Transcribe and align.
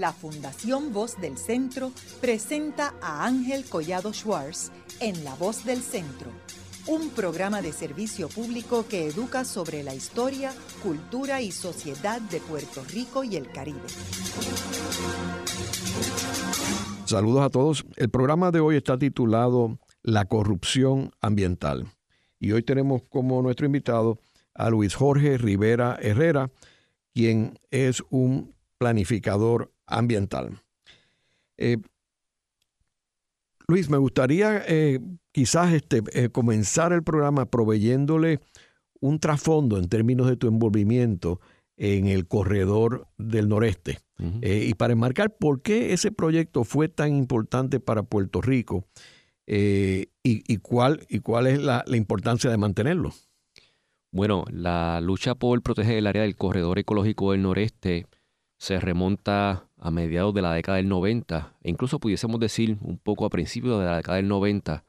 la 0.00 0.12
Fundación 0.12 0.92
Voz 0.92 1.18
del 1.20 1.38
Centro 1.38 1.92
presenta 2.20 2.94
a 3.00 3.24
Ángel 3.24 3.64
Collado 3.64 4.12
Schwartz 4.12 4.70
en 5.00 5.24
La 5.24 5.34
Voz 5.34 5.64
del 5.64 5.80
Centro, 5.80 6.30
un 6.86 7.10
programa 7.10 7.62
de 7.62 7.72
servicio 7.72 8.28
público 8.28 8.86
que 8.88 9.06
educa 9.06 9.44
sobre 9.44 9.82
la 9.82 9.94
historia, 9.94 10.52
cultura 10.82 11.40
y 11.40 11.50
sociedad 11.50 12.20
de 12.20 12.40
Puerto 12.40 12.84
Rico 12.92 13.24
y 13.24 13.36
el 13.36 13.50
Caribe. 13.50 13.80
Saludos 17.06 17.42
a 17.42 17.50
todos. 17.50 17.86
El 17.96 18.10
programa 18.10 18.50
de 18.50 18.60
hoy 18.60 18.76
está 18.76 18.98
titulado 18.98 19.78
La 20.02 20.26
corrupción 20.26 21.10
ambiental. 21.20 21.86
Y 22.38 22.52
hoy 22.52 22.62
tenemos 22.62 23.02
como 23.08 23.40
nuestro 23.42 23.66
invitado 23.66 24.18
a 24.54 24.68
Luis 24.68 24.94
Jorge 24.94 25.38
Rivera 25.38 25.98
Herrera, 26.00 26.50
quien 27.14 27.58
es 27.70 28.02
un 28.10 28.54
planificador 28.78 29.72
ambiental. 29.86 30.62
Eh, 31.56 31.78
Luis, 33.68 33.88
me 33.90 33.98
gustaría 33.98 34.62
eh, 34.66 35.00
quizás 35.32 35.72
este, 35.72 36.02
eh, 36.12 36.28
comenzar 36.28 36.92
el 36.92 37.02
programa 37.02 37.46
proveyéndole 37.46 38.40
un 39.00 39.18
trasfondo 39.18 39.78
en 39.78 39.88
términos 39.88 40.28
de 40.28 40.36
tu 40.36 40.46
envolvimiento 40.48 41.40
en 41.76 42.06
el 42.06 42.26
corredor 42.26 43.08
del 43.18 43.48
noreste. 43.48 43.98
y 44.40 44.72
para 44.74 44.94
enmarcar 44.94 45.36
por 45.36 45.60
qué 45.60 45.92
ese 45.92 46.10
proyecto 46.10 46.64
fue 46.64 46.88
tan 46.88 47.14
importante 47.14 47.80
para 47.80 48.02
Puerto 48.02 48.40
Rico 48.40 48.86
y, 49.46 50.56
cuál, 50.62 51.04
y 51.10 51.18
cuál 51.18 51.46
es 51.46 51.60
la, 51.60 51.84
la 51.86 51.96
importancia 51.98 52.48
de 52.48 52.56
mantenerlo. 52.56 53.12
Bueno, 54.10 54.46
la 54.50 55.02
lucha 55.02 55.34
por 55.34 55.60
proteger 55.62 55.98
el 55.98 56.06
área 56.06 56.22
del 56.22 56.36
corredor 56.36 56.78
ecológico 56.78 57.32
del 57.32 57.42
noreste 57.42 58.06
se 58.58 58.80
remonta 58.80 59.65
a 59.78 59.90
mediados 59.90 60.32
de 60.34 60.42
la 60.42 60.52
década 60.52 60.76
del 60.76 60.88
90, 60.88 61.54
e 61.62 61.70
incluso 61.70 61.98
pudiésemos 62.00 62.40
decir 62.40 62.78
un 62.80 62.98
poco 62.98 63.24
a 63.24 63.30
principios 63.30 63.78
de 63.78 63.86
la 63.86 63.96
década 63.96 64.16
del 64.16 64.28
90, 64.28 64.84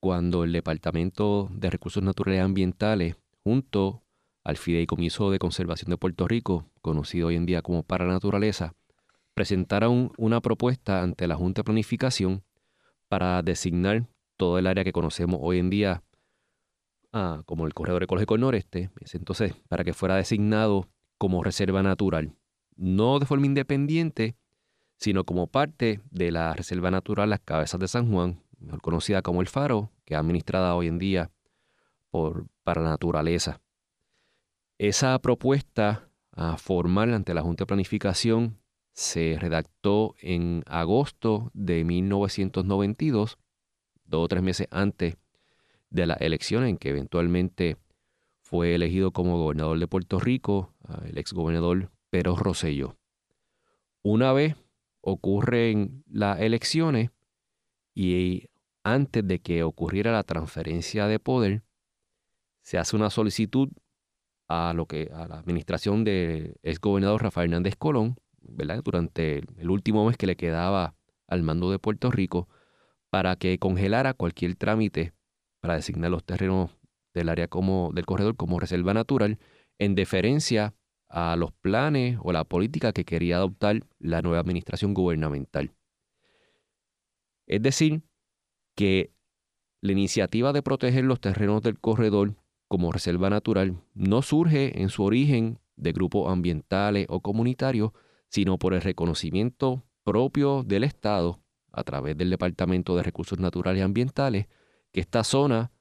cuando 0.00 0.44
el 0.44 0.52
Departamento 0.52 1.48
de 1.50 1.70
Recursos 1.70 2.02
Naturales 2.02 2.38
y 2.38 2.42
Ambientales, 2.42 3.16
junto 3.44 4.02
al 4.44 4.56
Fideicomiso 4.56 5.30
de 5.30 5.38
Conservación 5.38 5.90
de 5.90 5.96
Puerto 5.96 6.28
Rico, 6.28 6.66
conocido 6.80 7.28
hoy 7.28 7.36
en 7.36 7.46
día 7.46 7.62
como 7.62 7.82
Para 7.82 8.06
Naturaleza, 8.06 8.74
presentaron 9.34 10.12
una 10.16 10.40
propuesta 10.40 11.02
ante 11.02 11.26
la 11.26 11.34
Junta 11.34 11.60
de 11.60 11.64
Planificación 11.64 12.42
para 13.08 13.42
designar 13.42 14.06
todo 14.36 14.58
el 14.58 14.66
área 14.66 14.84
que 14.84 14.92
conocemos 14.92 15.40
hoy 15.42 15.58
en 15.58 15.70
día 15.70 16.02
ah, 17.12 17.42
como 17.44 17.66
el 17.66 17.74
Corredor 17.74 18.02
Ecológico 18.02 18.34
del 18.34 18.42
Noreste, 18.42 18.90
entonces 19.12 19.54
para 19.68 19.84
que 19.84 19.92
fuera 19.92 20.16
designado 20.16 20.88
como 21.18 21.42
reserva 21.42 21.82
natural 21.82 22.32
no 22.76 23.18
de 23.18 23.26
forma 23.26 23.46
independiente, 23.46 24.36
sino 24.98 25.24
como 25.24 25.46
parte 25.46 26.00
de 26.10 26.30
la 26.30 26.54
Reserva 26.54 26.90
Natural 26.90 27.28
Las 27.28 27.40
Cabezas 27.40 27.80
de 27.80 27.88
San 27.88 28.10
Juan, 28.10 28.42
mejor 28.58 28.80
conocida 28.80 29.22
como 29.22 29.40
el 29.40 29.48
Faro, 29.48 29.90
que 30.04 30.14
es 30.14 30.20
administrada 30.20 30.74
hoy 30.74 30.88
en 30.88 30.98
día 30.98 31.30
por, 32.10 32.46
para 32.62 32.82
la 32.82 32.90
naturaleza. 32.90 33.60
Esa 34.78 35.18
propuesta 35.18 36.10
a 36.32 36.58
formal 36.58 37.14
ante 37.14 37.34
la 37.34 37.42
Junta 37.42 37.62
de 37.62 37.66
Planificación 37.66 38.58
se 38.92 39.36
redactó 39.38 40.14
en 40.20 40.62
agosto 40.66 41.50
de 41.54 41.84
1992, 41.84 43.38
dos 44.04 44.24
o 44.24 44.28
tres 44.28 44.42
meses 44.42 44.68
antes 44.70 45.16
de 45.90 46.06
la 46.06 46.14
elección 46.14 46.64
en 46.64 46.78
que 46.78 46.90
eventualmente 46.90 47.76
fue 48.40 48.74
elegido 48.74 49.12
como 49.12 49.38
gobernador 49.38 49.78
de 49.78 49.88
Puerto 49.88 50.20
Rico, 50.20 50.74
el 51.04 51.18
exgobernador 51.18 51.90
Rosselló. 52.22 52.96
Una 54.02 54.32
vez 54.32 54.56
ocurren 55.00 56.04
las 56.08 56.40
elecciones 56.40 57.10
y 57.94 58.48
antes 58.82 59.26
de 59.26 59.40
que 59.40 59.62
ocurriera 59.62 60.12
la 60.12 60.22
transferencia 60.22 61.06
de 61.06 61.18
poder, 61.18 61.62
se 62.62 62.78
hace 62.78 62.96
una 62.96 63.10
solicitud 63.10 63.68
a 64.48 64.72
lo 64.74 64.86
que 64.86 65.10
a 65.12 65.26
la 65.26 65.38
administración 65.38 66.04
del 66.04 66.56
exgobernador 66.62 67.22
Rafael 67.22 67.50
Hernández 67.50 67.76
Colón, 67.76 68.16
¿verdad? 68.40 68.82
durante 68.84 69.38
el 69.38 69.70
último 69.70 70.06
mes 70.06 70.16
que 70.16 70.26
le 70.26 70.36
quedaba 70.36 70.94
al 71.26 71.42
mando 71.42 71.70
de 71.70 71.78
Puerto 71.78 72.10
Rico, 72.10 72.48
para 73.10 73.36
que 73.36 73.58
congelara 73.58 74.14
cualquier 74.14 74.56
trámite 74.56 75.12
para 75.60 75.74
designar 75.74 76.10
los 76.10 76.24
terrenos 76.24 76.70
del 77.14 77.28
área 77.28 77.48
como 77.48 77.90
del 77.94 78.06
corredor 78.06 78.36
como 78.36 78.60
reserva 78.60 78.94
natural 78.94 79.38
en 79.78 79.94
deferencia 79.94 80.74
a 81.16 81.34
los 81.34 81.50
planes 81.50 82.18
o 82.22 82.30
la 82.30 82.44
política 82.44 82.92
que 82.92 83.06
quería 83.06 83.36
adoptar 83.36 83.80
la 83.98 84.20
nueva 84.20 84.40
administración 84.40 84.92
gubernamental. 84.92 85.72
Es 87.46 87.62
decir, 87.62 88.02
que 88.74 89.14
la 89.80 89.92
iniciativa 89.92 90.52
de 90.52 90.60
proteger 90.60 91.04
los 91.04 91.18
terrenos 91.18 91.62
del 91.62 91.80
corredor 91.80 92.34
como 92.68 92.92
reserva 92.92 93.30
natural 93.30 93.82
no 93.94 94.20
surge 94.20 94.82
en 94.82 94.90
su 94.90 95.04
origen 95.04 95.58
de 95.76 95.92
grupos 95.92 96.30
ambientales 96.30 97.06
o 97.08 97.20
comunitarios, 97.20 97.92
sino 98.28 98.58
por 98.58 98.74
el 98.74 98.82
reconocimiento 98.82 99.86
propio 100.04 100.64
del 100.64 100.84
Estado 100.84 101.40
a 101.72 101.82
través 101.82 102.18
del 102.18 102.28
Departamento 102.28 102.94
de 102.94 103.02
Recursos 103.02 103.38
Naturales 103.38 103.80
y 103.80 103.84
Ambientales, 103.84 104.48
que 104.92 105.00
esta 105.00 105.24
zona 105.24 105.72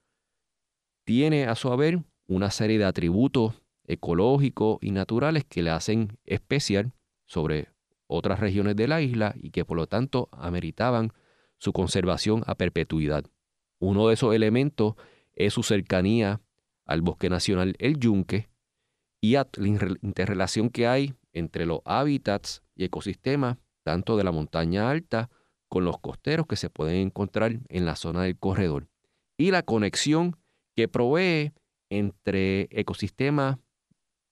tiene 1.04 1.48
a 1.48 1.56
su 1.56 1.74
haber 1.74 2.06
una 2.26 2.52
serie 2.52 2.78
de 2.78 2.86
atributos 2.86 3.65
ecológicos 3.88 4.78
y 4.82 4.92
naturales 4.92 5.46
que 5.46 5.64
le 5.64 5.70
hacen 5.70 6.18
especial 6.26 6.94
sobre 7.26 7.70
otras 8.08 8.40
regiones 8.40 8.76
de 8.76 8.88
la 8.88 9.02
isla 9.02 9.34
y 9.38 9.52
que 9.52 9.66
por 9.66 9.78
lo 9.78 9.88
tanto 9.88 10.30
ameritaban 10.32 11.12
su 11.58 11.74
conservación 11.74 12.44
a 12.46 12.56
perpetuidad. 12.56 13.26
Uno 13.80 14.08
de 14.08 14.14
esos 14.14 14.34
elementos 14.34 14.96
es 15.34 15.54
su 15.54 15.64
cercanía 15.64 16.42
al 16.86 17.02
bosque 17.02 17.30
nacional 17.30 17.76
El 17.80 18.00
Yunque 18.00 18.50
y 19.22 19.34
la 19.34 19.48
interrelación 20.02 20.70
que 20.70 20.88
hay 20.88 21.16
entre 21.34 21.66
los 21.66 21.80
hábitats 21.86 22.64
y 22.76 22.86
ecosistemas 22.86 23.58
tanto 23.84 24.18
de 24.18 24.24
la 24.24 24.32
montaña 24.32 24.90
alta 24.90 25.30
con 25.68 25.86
los 25.86 26.00
costeros 26.00 26.48
que 26.48 26.56
se 26.56 26.70
pueden 26.70 26.98
encontrar 26.98 27.60
en 27.70 27.86
la 27.86 27.96
zona 27.96 28.24
del 28.24 28.38
corredor 28.38 28.88
y 29.38 29.52
la 29.52 29.64
conexión 29.64 30.38
que 30.76 30.88
provee 30.88 31.54
entre 31.90 32.68
ecosistemas 32.72 33.58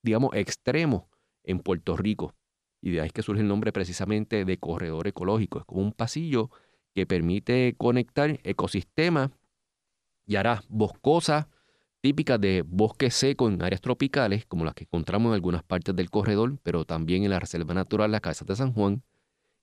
digamos, 0.03 0.31
extremo 0.35 1.09
en 1.43 1.59
Puerto 1.59 1.97
Rico. 1.97 2.35
Y 2.81 2.91
de 2.91 3.01
ahí 3.01 3.07
es 3.07 3.13
que 3.13 3.23
surge 3.23 3.41
el 3.41 3.47
nombre 3.47 3.71
precisamente 3.71 4.45
de 4.45 4.57
corredor 4.57 5.07
ecológico. 5.07 5.59
Es 5.59 5.65
como 5.65 5.81
un 5.81 5.93
pasillo 5.93 6.51
que 6.93 7.07
permite 7.07 7.75
conectar 7.77 8.39
ecosistemas 8.43 9.31
y 10.25 10.35
áreas 10.35 10.65
boscosas 10.69 11.47
típicas 12.01 12.39
de 12.39 12.63
bosque 12.67 13.09
seco 13.09 13.47
en 13.47 13.61
áreas 13.61 13.79
tropicales, 13.79 14.45
como 14.45 14.65
las 14.65 14.73
que 14.73 14.83
encontramos 14.83 15.29
en 15.29 15.35
algunas 15.35 15.63
partes 15.63 15.95
del 15.95 16.09
corredor, 16.09 16.59
pero 16.61 16.83
también 16.83 17.23
en 17.23 17.29
la 17.29 17.39
Reserva 17.39 17.73
Natural 17.73 18.11
Las 18.11 18.19
Cabezas 18.19 18.45
de 18.45 18.57
San 18.57 18.73
Juan. 18.73 19.03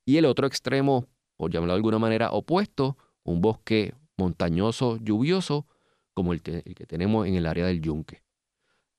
Y 0.07 0.17
el 0.17 0.25
otro 0.25 0.47
extremo, 0.47 1.07
por 1.37 1.51
llamarlo 1.51 1.75
de 1.75 1.77
alguna 1.77 1.99
manera, 1.99 2.31
opuesto, 2.31 2.97
un 3.25 3.43
bosque 3.43 3.93
montañoso, 4.17 4.97
lluvioso, 4.97 5.67
como 6.15 6.33
el, 6.33 6.41
el 6.47 6.75
que 6.75 6.87
tenemos 6.87 7.27
en 7.27 7.35
el 7.35 7.45
área 7.45 7.67
del 7.67 7.83
Yunque. 7.83 8.23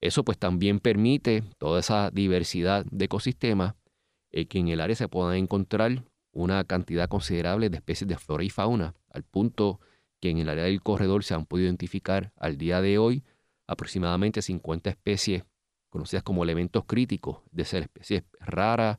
Eso 0.01 0.23
pues 0.23 0.37
también 0.37 0.79
permite 0.79 1.43
toda 1.59 1.79
esa 1.79 2.09
diversidad 2.09 2.85
de 2.89 3.05
ecosistemas 3.05 3.75
eh, 4.31 4.47
que 4.47 4.57
en 4.57 4.69
el 4.69 4.81
área 4.81 4.95
se 4.95 5.07
puedan 5.07 5.35
encontrar 5.35 6.03
una 6.31 6.63
cantidad 6.63 7.07
considerable 7.07 7.69
de 7.69 7.77
especies 7.77 8.07
de 8.07 8.17
flora 8.17 8.43
y 8.43 8.49
fauna, 8.49 8.95
al 9.09 9.23
punto 9.23 9.79
que 10.19 10.29
en 10.29 10.39
el 10.39 10.49
área 10.49 10.63
del 10.63 10.81
corredor 10.81 11.23
se 11.23 11.33
han 11.35 11.45
podido 11.45 11.67
identificar 11.67 12.31
al 12.35 12.57
día 12.57 12.81
de 12.81 12.97
hoy 12.97 13.23
aproximadamente 13.67 14.41
50 14.41 14.89
especies 14.89 15.43
conocidas 15.89 16.23
como 16.23 16.43
elementos 16.43 16.85
críticos, 16.85 17.39
de 17.51 17.65
ser 17.65 17.83
especies 17.83 18.23
raras, 18.39 18.97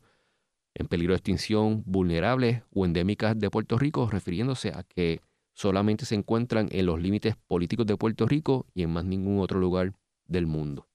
en 0.74 0.86
peligro 0.86 1.14
de 1.14 1.18
extinción, 1.18 1.82
vulnerables 1.86 2.62
o 2.70 2.84
endémicas 2.84 3.38
de 3.38 3.50
Puerto 3.50 3.78
Rico, 3.78 4.08
refiriéndose 4.10 4.70
a 4.70 4.82
que 4.82 5.20
solamente 5.54 6.04
se 6.04 6.14
encuentran 6.14 6.68
en 6.70 6.86
los 6.86 7.00
límites 7.00 7.36
políticos 7.46 7.86
de 7.86 7.96
Puerto 7.96 8.26
Rico 8.26 8.66
y 8.74 8.82
en 8.82 8.90
más 8.90 9.04
ningún 9.04 9.40
otro 9.40 9.58
lugar 9.58 9.92
del 10.26 10.46
mundo. 10.46 10.86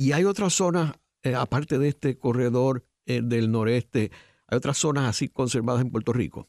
Y 0.00 0.12
hay 0.12 0.24
otras 0.24 0.54
zonas, 0.54 0.94
eh, 1.22 1.34
aparte 1.34 1.78
de 1.78 1.88
este 1.88 2.16
corredor 2.16 2.86
eh, 3.04 3.20
del 3.22 3.52
noreste, 3.52 4.10
hay 4.46 4.56
otras 4.56 4.78
zonas 4.78 5.04
así 5.04 5.28
conservadas 5.28 5.82
en 5.82 5.90
Puerto 5.90 6.14
Rico. 6.14 6.48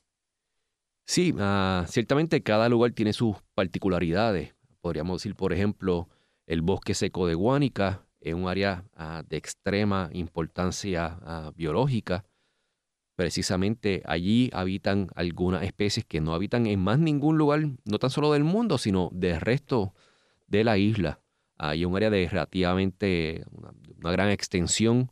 Sí, 1.06 1.36
ah, 1.38 1.84
ciertamente 1.90 2.44
cada 2.44 2.70
lugar 2.70 2.94
tiene 2.94 3.12
sus 3.12 3.36
particularidades. 3.54 4.56
Podríamos 4.80 5.22
decir, 5.22 5.36
por 5.36 5.52
ejemplo, 5.52 6.08
el 6.46 6.62
bosque 6.62 6.94
seco 6.94 7.28
de 7.28 7.34
Guánica 7.34 8.08
es 8.22 8.34
un 8.34 8.48
área 8.48 8.86
ah, 8.96 9.22
de 9.28 9.36
extrema 9.36 10.10
importancia 10.14 11.20
ah, 11.22 11.52
biológica. 11.54 12.24
Precisamente 13.18 14.02
allí 14.06 14.50
habitan 14.54 15.10
algunas 15.14 15.64
especies 15.64 16.06
que 16.06 16.22
no 16.22 16.34
habitan 16.34 16.68
en 16.68 16.80
más 16.80 17.00
ningún 17.00 17.38
lugar, 17.38 17.64
no 17.84 18.00
tan 18.00 18.12
solo 18.12 18.32
del 18.32 18.46
mundo, 18.46 18.78
sino 18.78 19.10
del 19.12 19.42
resto 19.42 19.94
de 20.48 20.64
la 20.64 20.78
isla. 20.78 21.21
Hay 21.64 21.86
un 21.86 21.96
área 21.96 22.10
de 22.10 22.28
relativamente 22.28 23.46
una, 23.52 24.12
gran 24.12 24.30
extensión 24.30 25.12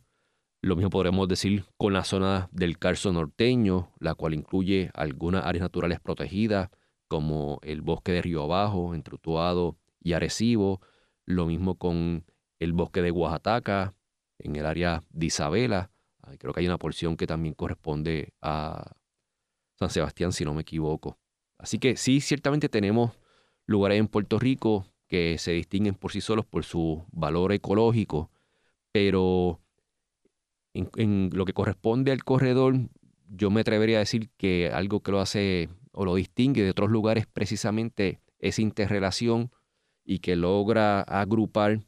Lo 0.62 0.74
mismo 0.74 0.90
podremos 0.90 1.28
decir 1.28 1.64
con 1.76 1.92
la 1.92 2.02
zona 2.02 2.48
del 2.50 2.76
Carso 2.76 3.12
norteño, 3.12 3.92
la 4.00 4.16
cual 4.16 4.34
incluye 4.34 4.90
algunas 4.94 5.46
áreas 5.46 5.62
naturales 5.62 6.00
protegidas, 6.00 6.68
como 7.06 7.60
el 7.62 7.82
bosque 7.82 8.10
de 8.10 8.22
Río 8.22 8.42
Abajo, 8.42 8.96
entre 8.96 9.14
Utuado 9.14 9.78
y 10.00 10.14
Arecibo. 10.14 10.80
Lo 11.24 11.46
mismo 11.46 11.76
con 11.76 12.24
el 12.58 12.72
bosque 12.72 13.00
de 13.00 13.12
Oaxaca, 13.12 13.94
en 14.38 14.56
el 14.56 14.66
área 14.66 15.04
de 15.10 15.26
Isabela. 15.26 15.92
Creo 16.40 16.52
que 16.52 16.60
hay 16.60 16.66
una 16.66 16.78
porción 16.78 17.16
que 17.16 17.28
también 17.28 17.54
corresponde 17.54 18.34
a 18.42 18.96
San 19.78 19.88
Sebastián, 19.88 20.32
si 20.32 20.44
no 20.44 20.52
me 20.52 20.62
equivoco. 20.62 21.16
Así 21.58 21.78
que 21.78 21.96
sí, 21.96 22.20
ciertamente 22.20 22.68
tenemos 22.68 23.12
lugares 23.66 24.00
en 24.00 24.08
Puerto 24.08 24.40
Rico 24.40 24.89
que 25.10 25.38
se 25.38 25.50
distinguen 25.50 25.96
por 25.96 26.12
sí 26.12 26.20
solos 26.20 26.46
por 26.46 26.64
su 26.64 27.04
valor 27.10 27.52
ecológico, 27.52 28.30
pero 28.92 29.60
en, 30.72 31.30
lo 31.32 31.44
que 31.44 31.52
corresponde 31.52 32.12
al 32.12 32.22
corredor, 32.22 32.76
yo 33.28 33.50
me 33.50 33.62
atrevería 33.62 33.96
a 33.96 34.00
decir 34.06 34.30
que 34.36 34.70
algo 34.72 35.02
que 35.02 35.10
lo 35.10 35.20
hace 35.20 35.68
o 35.92 36.04
lo 36.04 36.14
distingue 36.14 36.62
de 36.62 36.70
otros 36.70 36.90
lugares 36.90 37.26
precisamente 37.26 38.20
es 38.38 38.60
interrelación 38.60 39.50
y 40.04 40.20
que 40.20 40.36
logra 40.36 41.00
agrupar 41.00 41.80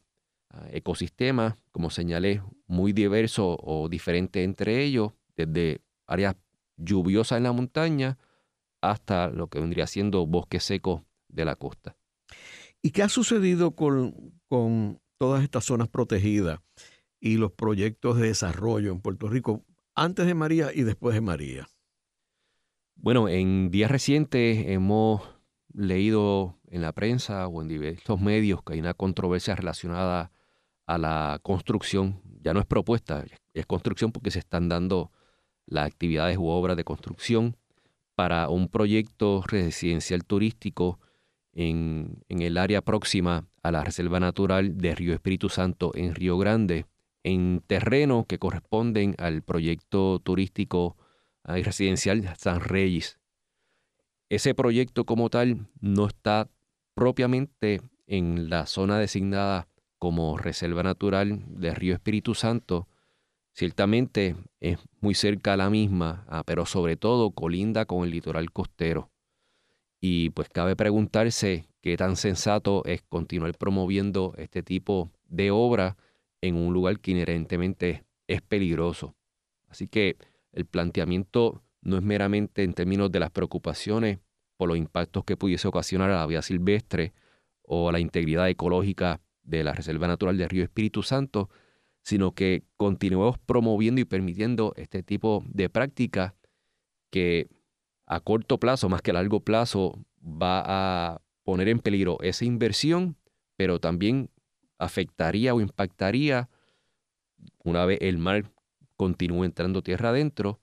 ah, 0.49 0.67
ecosistemas, 0.71 1.55
como 1.71 1.89
señalé, 1.89 2.41
muy 2.67 2.91
diversos 2.91 3.57
o 3.61 3.87
diferentes 3.87 4.43
entre 4.43 4.83
ellos, 4.83 5.13
desde 5.37 5.79
áreas 6.07 6.35
lluviosas 6.75 7.37
en 7.37 7.43
la 7.43 7.53
montaña 7.53 8.17
hasta 8.81 9.29
lo 9.29 9.47
que 9.47 9.61
vendría 9.61 9.87
siendo 9.87 10.27
bosque 10.27 10.59
seco 10.59 11.05
de 11.29 11.45
la 11.45 11.55
costa. 11.55 11.95
¿Y 12.83 12.91
qué 12.91 13.01
ha 13.01 13.09
sucedido 13.09 13.71
con, 13.71 14.39
con 14.47 15.01
todas 15.17 15.43
estas 15.43 15.65
zonas 15.65 15.87
protegidas? 15.87 16.59
y 17.23 17.37
los 17.37 17.53
proyectos 17.53 18.17
de 18.17 18.27
desarrollo 18.27 18.91
en 18.91 18.99
Puerto 18.99 19.29
Rico 19.29 19.63
antes 19.95 20.25
de 20.25 20.33
María 20.33 20.71
y 20.73 20.83
después 20.83 21.15
de 21.15 21.21
María? 21.21 21.69
Bueno, 22.95 23.29
en 23.29 23.71
días 23.71 23.89
recientes 23.89 24.65
hemos 24.67 25.21
leído 25.73 26.59
en 26.67 26.81
la 26.81 26.91
prensa 26.91 27.47
o 27.47 27.61
en 27.61 27.69
diversos 27.69 28.19
medios 28.19 28.61
que 28.61 28.73
hay 28.73 28.81
una 28.81 28.93
controversia 28.93 29.55
relacionada 29.55 30.33
a 30.85 30.97
la 30.97 31.39
construcción. 31.43 32.21
Ya 32.41 32.53
no 32.53 32.59
es 32.59 32.65
propuesta, 32.65 33.23
es 33.53 33.65
construcción 33.65 34.11
porque 34.11 34.29
se 34.29 34.39
están 34.39 34.67
dando 34.67 35.09
las 35.65 35.87
actividades 35.87 36.37
u 36.37 36.47
obras 36.47 36.75
de 36.75 36.83
construcción 36.83 37.55
para 38.15 38.49
un 38.49 38.67
proyecto 38.67 39.43
residencial 39.47 40.25
turístico 40.25 40.99
en, 41.53 42.23
el 42.29 42.57
área 42.57 42.81
próxima 42.81 43.47
a 43.61 43.71
la 43.71 43.83
Reserva 43.83 44.19
Natural 44.19 44.77
de 44.77 44.95
Río 44.95 45.13
Espíritu 45.13 45.49
Santo 45.49 45.91
en 45.95 46.15
Río 46.15 46.37
Grande, 46.37 46.85
en 47.23 47.63
terreno 47.65 48.25
que 48.27 48.39
corresponden 48.39 49.15
al 49.17 49.43
proyecto 49.43 50.19
turístico 50.19 50.97
y 51.47 51.61
residencial 51.61 52.33
San 52.37 52.59
Reyes. 52.59 53.19
Ese 54.29 54.55
proyecto 54.55 55.05
como 55.05 55.29
tal 55.29 55.67
no 55.79 56.07
está 56.07 56.49
propiamente 56.95 57.81
en 58.07 58.49
la 58.49 58.65
zona 58.65 58.97
designada 58.99 59.67
como 59.99 60.37
Reserva 60.37 60.83
Natural 60.83 61.43
del 61.47 61.75
Río 61.75 61.93
Espíritu 61.93 62.35
Santo. 62.35 62.87
Ciertamente 63.53 64.35
es 64.59 64.79
muy 64.99 65.13
cerca 65.13 65.53
a 65.53 65.57
la 65.57 65.69
misma, 65.69 66.25
ah, 66.27 66.43
pero 66.45 66.65
sobre 66.65 66.97
todo 66.97 67.31
colinda 67.31 67.85
con 67.85 68.03
el 68.03 68.09
litoral 68.09 68.51
costero. 68.51 69.12
Y 70.05 70.31
pues 70.31 70.49
cabe 70.49 70.75
preguntarse 70.75 71.69
qué 71.79 71.95
tan 71.95 72.17
sensato 72.17 72.83
es 72.83 73.01
continuar 73.03 73.57
promoviendo 73.57 74.33
este 74.37 74.61
tipo 74.61 75.13
de 75.29 75.49
obra 75.49 75.95
en 76.41 76.57
un 76.57 76.73
lugar 76.73 76.99
que 76.99 77.11
inherentemente 77.11 78.03
es 78.27 78.41
peligroso. 78.41 79.15
Así 79.69 79.87
que 79.87 80.17
el 80.51 80.65
planteamiento 80.65 81.63
no 81.81 81.95
es 81.95 82.03
meramente 82.03 82.63
en 82.63 82.73
términos 82.73 83.13
de 83.13 83.21
las 83.21 83.31
preocupaciones 83.31 84.19
por 84.57 84.67
los 84.67 84.77
impactos 84.77 85.23
que 85.23 85.37
pudiese 85.37 85.69
ocasionar 85.69 86.11
a 86.11 86.17
la 86.17 86.27
vida 86.27 86.41
silvestre 86.41 87.13
o 87.61 87.87
a 87.87 87.93
la 87.93 88.01
integridad 88.01 88.49
ecológica 88.49 89.21
de 89.41 89.63
la 89.63 89.71
Reserva 89.71 90.05
Natural 90.09 90.37
del 90.37 90.49
Río 90.49 90.65
Espíritu 90.65 91.01
Santo, 91.01 91.49
sino 92.01 92.33
que 92.33 92.65
continuemos 92.75 93.39
promoviendo 93.39 94.01
y 94.01 94.05
permitiendo 94.05 94.73
este 94.75 95.01
tipo 95.01 95.45
de 95.47 95.69
práctica 95.69 96.35
que 97.09 97.47
a 98.05 98.19
corto 98.19 98.59
plazo, 98.59 98.89
más 98.89 99.01
que 99.01 99.11
a 99.11 99.15
largo 99.15 99.39
plazo, 99.39 99.99
va 100.21 100.63
a 100.65 101.21
poner 101.43 101.67
en 101.69 101.79
peligro 101.79 102.17
esa 102.21 102.45
inversión, 102.45 103.17
pero 103.55 103.79
también 103.79 104.29
afectaría 104.77 105.53
o 105.53 105.61
impactaría, 105.61 106.49
una 107.63 107.85
vez 107.85 107.99
el 108.01 108.17
mar 108.17 108.51
continúe 108.95 109.43
entrando 109.43 109.81
tierra 109.81 110.09
adentro, 110.09 110.59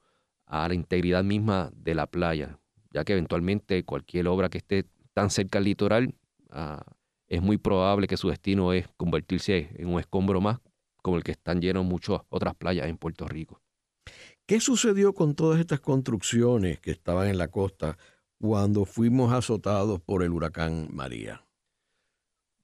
a 0.46 0.66
la 0.66 0.75
integridad 0.75 1.22
misma 1.22 1.70
de 1.75 1.94
la 1.94 2.06
playa, 2.06 2.58
ya 2.92 3.04
que 3.04 3.12
eventualmente 3.12 3.84
cualquier 3.84 4.26
obra 4.26 4.48
que 4.48 4.58
esté 4.58 4.84
tan 5.14 5.31
cerca 5.31 5.58
al 5.58 5.64
litoral, 5.64 6.14
ah, 6.50 6.84
es 7.28 7.40
muy 7.40 7.56
probable 7.56 8.08
que 8.08 8.16
su 8.16 8.28
destino 8.28 8.72
es 8.72 8.88
convertirse 8.96 9.70
en 9.76 9.88
un 9.88 10.00
escombro 10.00 10.40
más, 10.40 10.58
como 11.02 11.16
el 11.16 11.22
que 11.22 11.31
están 11.31 11.60
llenos 11.60 11.84
muchas 11.84 12.20
otras 12.28 12.54
playas 12.56 12.88
en 12.88 12.98
Puerto 12.98 13.28
Rico. 13.28 13.62
¿Qué 14.50 14.58
sucedió 14.58 15.12
con 15.12 15.37
todas 15.37 15.61
estas 15.61 15.79
construcciones 15.79 16.81
que 16.81 16.91
estaban 16.91 17.29
en 17.29 17.38
la 17.38 17.47
costa 17.47 17.97
cuando 18.41 18.85
fuimos 18.85 19.32
azotados 19.32 20.00
por 20.00 20.25
el 20.25 20.32
huracán 20.32 20.88
María? 20.91 21.47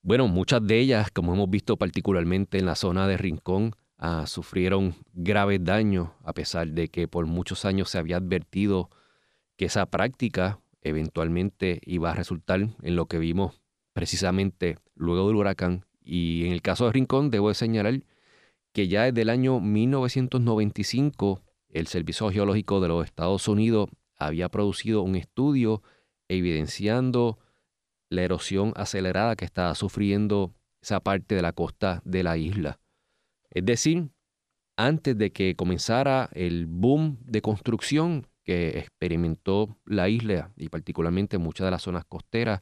Bueno, 0.03 0.27
muchas 0.27 0.67
de 0.67 0.81
ellas, 0.81 1.12
como 1.12 1.33
hemos 1.33 1.49
visto 1.49 1.77
particularmente 1.77 2.59
en 2.59 2.67
la 2.67 2.75
zona 2.75 3.06
de 3.06 3.17
Rincón, 3.17 3.71
ah, 3.99 4.25
sufrieron 4.27 4.97
graves 5.12 5.62
daños, 5.62 6.09
a 6.25 6.33
pesar 6.33 6.73
de 6.73 6.88
que 6.88 7.06
por 7.06 7.27
muchos 7.27 7.65
años 7.65 7.88
se 7.88 7.99
había 7.99 8.17
advertido 8.17 8.91
que 9.56 9.67
esa 9.67 9.87
práctica 9.87 10.59
eventualmente 10.83 11.81
iba 11.85 12.11
a 12.11 12.15
resultar 12.15 12.62
en 12.83 12.97
lo 12.97 13.06
que 13.06 13.21
vimos 13.21 13.62
precisamente 13.93 14.77
luego 14.97 15.29
del 15.29 15.37
huracán. 15.37 15.85
Y 16.03 16.47
en 16.47 16.53
el 16.53 16.62
caso 16.62 16.87
de 16.87 16.94
Rincón, 16.94 17.31
debo 17.31 17.55
señalar 17.55 18.03
que 18.73 18.88
ya 18.88 19.05
desde 19.05 19.23
el 19.23 19.31
año 19.31 19.61
1995 19.61 21.46
el 21.69 21.87
Servicio 21.87 22.31
Geológico 22.31 22.81
de 22.81 22.89
los 22.89 23.05
Estados 23.05 23.49
Unidos 23.49 23.89
había 24.17 24.49
producido 24.49 25.03
un 25.03 25.17
estudio 25.17 25.83
evidenciando 26.29 27.39
la 28.09 28.23
erosión 28.23 28.73
acelerada 28.77 29.37
que 29.37 29.45
estaba 29.45 29.75
sufriendo 29.75 30.55
esa 30.81 31.01
parte 31.01 31.35
de 31.35 31.43
la 31.43 31.53
costa 31.53 32.03
de 32.05 32.23
la 32.23 32.37
isla. 32.37 32.79
Es 33.51 33.65
decir, 33.65 34.11
antes 34.77 35.17
de 35.17 35.33
que 35.33 35.57
comenzara 35.57 36.29
el 36.33 36.67
boom 36.67 37.19
de 37.25 37.43
construcción 37.43 38.26
que 38.45 38.79
experimentó 38.79 39.76
la 39.85 40.09
isla 40.09 40.52
y 40.57 40.69
particularmente 40.69 41.38
muchas 41.38 41.67
de 41.67 41.73
las 41.73 41.83
zonas 41.83 42.05
costeras 42.05 42.61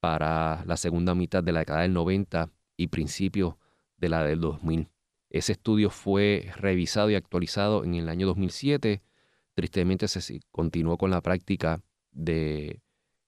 para 0.00 0.64
la 0.64 0.76
segunda 0.76 1.14
mitad 1.14 1.42
de 1.42 1.52
la 1.52 1.60
década 1.60 1.82
del 1.82 1.92
90 1.92 2.50
y 2.76 2.86
principios 2.86 3.56
de 3.96 4.08
la 4.08 4.22
del 4.22 4.40
2000. 4.40 4.88
Ese 5.30 5.52
estudio 5.52 5.90
fue 5.90 6.50
revisado 6.56 7.10
y 7.10 7.14
actualizado 7.14 7.84
en 7.84 7.94
el 7.94 8.08
año 8.08 8.26
2007. 8.26 9.02
Tristemente 9.54 10.08
se 10.08 10.40
continuó 10.50 10.96
con 10.96 11.10
la 11.10 11.20
práctica 11.20 11.82
de 12.12 12.80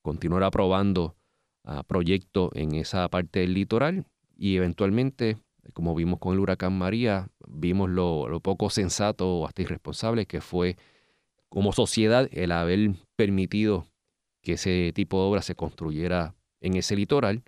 continuar 0.02 0.45
aprobando 0.45 1.16
proyecto 1.87 2.50
en 2.54 2.75
esa 2.75 3.09
parte 3.09 3.40
del 3.40 3.54
litoral 3.54 4.07
y 4.37 4.57
eventualmente, 4.57 5.37
como 5.73 5.95
vimos 5.95 6.19
con 6.19 6.35
el 6.35 6.40
huracán 6.40 6.76
María, 6.76 7.28
vimos 7.47 7.90
lo, 7.90 8.40
poco 8.40 8.71
sensato 8.71 9.40
o 9.40 9.47
hasta 9.47 9.62
irresponsable 9.62 10.26
que 10.26 10.40
fue 10.40 10.76
como 11.49 11.73
sociedad 11.73 12.28
el 12.33 12.52
haber 12.52 12.95
permitido 13.16 13.87
que 14.42 14.54
ese 14.54 14.92
tipo 14.95 15.19
de 15.19 15.28
obra 15.28 15.42
se 15.42 15.54
construyera 15.54 16.35
en 16.61 16.76
ese 16.76 16.97
litoral 16.97 17.42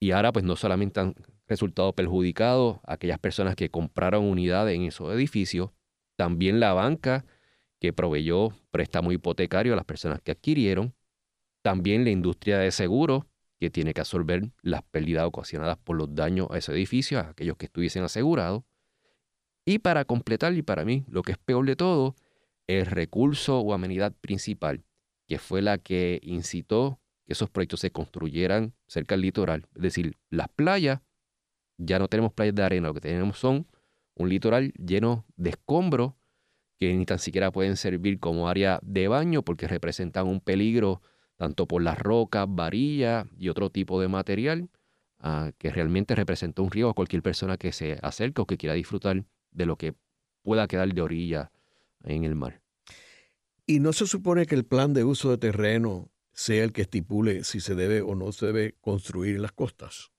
y 0.00 0.12
ahora 0.12 0.32
pues 0.32 0.44
no 0.44 0.56
solamente 0.56 1.00
han 1.00 1.14
resultado 1.48 1.94
perjudicados 1.94 2.78
aquellas 2.86 3.18
personas 3.18 3.56
que 3.56 3.70
compraron 3.70 4.24
unidades 4.24 4.76
en 4.76 4.82
esos 4.82 5.12
edificios, 5.12 5.70
también 6.16 6.60
la 6.60 6.72
banca 6.72 7.24
que 7.80 7.92
proveyó 7.92 8.50
préstamo 8.70 9.12
hipotecario 9.12 9.72
a 9.72 9.76
las 9.76 9.84
personas 9.84 10.20
que 10.22 10.32
adquirieron, 10.32 10.94
también 11.62 12.04
la 12.04 12.10
industria 12.10 12.58
de 12.58 12.70
seguros 12.70 13.24
que 13.58 13.70
tiene 13.70 13.94
que 13.94 14.00
absorber 14.00 14.50
las 14.62 14.82
pérdidas 14.82 15.24
ocasionadas 15.24 15.78
por 15.78 15.96
los 15.96 16.14
daños 16.14 16.48
a 16.50 16.58
ese 16.58 16.72
edificio, 16.72 17.20
a 17.20 17.28
aquellos 17.30 17.56
que 17.56 17.66
estuviesen 17.66 18.02
asegurados. 18.02 18.64
Y 19.64 19.78
para 19.78 20.04
completar, 20.04 20.52
y 20.54 20.62
para 20.62 20.84
mí, 20.84 21.04
lo 21.06 21.22
que 21.22 21.32
es 21.32 21.38
peor 21.38 21.64
de 21.66 21.76
todo, 21.76 22.16
el 22.66 22.86
recurso 22.86 23.60
o 23.60 23.72
amenidad 23.72 24.12
principal, 24.20 24.84
que 25.28 25.38
fue 25.38 25.62
la 25.62 25.78
que 25.78 26.20
incitó 26.24 27.00
que 27.24 27.34
esos 27.34 27.50
proyectos 27.50 27.80
se 27.80 27.92
construyeran 27.92 28.74
cerca 28.86 29.14
del 29.14 29.22
litoral. 29.22 29.68
Es 29.76 29.82
decir, 29.82 30.16
las 30.28 30.48
playas, 30.48 31.00
ya 31.84 31.98
no 31.98 32.08
tenemos 32.08 32.32
playas 32.32 32.54
de 32.54 32.62
arena, 32.62 32.88
lo 32.88 32.94
que 32.94 33.00
tenemos 33.00 33.38
son 33.38 33.66
un 34.14 34.28
litoral 34.28 34.72
lleno 34.74 35.24
de 35.36 35.50
escombros 35.50 36.14
que 36.78 36.94
ni 36.94 37.06
tan 37.06 37.18
siquiera 37.18 37.52
pueden 37.52 37.76
servir 37.76 38.18
como 38.18 38.48
área 38.48 38.80
de 38.82 39.08
baño 39.08 39.42
porque 39.42 39.68
representan 39.68 40.26
un 40.26 40.40
peligro 40.40 41.00
tanto 41.36 41.66
por 41.66 41.82
las 41.82 41.98
rocas, 41.98 42.46
varillas 42.48 43.26
y 43.38 43.48
otro 43.48 43.70
tipo 43.70 44.00
de 44.00 44.08
material 44.08 44.68
ah, 45.18 45.52
que 45.58 45.70
realmente 45.70 46.14
representa 46.14 46.62
un 46.62 46.70
riesgo 46.70 46.90
a 46.90 46.94
cualquier 46.94 47.22
persona 47.22 47.56
que 47.56 47.72
se 47.72 47.98
acerque 48.02 48.42
o 48.42 48.46
que 48.46 48.56
quiera 48.56 48.74
disfrutar 48.74 49.24
de 49.50 49.66
lo 49.66 49.76
que 49.76 49.94
pueda 50.42 50.66
quedar 50.68 50.92
de 50.92 51.00
orilla 51.00 51.52
en 52.04 52.24
el 52.24 52.34
mar. 52.34 52.60
¿Y 53.66 53.80
no 53.80 53.92
se 53.92 54.06
supone 54.06 54.46
que 54.46 54.54
el 54.54 54.64
plan 54.64 54.92
de 54.92 55.04
uso 55.04 55.30
de 55.30 55.38
terreno 55.38 56.10
sea 56.32 56.64
el 56.64 56.72
que 56.72 56.82
estipule 56.82 57.44
si 57.44 57.60
se 57.60 57.74
debe 57.74 58.02
o 58.02 58.14
no 58.14 58.32
se 58.32 58.46
debe 58.46 58.76
construir 58.80 59.40
las 59.40 59.52
costas? 59.52 60.11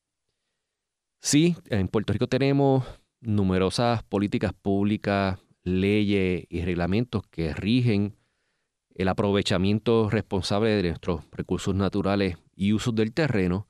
Sí, 1.26 1.56
en 1.70 1.88
Puerto 1.88 2.12
Rico 2.12 2.28
tenemos 2.28 2.84
numerosas 3.22 4.04
políticas 4.04 4.52
públicas, 4.52 5.40
leyes 5.64 6.44
y 6.50 6.64
reglamentos 6.64 7.26
que 7.32 7.54
rigen 7.54 8.18
el 8.94 9.08
aprovechamiento 9.08 10.10
responsable 10.10 10.72
de 10.72 10.90
nuestros 10.90 11.24
recursos 11.32 11.74
naturales 11.76 12.36
y 12.58 12.74
usos 12.74 12.94
del 12.94 13.14
terreno, 13.14 13.70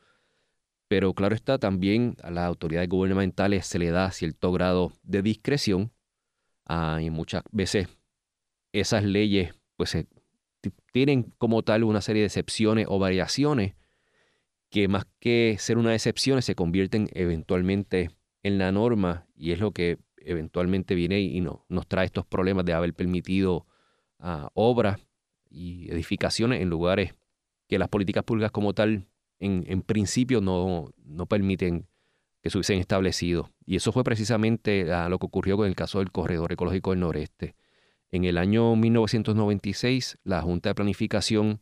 pero 0.87 1.13
claro 1.13 1.35
está, 1.35 1.59
también 1.59 2.17
a 2.23 2.31
las 2.31 2.45
autoridades 2.45 2.89
gubernamentales 2.89 3.67
se 3.67 3.77
le 3.77 3.91
da 3.91 4.09
cierto 4.09 4.51
grado 4.51 4.91
de 5.03 5.21
discreción. 5.21 5.91
Y 6.99 7.11
muchas 7.11 7.43
veces 7.51 7.87
esas 8.71 9.03
leyes 9.03 9.53
pues 9.75 9.95
tienen 10.91 11.31
como 11.37 11.61
tal 11.61 11.83
una 11.83 12.01
serie 12.01 12.23
de 12.23 12.27
excepciones 12.27 12.87
o 12.89 12.97
variaciones 12.97 13.75
que 14.73 14.87
más 14.87 15.05
que 15.19 15.55
ser 15.59 15.77
una 15.77 15.93
excepción 15.93 16.41
se 16.41 16.55
convierten 16.55 17.07
eventualmente 17.13 18.09
en 18.41 18.57
la 18.57 18.71
norma 18.71 19.27
y 19.35 19.51
es 19.51 19.59
lo 19.59 19.71
que 19.71 19.99
eventualmente 20.17 20.95
viene 20.95 21.21
y 21.21 21.41
no, 21.41 21.63
nos 21.69 21.85
trae 21.85 22.07
estos 22.07 22.25
problemas 22.25 22.65
de 22.65 22.73
haber 22.73 22.95
permitido 22.95 23.67
ah, 24.17 24.49
obras 24.55 24.99
y 25.47 25.91
edificaciones 25.91 26.59
en 26.59 26.71
lugares 26.71 27.13
que 27.67 27.77
las 27.77 27.87
políticas 27.87 28.23
públicas 28.23 28.49
como 28.49 28.73
tal 28.73 29.05
en, 29.37 29.83
principio 29.83 30.41
no, 30.41 30.91
no, 31.05 31.27
permiten 31.27 31.85
que 32.41 32.49
se 32.49 32.57
hubiesen 32.57 32.79
establecido. 32.79 33.51
Y 33.67 33.75
eso 33.75 33.91
fue 33.91 34.03
precisamente 34.03 34.91
ah, 34.91 35.07
lo 35.07 35.19
que 35.19 35.27
ocurrió 35.27 35.55
con 35.55 35.67
el 35.67 35.75
caso 35.75 35.99
del 35.99 36.11
Corredor 36.11 36.51
Ecológico 36.51 36.89
del 36.89 37.01
Noreste. 37.01 37.55
En 38.09 38.23
el 38.23 38.39
año 38.39 38.75
1996, 38.75 40.17
la 40.23 40.41
Junta 40.41 40.69
de 40.69 40.75
Planificación, 40.75 41.61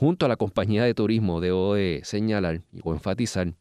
junto 0.00 0.24
a 0.24 0.30
la 0.30 0.36
compañía 0.36 0.82
de 0.82 0.94
turismo, 0.94 1.42
debo 1.42 1.74
de 1.74 2.00
señalar 2.04 2.62
o 2.82 2.94
enfatizar, 2.94 3.52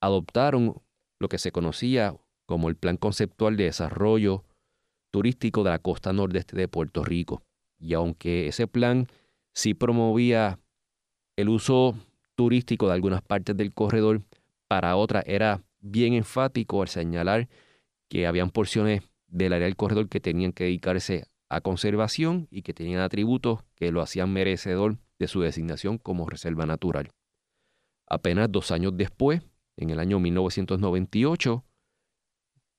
adoptaron 0.00 0.82
lo 1.20 1.28
que 1.28 1.38
se 1.38 1.52
conocía 1.52 2.12
como 2.44 2.68
el 2.68 2.74
Plan 2.74 2.96
Conceptual 2.96 3.56
de 3.56 3.64
Desarrollo 3.66 4.42
Turístico 5.12 5.62
de 5.62 5.70
la 5.70 5.78
Costa 5.78 6.12
Nordeste 6.12 6.56
de 6.56 6.66
Puerto 6.66 7.04
Rico. 7.04 7.44
Y 7.78 7.94
aunque 7.94 8.48
ese 8.48 8.66
plan 8.66 9.06
sí 9.54 9.74
promovía 9.74 10.58
el 11.36 11.48
uso 11.48 11.94
turístico 12.34 12.88
de 12.88 12.94
algunas 12.94 13.22
partes 13.22 13.56
del 13.56 13.72
corredor, 13.72 14.22
para 14.66 14.96
otras 14.96 15.22
era 15.28 15.62
bien 15.78 16.14
enfático 16.14 16.82
al 16.82 16.88
señalar 16.88 17.48
que 18.08 18.26
habían 18.26 18.50
porciones 18.50 19.02
del 19.28 19.52
área 19.52 19.66
del 19.66 19.76
corredor 19.76 20.08
que 20.08 20.18
tenían 20.18 20.52
que 20.52 20.64
dedicarse 20.64 21.28
a 21.48 21.60
conservación 21.60 22.48
y 22.50 22.62
que 22.62 22.74
tenían 22.74 23.00
atributos 23.00 23.60
que 23.74 23.92
lo 23.92 24.00
hacían 24.00 24.32
merecedor 24.32 24.98
de 25.18 25.28
su 25.28 25.40
designación 25.40 25.98
como 25.98 26.28
reserva 26.28 26.66
natural. 26.66 27.10
Apenas 28.08 28.50
dos 28.50 28.70
años 28.70 28.92
después, 28.96 29.42
en 29.76 29.90
el 29.90 29.98
año 29.98 30.18
1998, 30.18 31.64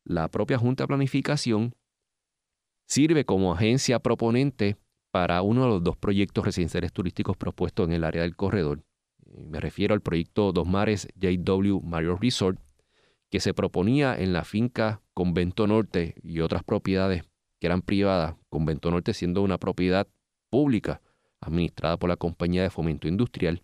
la 0.06 0.30
propia 0.30 0.58
Junta 0.58 0.84
de 0.84 0.88
Planificación 0.88 1.76
sirve 2.88 3.26
como 3.26 3.54
agencia 3.54 4.00
proponente 4.00 4.78
para 5.12 5.42
uno 5.42 5.64
de 5.64 5.70
los 5.70 5.84
dos 5.84 5.98
proyectos 5.98 6.46
residenciales 6.46 6.94
turísticos 6.94 7.36
propuestos 7.36 7.88
en 7.88 7.94
el 7.94 8.04
área 8.04 8.22
del 8.22 8.36
corredor. 8.36 8.84
Me 9.26 9.60
refiero 9.60 9.94
al 9.94 10.02
proyecto 10.02 10.52
Dos 10.54 10.68
Mares 10.68 11.08
JW 11.16 11.82
Marriott 11.82 12.22
Resort, 12.22 12.60
que 13.30 13.40
se 13.40 13.54
proponía 13.54 14.16
en 14.18 14.32
la 14.32 14.46
finca 14.46 15.02
Convento 15.14 15.68
Norte 15.68 16.16
y 16.24 16.40
otras 16.40 16.64
propiedades 16.64 17.24
que 17.60 17.68
eran 17.68 17.82
privadas, 17.82 18.36
Convento 18.50 18.92
Norte 18.92 19.13
siendo 19.13 19.42
una 19.42 19.58
propiedad 19.58 20.08
pública 20.50 21.01
administrada 21.42 21.98
por 21.98 22.10
la 22.10 22.18
Compañía 22.18 22.63
de 22.63 22.70
Fomento 22.70 23.08
Industrial, 23.08 23.63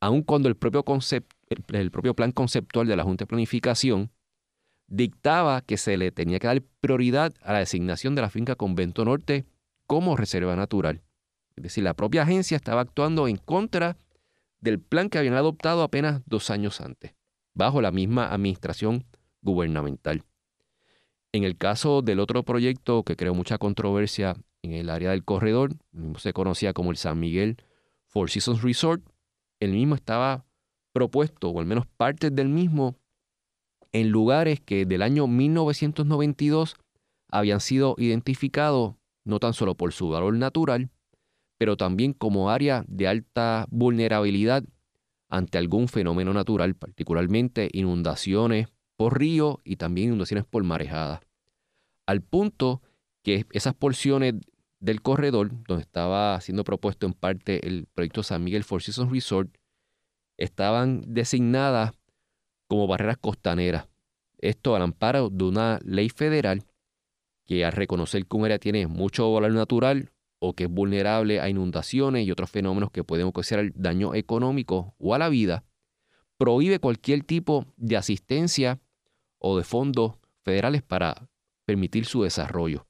aun 0.00 0.22
cuando 0.22 0.48
el 0.48 0.56
propio, 0.56 0.84
el 1.72 1.90
propio 1.90 2.14
plan 2.14 2.32
conceptual 2.32 2.86
de 2.86 2.96
la 2.96 3.04
Junta 3.04 3.22
de 3.22 3.28
Planificación 3.28 4.10
dictaba 4.86 5.60
que 5.60 5.76
se 5.76 5.96
le 5.96 6.10
tenía 6.10 6.38
que 6.38 6.46
dar 6.46 6.62
prioridad 6.80 7.32
a 7.42 7.52
la 7.52 7.58
designación 7.60 8.14
de 8.14 8.22
la 8.22 8.30
finca 8.30 8.56
Convento 8.56 9.04
Norte 9.04 9.44
como 9.86 10.16
reserva 10.16 10.56
natural. 10.56 11.02
Es 11.56 11.62
decir, 11.62 11.84
la 11.84 11.94
propia 11.94 12.22
agencia 12.22 12.56
estaba 12.56 12.82
actuando 12.82 13.28
en 13.28 13.36
contra 13.36 13.96
del 14.60 14.80
plan 14.80 15.08
que 15.08 15.18
habían 15.18 15.34
adoptado 15.34 15.82
apenas 15.82 16.22
dos 16.26 16.50
años 16.50 16.80
antes, 16.80 17.14
bajo 17.54 17.80
la 17.80 17.92
misma 17.92 18.32
administración 18.32 19.04
gubernamental. 19.42 20.24
En 21.38 21.44
el 21.44 21.56
caso 21.56 22.02
del 22.02 22.18
otro 22.18 22.42
proyecto 22.42 23.04
que 23.04 23.14
creó 23.14 23.32
mucha 23.32 23.58
controversia 23.58 24.34
en 24.62 24.72
el 24.72 24.90
área 24.90 25.12
del 25.12 25.24
corredor, 25.24 25.70
se 26.16 26.32
conocía 26.32 26.72
como 26.72 26.90
el 26.90 26.96
San 26.96 27.20
Miguel 27.20 27.58
Four 28.08 28.28
Seasons 28.28 28.60
Resort, 28.60 29.04
el 29.60 29.70
mismo 29.70 29.94
estaba 29.94 30.46
propuesto, 30.92 31.50
o 31.50 31.60
al 31.60 31.66
menos 31.66 31.86
partes 31.86 32.34
del 32.34 32.48
mismo, 32.48 32.96
en 33.92 34.10
lugares 34.10 34.58
que 34.58 34.84
del 34.84 35.00
año 35.00 35.28
1992 35.28 36.74
habían 37.30 37.60
sido 37.60 37.94
identificados 37.98 38.96
no 39.24 39.38
tan 39.38 39.52
solo 39.52 39.76
por 39.76 39.92
su 39.92 40.08
valor 40.08 40.34
natural, 40.34 40.90
pero 41.56 41.76
también 41.76 42.14
como 42.14 42.50
área 42.50 42.84
de 42.88 43.06
alta 43.06 43.68
vulnerabilidad 43.70 44.64
ante 45.28 45.56
algún 45.58 45.86
fenómeno 45.86 46.32
natural, 46.32 46.74
particularmente 46.74 47.68
inundaciones, 47.72 48.66
por 48.96 49.20
río 49.20 49.60
y 49.62 49.76
también 49.76 50.08
inundaciones 50.08 50.44
por 50.44 50.64
marejada. 50.64 51.20
Al 52.08 52.22
punto 52.22 52.80
que 53.22 53.44
esas 53.52 53.74
porciones 53.74 54.32
del 54.80 55.02
corredor, 55.02 55.50
donde 55.66 55.82
estaba 55.82 56.40
siendo 56.40 56.64
propuesto 56.64 57.04
en 57.06 57.12
parte 57.12 57.68
el 57.68 57.86
proyecto 57.92 58.22
San 58.22 58.42
Miguel 58.42 58.64
Four 58.64 58.82
Seasons 58.82 59.12
Resort, 59.12 59.54
estaban 60.38 61.02
designadas 61.06 61.92
como 62.66 62.86
barreras 62.86 63.18
costaneras. 63.18 63.88
Esto 64.38 64.74
al 64.74 64.80
amparo 64.80 65.28
de 65.28 65.44
una 65.44 65.80
ley 65.84 66.08
federal 66.08 66.64
que 67.44 67.66
al 67.66 67.72
reconocer 67.72 68.24
que 68.24 68.36
un 68.38 68.46
área 68.46 68.58
tiene 68.58 68.86
mucho 68.86 69.30
valor 69.30 69.52
natural 69.52 70.10
o 70.38 70.54
que 70.54 70.64
es 70.64 70.70
vulnerable 70.70 71.42
a 71.42 71.50
inundaciones 71.50 72.26
y 72.26 72.30
otros 72.30 72.50
fenómenos 72.50 72.90
que 72.90 73.04
pueden 73.04 73.26
ocasionar 73.26 73.70
daño 73.74 74.14
económico 74.14 74.94
o 74.96 75.14
a 75.14 75.18
la 75.18 75.28
vida, 75.28 75.62
prohíbe 76.38 76.78
cualquier 76.78 77.22
tipo 77.22 77.66
de 77.76 77.98
asistencia 77.98 78.80
o 79.36 79.58
de 79.58 79.64
fondos 79.64 80.14
federales 80.42 80.82
para 80.82 81.27
permitir 81.68 82.06
su 82.06 82.22
desarrollo. 82.22 82.86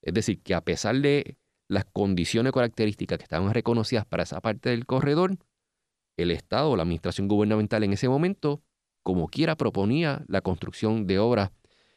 Es 0.00 0.14
decir, 0.14 0.40
que 0.40 0.54
a 0.54 0.60
pesar 0.60 1.00
de 1.00 1.36
las 1.66 1.84
condiciones 1.84 2.52
características 2.52 3.18
que 3.18 3.24
estaban 3.24 3.52
reconocidas 3.52 4.06
para 4.06 4.22
esa 4.22 4.40
parte 4.40 4.70
del 4.70 4.86
corredor, 4.86 5.36
el 6.16 6.30
Estado 6.30 6.70
o 6.70 6.76
la 6.76 6.84
administración 6.84 7.26
gubernamental 7.26 7.82
en 7.82 7.92
ese 7.92 8.08
momento, 8.08 8.62
como 9.02 9.26
quiera, 9.26 9.56
proponía 9.56 10.24
la 10.28 10.42
construcción 10.42 11.08
de 11.08 11.18
obras 11.18 11.50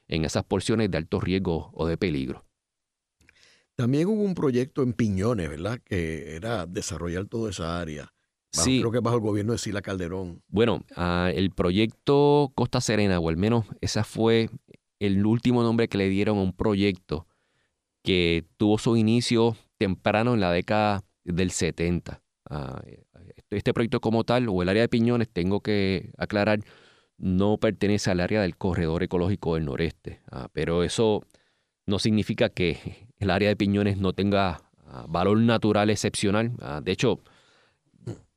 en 0.07 0.25
esas 0.25 0.43
porciones 0.43 0.89
de 0.89 0.97
alto 0.97 1.19
riesgo 1.19 1.69
o 1.75 1.85
de 1.85 1.97
peligro. 1.97 2.47
También 3.75 4.07
hubo 4.07 4.23
un 4.23 4.33
proyecto 4.33 4.81
en 4.81 4.93
Piñones, 4.93 5.49
¿verdad? 5.49 5.79
Que 5.85 6.35
era 6.35 6.65
desarrollar 6.65 7.27
toda 7.27 7.51
esa 7.51 7.79
área 7.79 8.11
sí. 8.51 8.79
Creo 8.79 8.91
que 8.91 8.99
bajo 8.99 9.17
el 9.17 9.21
gobierno 9.21 9.53
de 9.53 9.57
Sila 9.57 9.81
Calderón. 9.81 10.41
Bueno, 10.47 10.83
ah, 10.95 11.31
el 11.33 11.51
proyecto 11.51 12.51
Costa 12.55 12.81
Serena, 12.81 13.19
o 13.19 13.29
al 13.29 13.37
menos 13.37 13.65
ese 13.81 14.03
fue 14.03 14.49
el 14.99 15.25
último 15.25 15.63
nombre 15.63 15.87
que 15.87 15.97
le 15.97 16.09
dieron 16.09 16.37
a 16.37 16.41
un 16.41 16.53
proyecto 16.53 17.27
que 18.03 18.45
tuvo 18.57 18.77
su 18.77 18.97
inicio 18.97 19.55
temprano 19.77 20.33
en 20.33 20.39
la 20.39 20.51
década 20.51 21.03
del 21.23 21.51
70. 21.51 22.21
Ah, 22.49 22.81
este 23.49 23.73
proyecto 23.73 23.99
como 23.99 24.23
tal, 24.23 24.47
o 24.49 24.61
el 24.61 24.69
área 24.69 24.83
de 24.83 24.89
Piñones, 24.89 25.29
tengo 25.29 25.61
que 25.61 26.11
aclarar, 26.17 26.59
no 27.17 27.57
pertenece 27.57 28.11
al 28.11 28.19
área 28.19 28.41
del 28.41 28.57
corredor 28.57 29.03
ecológico 29.03 29.55
del 29.55 29.65
noreste. 29.65 30.21
Ah, 30.31 30.49
pero 30.53 30.83
eso 30.83 31.23
no 31.85 31.99
significa 31.99 32.49
que 32.49 33.07
el 33.17 33.29
área 33.29 33.49
de 33.49 33.55
Piñones 33.55 33.97
no 33.97 34.13
tenga 34.13 34.61
valor 35.07 35.37
natural 35.39 35.89
excepcional. 35.91 36.53
de 36.83 36.91
hecho, 36.91 37.19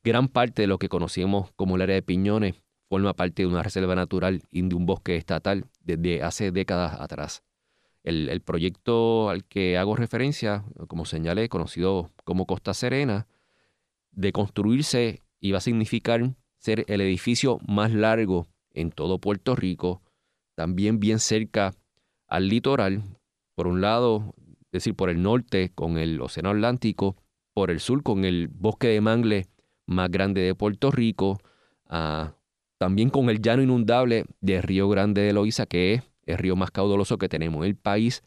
Gran 0.03 0.27
parte 0.27 0.63
de 0.63 0.67
lo 0.67 0.79
que 0.79 0.89
conocemos 0.89 1.51
como 1.55 1.77
el 1.77 1.81
área 1.81 1.95
de 1.95 2.01
Piñones 2.01 2.55
forma 2.93 3.15
parte 3.15 3.41
de 3.41 3.47
una 3.47 3.63
reserva 3.63 3.95
natural 3.95 4.43
y 4.51 4.61
de 4.61 4.75
un 4.75 4.85
bosque 4.85 5.15
estatal 5.15 5.65
desde 5.83 6.21
hace 6.21 6.51
décadas 6.51 7.01
atrás. 7.01 7.43
El, 8.03 8.39
proyecto 8.41 9.29
al 9.29 9.45
que 9.45 9.79
hago 9.79 9.95
referencia, 9.95 10.63
como 10.87 11.05
señalé, 11.05 11.49
conocido 11.49 12.11
como 12.23 12.45
Costa 12.45 12.75
Serena, 12.75 13.25
de 14.11 14.31
construirse 14.31 15.23
iba 15.39 15.57
a 15.57 15.61
significar 15.61 16.35
ser 16.59 16.85
el 16.87 17.01
edificio 17.01 17.57
más 17.67 17.91
largo 17.91 18.45
en 18.75 18.91
todo 18.91 19.17
Puerto 19.17 19.55
Rico, 19.55 20.03
también 20.53 20.99
bien 20.99 21.17
cerca 21.17 21.73
al 22.27 22.47
litoral, 22.47 23.01
por 23.55 23.65
un 23.65 23.81
lado, 23.81 24.35
es 24.65 24.83
decir, 24.83 24.95
por 24.95 25.09
el 25.09 25.23
norte 25.23 25.71
con 25.73 25.97
el 25.97 26.21
Océano 26.21 26.51
Atlántico, 26.51 27.15
por 27.55 27.71
el 27.71 27.79
sur 27.79 28.03
con 28.03 28.23
el 28.23 28.49
bosque 28.49 28.89
de 28.89 29.01
mangle 29.01 29.47
más 29.87 30.11
grande 30.11 30.41
de 30.41 30.53
Puerto 30.53 30.91
Rico, 30.91 31.39
ah, 31.87 32.35
también 32.77 33.09
con 33.09 33.29
el 33.29 33.41
llano 33.41 33.63
inundable 33.63 34.25
de 34.41 34.61
Río 34.61 34.89
Grande 34.89 35.21
de 35.21 35.33
Loíza, 35.33 35.65
que 35.65 35.93
es 35.93 36.03
el 36.25 36.37
río 36.37 36.55
más 36.55 36.71
caudaloso 36.71 37.17
que 37.17 37.29
tenemos 37.29 37.63
en 37.63 37.69
el 37.69 37.75
país, 37.75 38.23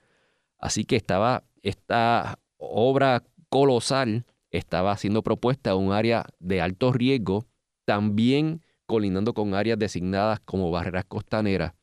Así 0.58 0.84
que 0.84 0.96
estaba 0.96 1.44
esta 1.62 2.38
obra 2.56 3.22
colosal 3.48 4.24
estaba 4.50 4.96
siendo 4.96 5.22
propuesta 5.22 5.74
un 5.74 5.92
área 5.92 6.24
de 6.38 6.60
alto 6.60 6.92
riesgo, 6.92 7.46
también 7.84 8.62
colindando 8.86 9.34
con 9.34 9.54
áreas 9.54 9.78
designadas 9.78 10.40
como 10.40 10.70
barreras 10.70 11.04
costaneras. 11.04 11.74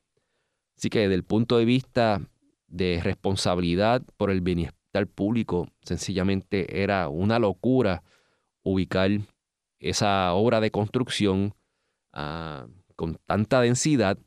Así 0.77 0.89
que 0.89 0.99
desde 0.99 1.13
el 1.15 1.23
punto 1.23 1.57
de 1.57 1.65
vista 1.65 2.21
de 2.67 2.99
responsabilidad 3.03 4.01
por 4.17 4.31
el 4.31 4.41
bienestar 4.41 5.07
público, 5.07 5.67
sencillamente 5.83 6.81
era 6.81 7.09
una 7.09 7.37
locura 7.37 8.03
ubicar 8.63 9.11
esa 9.79 10.33
obra 10.33 10.59
de 10.61 10.71
construcción 10.71 11.53
ah, 12.13 12.67
con 12.95 13.17
tanta 13.25 13.61
densidad 13.61 14.17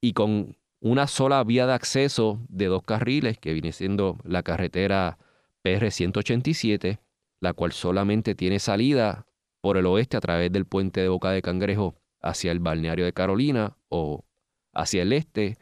y 0.00 0.12
con 0.12 0.56
una 0.80 1.06
sola 1.06 1.42
vía 1.44 1.66
de 1.66 1.72
acceso 1.72 2.38
de 2.48 2.66
dos 2.66 2.82
carriles, 2.82 3.38
que 3.38 3.52
viene 3.52 3.72
siendo 3.72 4.18
la 4.24 4.42
carretera 4.42 5.18
PR-187, 5.64 7.00
la 7.40 7.52
cual 7.52 7.72
solamente 7.72 8.34
tiene 8.34 8.58
salida 8.58 9.26
por 9.60 9.76
el 9.76 9.86
oeste 9.86 10.16
a 10.16 10.20
través 10.20 10.52
del 10.52 10.64
puente 10.64 11.00
de 11.00 11.08
Boca 11.08 11.30
de 11.30 11.42
Cangrejo 11.42 11.96
hacia 12.22 12.52
el 12.52 12.60
balneario 12.60 13.04
de 13.04 13.12
Carolina 13.12 13.76
o 13.88 14.24
hacia 14.72 15.02
el 15.02 15.12
este 15.12 15.58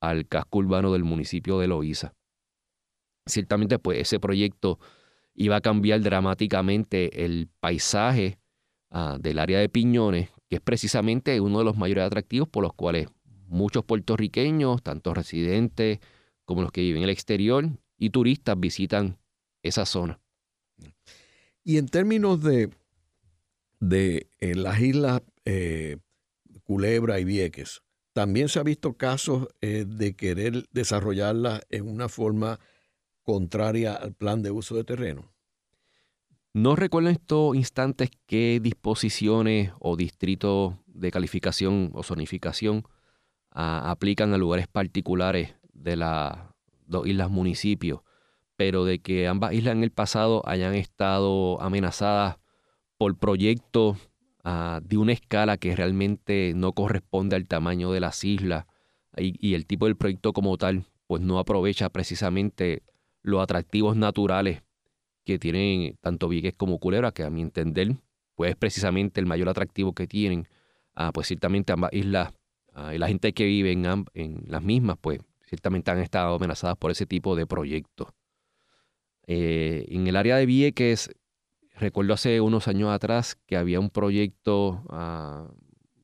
al 0.00 0.28
casco 0.28 0.58
urbano 0.58 0.92
del 0.92 1.04
municipio 1.04 1.58
de 1.58 1.66
Loíza. 1.66 2.14
Ciertamente, 3.26 3.78
pues 3.78 3.98
ese 3.98 4.20
proyecto 4.20 4.78
iba 5.34 5.56
a 5.56 5.60
cambiar 5.60 6.00
dramáticamente 6.00 7.24
el 7.24 7.48
paisaje 7.60 8.38
ah, 8.90 9.18
del 9.20 9.38
área 9.38 9.58
de 9.58 9.68
Piñones, 9.68 10.30
que 10.48 10.56
es 10.56 10.62
precisamente 10.62 11.40
uno 11.40 11.58
de 11.58 11.64
los 11.64 11.76
mayores 11.76 12.04
atractivos 12.04 12.48
por 12.48 12.62
los 12.62 12.72
cuales 12.72 13.08
muchos 13.46 13.84
puertorriqueños, 13.84 14.82
tanto 14.82 15.14
residentes 15.14 16.00
como 16.44 16.62
los 16.62 16.72
que 16.72 16.80
viven 16.80 16.98
en 16.98 17.04
el 17.04 17.10
exterior 17.10 17.68
y 17.98 18.10
turistas 18.10 18.58
visitan 18.58 19.18
esa 19.62 19.84
zona. 19.84 20.20
Y 21.64 21.76
en 21.76 21.88
términos 21.88 22.42
de, 22.42 22.70
de 23.80 24.30
eh, 24.38 24.54
las 24.54 24.80
islas 24.80 25.22
eh, 25.44 25.98
Culebra 26.62 27.20
y 27.20 27.24
Vieques, 27.24 27.82
también 28.12 28.48
se 28.48 28.58
ha 28.58 28.62
visto 28.62 28.94
casos 28.94 29.48
eh, 29.60 29.84
de 29.86 30.16
querer 30.16 30.66
desarrollarlas 30.72 31.62
en 31.70 31.88
una 31.88 32.08
forma 32.08 32.58
contraria 33.22 33.94
al 33.94 34.14
plan 34.14 34.42
de 34.42 34.50
uso 34.50 34.74
de 34.74 34.84
terreno. 34.84 35.32
No 36.54 36.76
recuerdo 36.76 37.10
en 37.10 37.16
estos 37.16 37.54
instantes 37.56 38.10
qué 38.26 38.58
disposiciones 38.62 39.72
o 39.80 39.96
distritos 39.96 40.74
de 40.86 41.10
calificación 41.10 41.90
o 41.94 42.02
zonificación 42.02 42.84
ah, 43.50 43.90
aplican 43.90 44.32
a 44.32 44.38
lugares 44.38 44.66
particulares 44.66 45.54
de 45.72 45.96
las 45.96 46.38
dos 46.86 47.06
islas 47.06 47.30
municipios, 47.30 48.00
pero 48.56 48.84
de 48.84 49.00
que 49.00 49.28
ambas 49.28 49.52
islas 49.52 49.76
en 49.76 49.84
el 49.84 49.92
pasado 49.92 50.42
hayan 50.46 50.74
estado 50.74 51.60
amenazadas 51.60 52.38
por 52.96 53.16
proyectos 53.18 53.98
ah, 54.42 54.80
de 54.82 54.96
una 54.96 55.12
escala 55.12 55.58
que 55.58 55.76
realmente 55.76 56.52
no 56.56 56.72
corresponde 56.72 57.36
al 57.36 57.46
tamaño 57.46 57.92
de 57.92 58.00
las 58.00 58.24
islas 58.24 58.66
y, 59.16 59.54
el 59.54 59.66
tipo 59.66 59.86
del 59.86 59.96
proyecto 59.96 60.32
como 60.32 60.56
tal, 60.56 60.84
pues 61.06 61.22
no 61.22 61.38
aprovecha 61.38 61.88
precisamente 61.90 62.82
los 63.22 63.42
atractivos 63.42 63.96
naturales 63.96 64.62
que 65.28 65.38
tienen 65.38 65.98
tanto 66.00 66.26
Vieques 66.26 66.54
como 66.54 66.78
Culebra, 66.78 67.12
que 67.12 67.22
a 67.22 67.28
mi 67.28 67.42
entender, 67.42 67.96
pues 68.34 68.52
es 68.52 68.56
precisamente 68.56 69.20
el 69.20 69.26
mayor 69.26 69.50
atractivo 69.50 69.92
que 69.92 70.06
tienen, 70.06 70.48
ah, 70.94 71.12
pues 71.12 71.26
ciertamente 71.26 71.70
ambas 71.70 71.92
islas 71.92 72.32
ah, 72.72 72.94
y 72.94 72.98
la 72.98 73.08
gente 73.08 73.34
que 73.34 73.44
vive 73.44 73.72
en, 73.72 74.44
las 74.46 74.62
mismas, 74.62 74.96
pues 74.98 75.20
ciertamente 75.44 75.90
han 75.90 75.98
estado 75.98 76.36
amenazadas 76.36 76.78
por 76.78 76.90
ese 76.90 77.04
tipo 77.04 77.36
de 77.36 77.46
proyectos. 77.46 78.08
Eh, 79.26 79.84
en 79.90 80.06
el 80.06 80.16
área 80.16 80.38
de 80.38 80.46
Vieques, 80.46 81.10
recuerdo 81.74 82.14
hace 82.14 82.40
unos 82.40 82.66
años 82.66 82.90
atrás 82.90 83.36
que 83.44 83.58
había 83.58 83.80
un 83.80 83.90
proyecto 83.90 84.82
ah, 84.88 85.46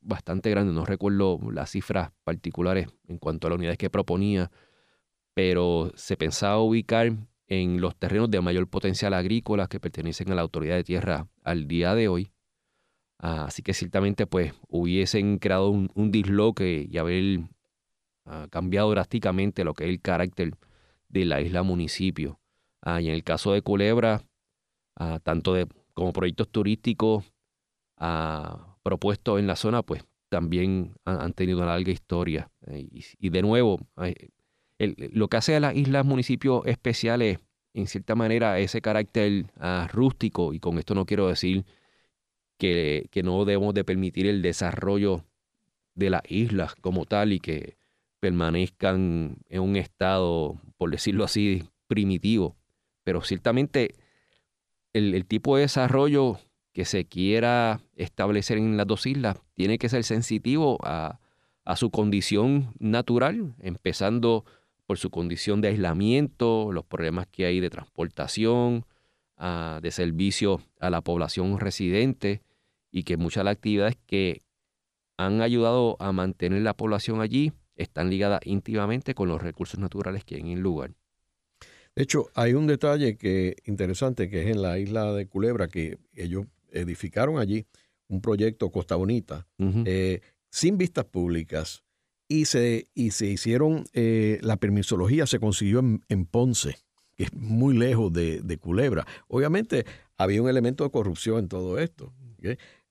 bastante 0.03 0.51
grande, 0.51 0.71
no 0.71 0.85
recuerdo 0.85 1.39
las 1.51 1.71
cifras 1.71 2.11
particulares 2.23 2.89
en 3.07 3.17
cuanto 3.17 3.47
a 3.47 3.49
las 3.49 3.57
unidades 3.57 3.79
que 3.79 3.89
proponía, 3.89 4.51
pero 5.33 5.91
se 5.95 6.15
pensaba 6.15 6.59
ubicar 6.59 7.11
en 7.47 7.81
los 7.81 7.95
terrenos 7.95 8.31
de 8.31 8.41
mayor 8.41 8.67
potencial 8.67 9.13
agrícola 9.13 9.67
que 9.67 9.79
pertenecen 9.79 10.31
a 10.31 10.35
la 10.35 10.41
autoridad 10.41 10.75
de 10.75 10.83
tierra 10.83 11.27
al 11.43 11.67
día 11.67 11.95
de 11.95 12.07
hoy. 12.07 12.31
Ah, 13.19 13.45
así 13.45 13.61
que 13.63 13.73
ciertamente 13.73 14.27
pues 14.27 14.53
hubiesen 14.67 15.39
creado 15.39 15.69
un, 15.69 16.11
disloque 16.11 16.87
y 16.89 16.97
haber 16.97 17.41
ah, 18.25 18.47
cambiado 18.49 18.91
drásticamente 18.91 19.63
lo 19.63 19.73
que 19.73 19.85
es 19.85 19.89
el 19.89 20.01
carácter 20.01 20.57
de 21.09 21.25
la 21.25 21.41
isla 21.41 21.63
municipio. 21.63 22.39
Ah, 22.81 23.01
y 23.01 23.07
en 23.07 23.13
el 23.13 23.23
caso 23.23 23.53
de 23.53 23.61
Culebra, 23.61 24.21
tanto 25.23 25.53
de, 25.53 25.67
como 25.93 26.13
proyectos 26.13 26.49
turísticos 26.49 27.25
propuestos 28.83 29.39
en 29.39 29.47
la 29.47 29.55
zona, 29.55 29.81
pues 29.81 30.05
también 30.29 30.93
han, 31.05 31.33
tenido 31.33 31.59
una 31.59 31.67
larga 31.67 31.91
historia. 31.91 32.51
Eh, 32.67 32.87
y, 33.19 33.29
de 33.29 33.41
nuevo, 33.41 33.79
lo 34.77 35.27
que 35.27 35.37
hace 35.37 35.55
a 35.55 35.59
las 35.59 35.75
islas 35.75 36.05
municipios 36.05 36.65
especiales, 36.65 37.39
en 37.73 37.87
cierta 37.87 38.15
manera, 38.15 38.59
ese 38.59 38.81
carácter 38.81 39.45
rústico, 39.91 40.53
y 40.53 40.59
con 40.59 40.77
esto 40.77 40.95
no 40.95 41.05
quiero 41.05 41.27
decir 41.27 41.65
que, 42.57 43.09
no 43.23 43.45
debemos 43.45 43.73
de 43.73 43.83
permitir 43.83 44.27
el 44.27 44.41
desarrollo 44.41 45.23
de 45.93 46.09
las 46.09 46.21
islas 46.29 46.75
como 46.75 47.05
tal 47.05 47.33
y 47.33 47.39
que 47.39 47.77
permanezcan 48.19 49.37
en 49.49 49.61
un 49.61 49.75
estado, 49.75 50.59
por 50.77 50.91
decirlo 50.91 51.23
así, 51.23 51.63
primitivo. 51.87 52.55
Pero 53.03 53.21
ciertamente 53.21 53.95
el, 54.93 55.25
tipo 55.25 55.55
de 55.55 55.63
desarrollo 55.63 56.39
que 56.73 56.85
se 56.85 57.05
quiera 57.05 57.81
establecer 57.95 58.57
en 58.57 58.77
las 58.77 58.87
dos 58.87 59.05
islas 59.05 59.37
tiene 59.53 59.77
que 59.77 59.89
ser 59.89 60.03
sensitivo 60.03 60.77
a, 60.83 61.19
su 61.75 61.89
condición 61.89 62.73
natural, 62.77 63.55
empezando 63.59 64.45
por 64.85 64.97
su 64.97 65.09
condición 65.09 65.61
de 65.61 65.69
aislamiento, 65.69 66.71
los 66.71 66.85
problemas 66.85 67.27
que 67.27 67.45
hay 67.45 67.59
de 67.59 67.69
transportación, 67.69 68.85
ah, 69.37 69.79
de 69.81 69.91
servicio 69.91 70.61
a 70.79 70.89
la 70.89 71.01
población 71.01 71.59
residente 71.59 72.41
y 72.91 73.03
que 73.03 73.17
muchas 73.17 73.41
de 73.41 73.45
las 73.45 73.53
actividades 73.53 73.97
que 74.05 74.41
han 75.17 75.41
ayudado 75.41 75.97
a 75.99 76.11
mantener 76.11 76.61
la 76.61 76.75
población 76.75 77.21
allí 77.21 77.51
están 77.75 78.09
ligadas 78.09 78.41
íntimamente 78.45 79.15
con 79.15 79.27
los 79.27 79.41
recursos 79.41 79.79
naturales 79.79 80.23
que 80.23 80.35
hay 80.35 80.41
en 80.41 80.47
el 80.47 80.59
lugar. 80.59 80.91
De 81.95 82.03
hecho, 82.03 82.29
hay 82.35 82.53
un 82.53 82.67
detalle 82.67 83.17
que 83.17 83.55
interesante 83.65 84.29
que 84.29 84.43
es 84.43 84.47
en 84.47 84.61
la 84.61 84.77
isla 84.79 85.13
de 85.13 85.27
Culebra, 85.27 85.67
que 85.67 85.97
ellos 86.13 86.45
edificaron 86.71 87.39
allí 87.39 87.65
un 88.07 88.21
proyecto 88.21 88.69
Costa 88.69 88.95
Bonita, 88.95 89.47
eh, 89.57 90.19
sin 90.49 90.77
vistas 90.77 91.05
públicas, 91.05 91.83
y 92.27 92.45
se, 92.45 92.87
y 92.93 93.11
se 93.11 93.27
hicieron, 93.27 93.85
eh, 93.93 94.39
la 94.41 94.57
permisología 94.57 95.25
se 95.27 95.39
consiguió 95.39 95.79
en, 95.79 96.25
Ponce, 96.25 96.77
que 97.15 97.25
es 97.25 97.33
muy 97.33 97.77
lejos 97.77 98.11
de, 98.11 98.57
Culebra. 98.59 99.05
Obviamente 99.27 99.85
había 100.17 100.41
un 100.41 100.49
elemento 100.49 100.83
de 100.83 100.91
corrupción 100.91 101.39
en 101.39 101.47
todo 101.47 101.79
esto. 101.79 102.13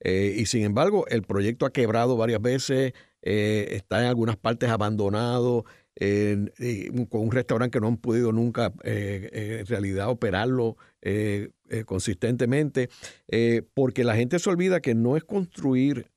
Eh, 0.01 0.35
y 0.37 0.45
sin 0.47 0.63
embargo, 0.63 1.05
el 1.07 1.23
proyecto 1.23 1.65
ha 1.65 1.71
quebrado 1.71 2.17
varias 2.17 2.41
veces, 2.41 2.93
está 3.21 4.01
en 4.01 4.07
algunas 4.07 4.35
partes 4.35 4.69
abandonado 4.69 5.65
con 7.09 7.21
un 7.21 7.31
restaurante 7.31 7.77
que 7.77 7.81
no 7.81 7.87
han 7.87 7.97
podido 7.97 8.31
nunca 8.31 8.73
eh, 8.83 9.29
eh, 9.31 9.57
en 9.61 9.65
realidad 9.65 10.09
operarlo 10.09 10.75
eh, 11.01 11.51
consistentemente, 11.85 12.89
porque 13.73 14.03
la 14.03 14.15
gente 14.15 14.39
se 14.39 14.49
olvida 14.49 14.81
que 14.81 14.93
no 14.93 15.17
es 15.17 15.23
construir 15.23 16.11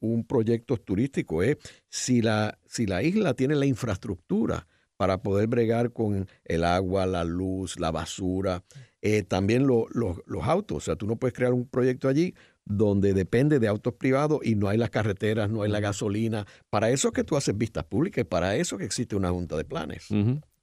un 0.00 0.24
proyecto 0.24 0.76
turístico, 0.76 1.42
es 1.42 1.58
si 1.88 2.22
la, 2.22 2.58
si 2.66 2.86
la 2.86 3.02
isla 3.02 3.34
tiene 3.34 3.54
la 3.54 3.66
infraestructura 3.66 4.66
para 4.96 5.22
poder 5.22 5.48
bregar 5.48 5.92
con 5.92 6.28
el 6.44 6.64
agua, 6.64 7.06
la 7.06 7.24
luz, 7.24 7.80
la 7.80 7.90
basura, 7.90 8.62
también 9.28 9.66
los 9.66 10.44
autos. 10.44 10.76
O 10.76 10.80
sea, 10.80 10.96
tú 10.96 11.06
no 11.06 11.16
puedes 11.16 11.34
crear 11.34 11.52
un 11.52 11.66
proyecto 11.66 12.08
allí 12.08 12.34
donde 12.64 13.14
depende 13.14 13.58
de 13.58 13.68
autos 13.68 13.94
privados 13.94 14.40
y 14.44 14.54
no 14.54 14.68
hay 14.68 14.78
las 14.78 14.90
carreteras, 14.90 15.50
no 15.50 15.62
hay 15.62 15.70
la 15.70 15.80
gasolina. 15.80 16.46
Para 16.68 16.90
eso 16.90 17.08
es 17.08 17.14
que 17.14 17.24
tú 17.24 17.36
haces 17.36 17.56
vistas 17.56 17.84
públicas 17.84 18.22
y 18.22 18.24
para 18.24 18.56
eso 18.56 18.78
que 18.78 18.84
existe 18.84 19.16
una 19.16 19.30
junta 19.30 19.56
de 19.56 19.64
planes. 19.64 20.08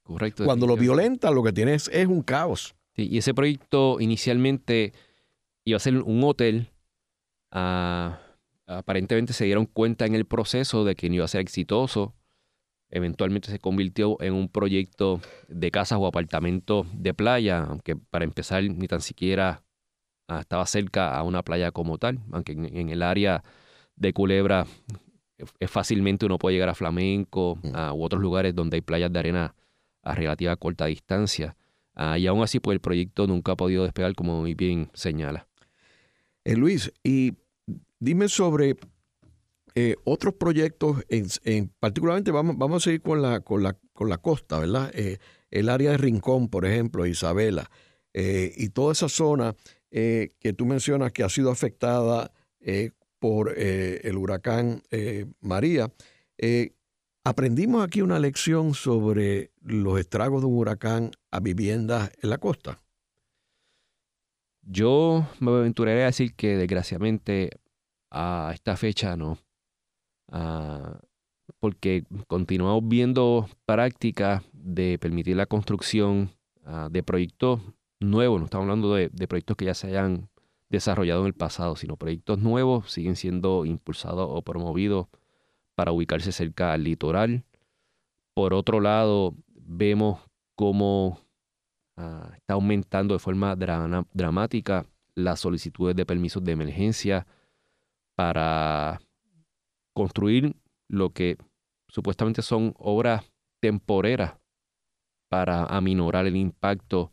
Correcto. 0.02 0.44
Cuando 0.44 0.66
lo 0.66 0.76
violenta, 0.76 1.30
lo 1.30 1.42
que 1.42 1.52
tienes 1.52 1.90
es 1.92 2.06
un 2.06 2.22
caos. 2.22 2.74
y 2.94 3.18
ese 3.18 3.34
proyecto 3.34 4.00
inicialmente 4.00 4.92
iba 5.64 5.76
a 5.76 5.80
ser 5.80 5.96
un 5.96 6.24
hotel. 6.24 6.70
Ah, 7.50 8.20
aparentemente 8.68 9.32
se 9.32 9.44
dieron 9.44 9.66
cuenta 9.66 10.06
en 10.06 10.14
el 10.14 10.26
proceso 10.26 10.84
de 10.84 10.94
que 10.94 11.08
no 11.08 11.16
iba 11.16 11.24
a 11.24 11.28
ser 11.28 11.40
exitoso. 11.40 12.14
Eventualmente 12.90 13.50
se 13.50 13.58
convirtió 13.58 14.20
en 14.22 14.32
un 14.34 14.48
proyecto 14.48 15.20
de 15.48 15.70
casas 15.70 15.98
o 16.00 16.06
apartamentos 16.06 16.86
de 16.92 17.12
playa, 17.12 17.64
aunque 17.64 17.96
para 17.96 18.24
empezar 18.24 18.62
ni 18.62 18.86
tan 18.86 19.00
siquiera 19.00 19.64
Ah, 20.30 20.40
estaba 20.40 20.66
cerca 20.66 21.16
a 21.16 21.22
una 21.22 21.42
playa 21.42 21.72
como 21.72 21.96
tal, 21.96 22.20
aunque 22.32 22.52
en, 22.52 22.90
el 22.90 23.02
área 23.02 23.42
de 23.96 24.12
Culebra 24.12 24.66
es 25.58 25.70
fácilmente 25.70 26.26
uno 26.26 26.38
puede 26.38 26.56
llegar 26.56 26.68
a 26.68 26.74
Flamenco 26.74 27.58
mm. 27.62 27.94
u 27.94 28.04
otros 28.04 28.20
lugares 28.20 28.54
donde 28.54 28.76
hay 28.76 28.80
playas 28.82 29.10
de 29.10 29.18
arena 29.18 29.54
a 30.02 30.14
relativa 30.14 30.54
corta 30.56 30.84
distancia. 30.84 31.56
Ah, 31.94 32.18
y 32.18 32.26
aún 32.26 32.42
así, 32.42 32.60
pues 32.60 32.74
el 32.74 32.80
proyecto 32.80 33.26
nunca 33.26 33.52
ha 33.52 33.56
podido 33.56 33.84
despegar, 33.84 34.14
como 34.14 34.40
muy 34.42 34.52
bien 34.52 34.90
señala. 34.92 35.48
Eh, 36.44 36.56
Luis, 36.56 36.92
y 37.02 37.32
dime 37.98 38.28
sobre 38.28 38.76
eh, 39.74 39.96
otros 40.04 40.34
proyectos, 40.34 41.04
en, 41.08 41.68
particularmente 41.78 42.30
vamos, 42.30 42.56
vamos 42.58 42.82
a 42.82 42.84
seguir 42.84 43.02
con 43.02 43.22
la, 43.22 43.40
con 43.40 43.62
la, 43.62 43.76
con 43.92 44.08
la 44.08 44.18
costa, 44.18 44.58
¿verdad? 44.58 44.90
Eh, 44.94 45.18
el 45.50 45.68
área 45.68 45.92
de 45.92 45.98
Rincón, 45.98 46.48
por 46.48 46.66
ejemplo, 46.66 47.06
Isabela, 47.06 47.70
y 48.12 48.70
toda 48.70 48.92
esa 48.92 49.08
zona 49.08 49.54
que 49.90 50.54
tú 50.56 50.66
mencionas 50.66 51.12
que 51.12 51.22
ha 51.22 51.28
sido 51.28 51.52
afectada 51.52 52.32
por 53.20 53.56
el 53.56 54.16
huracán 54.16 54.82
María. 55.40 55.92
Aprendimos 57.28 57.84
aquí 57.84 58.00
una 58.00 58.18
lección 58.18 58.74
sobre 58.74 59.52
los 59.62 60.00
estragos 60.00 60.40
de 60.40 60.46
un 60.48 60.56
huracán 60.56 61.10
a 61.30 61.40
viviendas 61.40 62.10
en 62.22 62.30
la 62.30 62.38
costa. 62.38 62.82
Yo 64.62 65.26
me 65.38 65.50
aventuraría 65.50 66.04
a 66.04 66.06
decir 66.06 66.34
que 66.34 66.56
desgraciadamente 66.56 67.50
a 68.10 68.50
esta 68.54 68.76
fecha 68.76 69.16
no. 69.16 69.38
Ah, 70.30 71.00
porque 71.60 72.04
continuamos 72.26 72.86
viendo 72.86 73.48
prácticas 73.66 74.42
de 74.52 74.98
permitir 74.98 75.36
la 75.36 75.46
construcción 75.46 76.30
ah, 76.64 76.88
de 76.90 77.02
proyectos 77.02 77.60
nuevos. 78.00 78.40
No 78.40 78.46
estamos 78.46 78.64
hablando 78.64 78.94
de, 78.94 79.10
proyectos 79.28 79.56
que 79.56 79.64
ya 79.64 79.74
se 79.74 79.88
hayan 79.88 80.28
desarrollado 80.68 81.22
en 81.22 81.28
el 81.28 81.34
pasado, 81.34 81.76
sino 81.76 81.96
proyectos 81.96 82.38
nuevos 82.38 82.90
siguen 82.90 83.16
siendo 83.16 83.64
impulsados 83.64 84.28
o 84.30 84.42
promovidos 84.42 85.08
para 85.74 85.92
ubicarse 85.92 86.32
cerca 86.32 86.72
al 86.72 86.84
litoral. 86.84 87.44
Por 88.34 88.54
otro 88.54 88.80
lado, 88.80 89.34
vemos 89.54 90.20
cómo 90.54 91.20
Ah, 92.00 92.30
está 92.36 92.54
aumentando 92.54 93.12
de 93.14 93.18
forma 93.18 93.56
dramática 93.56 94.86
las 95.16 95.40
solicitudes 95.40 95.96
de 95.96 96.06
permisos 96.06 96.44
de 96.44 96.52
emergencia 96.52 97.26
para 98.18 99.00
construir 99.94 100.56
lo 100.88 101.10
que 101.10 101.36
supuestamente 101.86 102.42
son 102.42 102.74
obras 102.76 103.22
temporeras 103.60 104.34
para 105.28 105.62
aminorar 105.66 106.26
el 106.26 106.34
impacto 106.34 107.12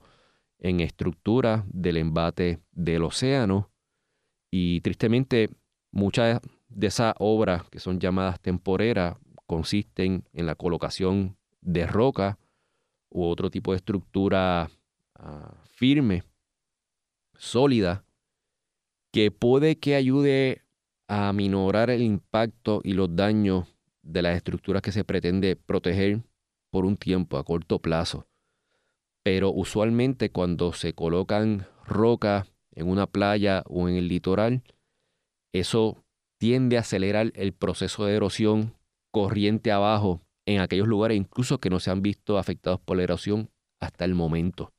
en 0.58 0.80
estructura 0.80 1.64
del 1.68 1.98
embate 1.98 2.60
del 2.72 3.04
océano. 3.04 3.72
Y 4.50 4.82
tristemente, 4.82 5.52
muchas 5.92 6.42
de 6.70 6.88
esas 6.88 7.14
obras 7.20 7.70
que 7.70 7.80
son 7.80 8.00
llamadas 8.00 8.40
temporeras 8.42 9.16
consisten 9.46 10.28
en 10.34 10.48
la 10.48 10.56
colocación 10.56 11.38
de 11.62 11.86
roca 11.86 12.40
u 13.12 13.26
otro 13.26 13.52
tipo 13.52 13.74
de 13.74 13.78
estructura 13.78 14.72
ah, 15.14 15.54
firme, 15.70 16.24
sólida, 17.36 18.04
que 19.12 19.30
puede 19.30 19.78
que 19.78 19.94
ayude 19.94 20.65
a 21.08 21.32
minorar 21.34 21.90
el 21.90 22.02
impacto 22.02 22.82
y 22.84 22.94
los 22.94 23.16
daños 23.16 23.68
de 24.02 24.22
las 24.22 24.36
estructuras 24.36 24.82
que 24.82 24.92
se 24.92 25.04
pretende 25.04 25.56
proteger 25.56 26.24
por 26.72 26.86
un 26.86 26.98
tiempo, 26.98 27.38
a 27.38 27.44
corto 27.44 27.80
plazo. 27.80 28.28
Pero 29.24 29.52
usualmente 29.52 30.32
cuando 30.32 30.74
se 30.74 30.94
colocan 30.94 31.68
rocas 31.86 32.52
en 32.72 32.90
una 32.90 33.08
playa 33.08 33.64
o 33.68 33.88
en 33.88 33.96
el 33.96 34.08
litoral, 34.08 34.64
eso 35.54 36.04
tiende 36.38 36.78
a 36.78 36.82
acelerar 36.82 37.32
el 37.36 37.54
proceso 37.54 38.06
de 38.06 38.16
erosión 38.16 38.76
corriente 39.12 39.72
abajo 39.72 40.22
en 40.46 40.60
aquellos 40.60 40.88
lugares 40.88 41.18
incluso 41.18 41.60
que 41.60 41.70
no 41.70 41.80
se 41.80 41.92
han 41.92 42.02
visto 42.02 42.38
afectados 42.38 42.80
por 42.80 42.98
la 42.98 43.04
erosión 43.04 43.50
hasta 43.80 44.06
el 44.06 44.14
momento, 44.14 44.74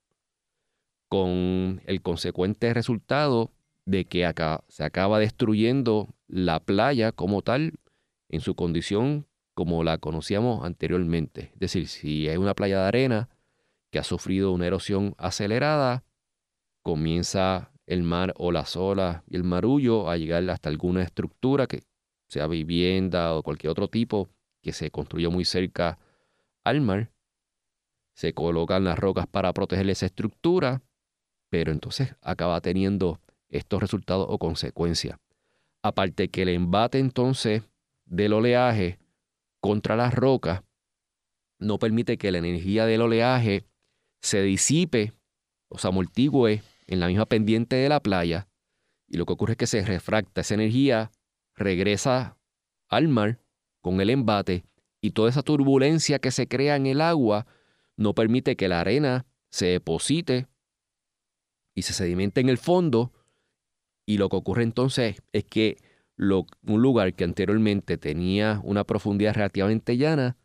con 1.08 1.80
el 1.86 2.02
consecuente 2.02 2.72
resultado 2.72 3.50
de 3.86 4.04
que 4.04 4.26
acá 4.26 4.64
se 4.68 4.84
acaba 4.84 5.18
destruyendo 5.18 6.14
la 6.28 6.60
playa 6.60 7.12
como 7.12 7.42
tal 7.42 7.74
en 8.28 8.40
su 8.40 8.54
condición 8.54 9.26
como 9.54 9.84
la 9.84 9.96
conocíamos 9.98 10.64
anteriormente. 10.64 11.52
Es 11.54 11.60
decir, 11.60 11.88
si 11.88 12.28
hay 12.28 12.36
una 12.36 12.54
playa 12.54 12.80
de 12.80 12.88
arena 12.88 13.28
que 13.90 13.98
ha 13.98 14.02
sufrido 14.02 14.52
una 14.52 14.66
erosión 14.66 15.14
acelerada, 15.16 16.04
comienza 16.82 17.72
el 17.86 18.02
mar 18.02 18.34
o 18.36 18.52
las 18.52 18.76
olas 18.76 19.22
y 19.28 19.36
el 19.36 19.44
marullo 19.44 20.10
a 20.10 20.16
llegar 20.18 20.48
hasta 20.50 20.68
alguna 20.68 21.02
estructura 21.02 21.66
que 21.66 21.84
sea 22.28 22.48
vivienda 22.48 23.34
o 23.34 23.42
cualquier 23.42 23.70
otro 23.70 23.88
tipo 23.88 24.28
que 24.60 24.72
se 24.72 24.90
construyó 24.90 25.30
muy 25.30 25.44
cerca 25.44 25.98
al 26.64 26.80
mar. 26.80 27.12
Se 28.14 28.34
colocan 28.34 28.84
las 28.84 28.98
rocas 28.98 29.26
para 29.26 29.52
proteger 29.52 29.88
esa 29.88 30.06
estructura, 30.06 30.82
pero 31.48 31.70
entonces 31.70 32.16
acaba 32.20 32.60
teniendo 32.60 33.20
estos 33.48 33.80
resultados 33.80 34.26
o 34.28 34.38
consecuencias. 34.38 35.18
Aparte 35.82 36.28
que 36.28 36.42
el 36.42 36.48
embate 36.48 36.98
entonces 36.98 37.62
del 38.04 38.32
oleaje 38.32 38.98
contra 39.60 39.96
las 39.96 40.14
rocas 40.14 40.62
no 41.58 41.78
permite 41.78 42.18
que 42.18 42.30
la 42.30 42.38
energía 42.38 42.86
del 42.86 43.02
oleaje 43.02 43.64
se 44.20 44.42
disipe 44.42 45.12
o 45.68 45.78
se 45.78 45.88
amortigüe 45.88 46.62
en 46.86 47.00
la 47.00 47.08
misma 47.08 47.26
pendiente 47.26 47.76
de 47.76 47.88
la 47.88 48.00
playa 48.00 48.48
y 49.08 49.16
lo 49.16 49.26
que 49.26 49.32
ocurre 49.32 49.52
es 49.52 49.58
que 49.58 49.66
se 49.66 49.84
refracta 49.84 50.40
esa 50.40 50.54
energía, 50.54 51.12
regresa 51.54 52.38
al 52.88 53.08
mar 53.08 53.40
con 53.80 54.00
el 54.00 54.10
embate 54.10 54.64
y 55.00 55.12
toda 55.12 55.30
esa 55.30 55.42
turbulencia 55.42 56.18
que 56.18 56.30
se 56.30 56.48
crea 56.48 56.76
en 56.76 56.86
el 56.86 57.00
agua 57.00 57.46
no 57.96 58.14
permite 58.14 58.56
que 58.56 58.68
la 58.68 58.80
arena 58.80 59.26
se 59.50 59.66
deposite 59.66 60.48
y 61.74 61.82
se 61.82 61.92
sedimente 61.92 62.40
en 62.40 62.48
el 62.48 62.58
fondo. 62.58 63.12
Y 64.06 64.18
lo 64.18 64.28
que 64.28 64.36
ocurre 64.36 64.62
entonces 64.62 65.20
es 65.32 65.44
que 65.44 65.78
un 66.18 66.82
lugar 66.82 67.12
que 67.14 67.24
anteriormente 67.24 67.98
tenía 67.98 68.60
una 68.64 68.84
profundidad 68.84 69.34
relativamente 69.34 69.96
llana 69.96 70.36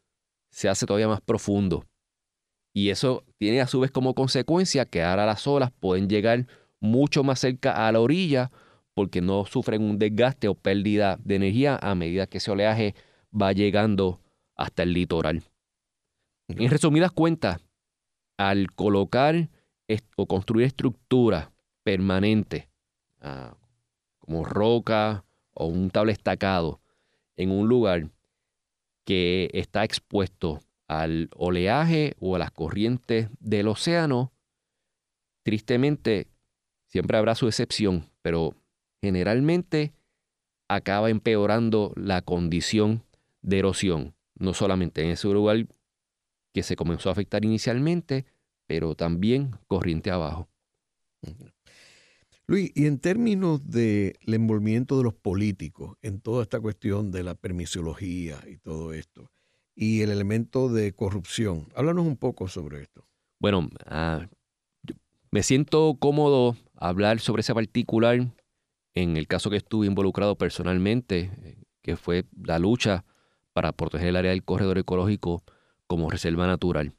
se 0.50 0.68
hace 0.68 0.86
todavía 0.86 1.08
más 1.08 1.22
profundo. 1.22 1.86
Y 2.74 2.90
eso 2.90 3.24
tiene 3.38 3.62
a 3.62 3.68
su 3.68 3.80
vez 3.80 3.92
como 3.92 4.16
consecuencia 4.16 4.86
que 4.86 5.04
ahora 5.04 5.26
las 5.26 5.46
olas 5.48 5.72
pueden 5.72 6.10
llegar 6.10 6.48
mucho 6.80 7.24
más 7.24 7.40
cerca 7.40 7.88
a 7.88 7.92
la 7.92 8.00
orilla 8.00 8.52
porque 8.94 9.22
no 9.22 9.46
sufren 9.46 9.82
un 9.84 10.00
desgaste 10.00 10.48
o 10.48 10.56
pérdida 10.56 11.18
de 11.24 11.36
energía 11.36 11.78
a 11.82 11.96
medida 11.96 12.28
que 12.28 12.40
ese 12.40 12.52
oleaje 12.52 12.96
va 13.40 13.54
llegando 13.54 14.20
hasta 14.56 14.84
el 14.84 14.94
litoral. 14.94 15.44
En 16.48 16.70
resumidas 16.70 17.12
cuentas, 17.12 17.62
al 18.38 18.72
colocar 18.72 19.50
o 20.16 20.26
construir 20.26 20.66
estructuras 20.66 21.50
permanentes, 21.84 22.71
ah, 23.22 23.56
como 24.20 24.44
roca 24.44 25.24
o 25.54 25.66
un 25.68 25.90
tabla 25.90 26.12
estacado, 26.12 26.82
en 27.36 27.52
un 27.52 27.68
lugar 27.68 28.10
que 29.06 29.50
está 29.54 29.84
expuesto 29.84 30.60
al 30.88 31.30
oleaje 31.36 32.16
o 32.20 32.36
a 32.36 32.40
las 32.40 32.52
corrientes 32.52 33.30
del 33.40 33.68
océano, 33.68 34.32
tristemente 35.44 36.28
siempre 36.88 37.18
habrá 37.18 37.36
su 37.36 37.48
excepción, 37.48 38.10
pero 38.22 38.56
generalmente 39.02 39.94
acaba 40.68 41.10
empeorando 41.10 41.94
la 41.96 42.22
condición 42.22 43.04
de 43.42 43.60
erosión, 43.60 44.16
no 44.36 44.54
solamente 44.54 45.02
en 45.02 45.10
ese 45.12 45.28
lugar 45.30 45.68
que 46.54 46.64
se 46.64 46.76
comenzó 46.76 47.10
a 47.10 47.14
afectar 47.14 47.44
inicialmente, 47.46 48.26
pero 48.68 48.96
también 48.96 49.58
corriente 49.68 50.12
abajo. 50.12 50.48
Luis, 52.52 52.70
y 52.76 52.86
en 52.86 53.00
términos 53.00 53.66
del 53.70 54.18
envolvimiento 54.28 54.98
de 54.98 55.06
los 55.06 55.14
políticos 55.14 55.96
en 56.02 56.20
toda 56.20 56.44
esta 56.44 56.60
cuestión 56.60 57.10
de 57.10 57.24
la 57.24 57.34
permisología 57.34 58.42
y 58.46 58.58
todo 58.58 58.92
esto, 58.92 59.32
y 59.74 60.02
el 60.02 60.10
elemento 60.10 60.68
de 60.68 60.92
corrupción, 60.92 61.70
háblanos 61.78 62.06
un 62.06 62.18
poco 62.18 62.50
sobre 62.50 62.82
esto. 62.82 63.08
Bueno, 63.40 63.70
ah, 63.86 64.28
me 65.32 65.44
siento 65.44 65.96
cómodo 65.98 66.58
hablar 66.76 67.22
sobre 67.22 67.40
ese 67.40 67.54
particular 67.54 68.20
en 68.96 69.16
el 69.16 69.28
caso 69.28 69.50
que 69.50 69.56
estuve 69.56 69.88
involucrado 69.88 70.38
personalmente, 70.38 71.32
eh, 71.44 71.64
que 71.82 71.96
fue 71.96 72.26
la 72.36 72.60
lucha 72.60 73.06
para 73.54 73.72
proteger 73.72 74.10
el 74.10 74.18
área 74.18 74.32
del 74.32 74.44
corredor 74.44 74.78
ecológico 74.78 75.42
como 75.88 76.10
reserva 76.10 76.48
natural. 76.48 76.98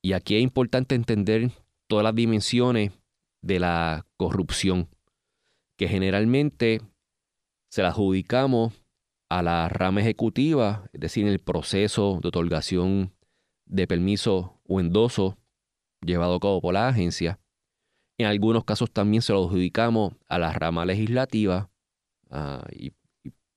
Y 0.00 0.14
aquí 0.14 0.36
es 0.36 0.42
importante 0.42 0.94
entender 0.94 1.50
todas 1.86 2.02
las 2.02 2.14
dimensiones 2.14 2.92
de 3.46 3.60
la 3.60 4.06
corrupción, 4.16 4.88
que 5.76 5.88
generalmente 5.88 6.80
se 7.68 7.82
la 7.82 7.88
adjudicamos 7.88 8.72
a 9.28 9.42
la 9.42 9.68
rama 9.68 10.00
ejecutiva, 10.00 10.88
es 10.92 11.00
decir, 11.00 11.26
en 11.26 11.32
el 11.32 11.38
proceso 11.38 12.18
de 12.22 12.28
otorgación 12.28 13.12
de 13.66 13.86
permiso 13.86 14.60
o 14.64 14.80
endoso 14.80 15.36
llevado 16.00 16.36
a 16.36 16.40
cabo 16.40 16.60
por 16.60 16.74
la 16.74 16.88
agencia. 16.88 17.40
En 18.18 18.26
algunos 18.26 18.64
casos 18.64 18.90
también 18.90 19.22
se 19.22 19.32
lo 19.32 19.44
adjudicamos 19.44 20.14
a 20.28 20.38
la 20.38 20.52
rama 20.52 20.84
legislativa 20.84 21.70
ah, 22.30 22.64
y, 22.72 22.92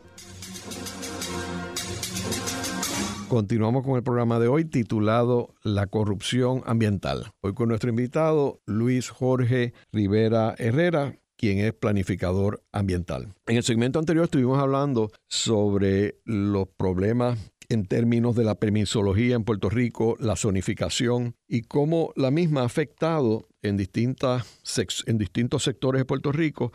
Continuamos 3.29 3.85
con 3.85 3.97
el 3.97 4.05
programa 4.05 4.39
de 4.39 4.47
hoy 4.47 4.65
titulado 4.65 5.57
La 5.65 5.89
corrupción 5.89 6.63
ambiental. 6.65 7.33
Hoy 7.41 7.55
con 7.55 7.71
nuestro 7.71 7.91
invitado 7.91 8.61
Luis 8.67 9.11
Jorge 9.11 9.75
Rivera 9.91 10.55
Herrera, 10.59 11.19
quien 11.39 11.61
es 11.61 11.73
planificador 11.73 12.63
ambiental. 12.73 13.33
En 13.47 13.57
el 13.57 13.63
segmento 13.63 13.99
anterior 13.99 14.25
estuvimos 14.25 14.59
hablando 14.59 15.11
sobre 15.29 16.21
los 16.25 16.69
problemas 16.77 17.39
en 17.71 17.87
términos 17.87 18.35
de 18.35 18.45
la 18.45 18.57
permisología 18.57 19.37
en 19.37 19.45
Puerto 19.45 19.71
Rico, 19.71 20.17
la 20.19 20.37
zonificación 20.37 21.37
y 21.47 21.63
cómo 21.63 22.13
la 22.17 22.31
misma 22.31 22.63
ha 22.63 22.67
afectado 22.67 23.47
en, 23.63 23.77
distintas, 23.77 24.45
en 25.07 25.19
distintos 25.19 25.63
sectores 25.63 26.01
de 26.01 26.05
Puerto 26.05 26.33
Rico 26.33 26.73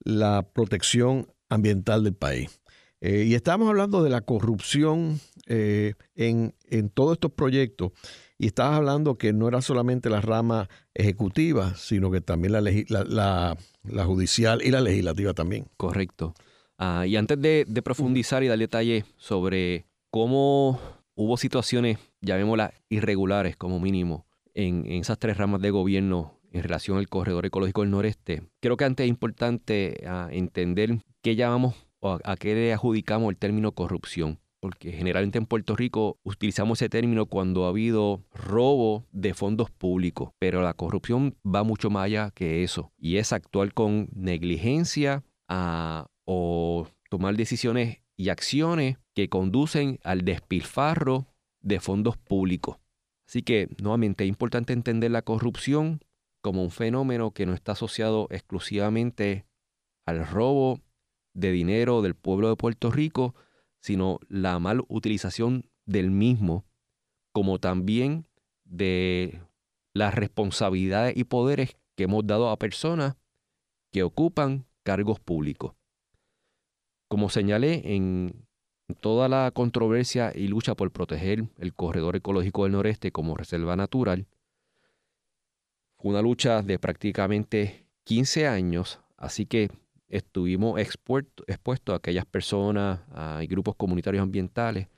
la 0.00 0.48
protección 0.52 1.28
ambiental 1.48 2.04
del 2.04 2.14
país. 2.14 2.60
Eh, 3.00 3.24
y 3.26 3.34
estamos 3.34 3.68
hablando 3.68 4.02
de 4.02 4.10
la 4.10 4.22
corrupción 4.22 5.20
eh, 5.46 5.94
en, 6.14 6.54
en 6.64 6.88
todos 6.88 7.14
estos 7.14 7.32
proyectos 7.32 7.92
y 8.38 8.46
estabas 8.46 8.76
hablando 8.76 9.16
que 9.16 9.32
no 9.32 9.48
era 9.48 9.62
solamente 9.62 10.10
la 10.10 10.20
rama 10.20 10.68
ejecutiva, 10.94 11.74
sino 11.74 12.10
que 12.10 12.20
también 12.20 12.52
la, 12.52 12.60
la, 12.60 14.04
judicial 14.04 14.60
y 14.62 14.70
la 14.70 14.80
legislativa 14.80 15.32
también. 15.32 15.66
Correcto. 15.76 16.34
Ah, 16.78 17.06
y 17.06 17.16
antes 17.16 17.40
de, 17.40 17.66
profundizar 17.82 18.42
y 18.42 18.48
dar 18.48 18.58
detalles 18.58 19.04
sobre 19.16 19.86
cómo 20.10 20.78
hubo 21.14 21.36
situaciones, 21.38 21.98
llamémoslas 22.20 22.72
irregulares 22.90 23.56
como 23.56 23.80
mínimo, 23.80 24.26
en, 24.52 24.86
esas 24.86 25.18
tres 25.18 25.38
ramas 25.38 25.62
de 25.62 25.70
gobierno 25.70 26.38
en 26.52 26.62
relación 26.62 26.98
al 26.98 27.08
corredor 27.08 27.46
ecológico 27.46 27.82
del 27.82 27.90
noreste, 27.90 28.42
creo 28.60 28.76
que 28.76 28.84
antes 28.84 29.04
es 29.04 29.08
importante 29.08 30.04
ah, 30.06 30.28
entender 30.30 30.98
qué 31.22 31.36
llamamos 31.36 31.74
o 32.00 32.18
a 32.22 32.36
qué 32.36 32.54
le 32.54 32.72
adjudicamos 32.72 33.30
el 33.30 33.36
término 33.38 33.72
corrupción 33.72 34.38
porque 34.66 34.90
generalmente 34.90 35.38
en 35.38 35.46
Puerto 35.46 35.76
Rico 35.76 36.18
utilizamos 36.24 36.82
ese 36.82 36.88
término 36.88 37.26
cuando 37.26 37.66
ha 37.66 37.68
habido 37.68 38.24
robo 38.34 39.06
de 39.12 39.32
fondos 39.32 39.70
públicos, 39.70 40.32
pero 40.40 40.60
la 40.60 40.74
corrupción 40.74 41.36
va 41.46 41.62
mucho 41.62 41.88
más 41.88 42.06
allá 42.06 42.32
que 42.32 42.64
eso, 42.64 42.90
y 42.98 43.18
es 43.18 43.32
actuar 43.32 43.72
con 43.72 44.08
negligencia 44.12 45.22
ah, 45.46 46.08
o 46.24 46.88
tomar 47.10 47.36
decisiones 47.36 48.00
y 48.16 48.30
acciones 48.30 48.98
que 49.14 49.28
conducen 49.28 50.00
al 50.02 50.22
despilfarro 50.22 51.28
de 51.60 51.78
fondos 51.78 52.16
públicos. 52.16 52.78
Así 53.28 53.42
que, 53.42 53.68
nuevamente, 53.80 54.24
es 54.24 54.28
importante 54.28 54.72
entender 54.72 55.12
la 55.12 55.22
corrupción 55.22 56.00
como 56.42 56.64
un 56.64 56.72
fenómeno 56.72 57.30
que 57.30 57.46
no 57.46 57.54
está 57.54 57.70
asociado 57.70 58.26
exclusivamente 58.32 59.46
al 60.06 60.26
robo 60.26 60.80
de 61.34 61.52
dinero 61.52 62.02
del 62.02 62.16
pueblo 62.16 62.48
de 62.48 62.56
Puerto 62.56 62.90
Rico, 62.90 63.36
sino 63.86 64.18
la 64.28 64.58
mal 64.58 64.82
utilización 64.88 65.70
del 65.84 66.10
mismo, 66.10 66.64
como 67.30 67.60
también 67.60 68.26
de 68.64 69.40
las 69.94 70.12
responsabilidades 70.12 71.16
y 71.16 71.22
poderes 71.22 71.76
que 71.94 72.02
hemos 72.02 72.26
dado 72.26 72.50
a 72.50 72.58
personas 72.58 73.14
que 73.92 74.02
ocupan 74.02 74.66
cargos 74.82 75.20
públicos. 75.20 75.76
Como 77.06 77.28
señalé 77.28 77.94
en 77.94 78.44
toda 79.00 79.28
la 79.28 79.52
controversia 79.52 80.32
y 80.34 80.48
lucha 80.48 80.74
por 80.74 80.90
proteger 80.90 81.44
el 81.56 81.72
corredor 81.72 82.16
ecológico 82.16 82.64
del 82.64 82.72
noreste 82.72 83.12
como 83.12 83.36
reserva 83.36 83.76
natural, 83.76 84.26
fue 85.96 86.10
una 86.10 86.22
lucha 86.22 86.62
de 86.62 86.80
prácticamente 86.80 87.86
15 88.02 88.48
años, 88.48 88.98
así 89.16 89.46
que 89.46 89.70
estuvimos 90.08 90.78
expuestos 90.80 91.92
a 91.92 91.96
aquellas 91.96 92.26
personas 92.26 93.00
y 93.42 93.46
grupos 93.46 93.74
comunitarios 93.76 94.22
ambientales 94.22 94.88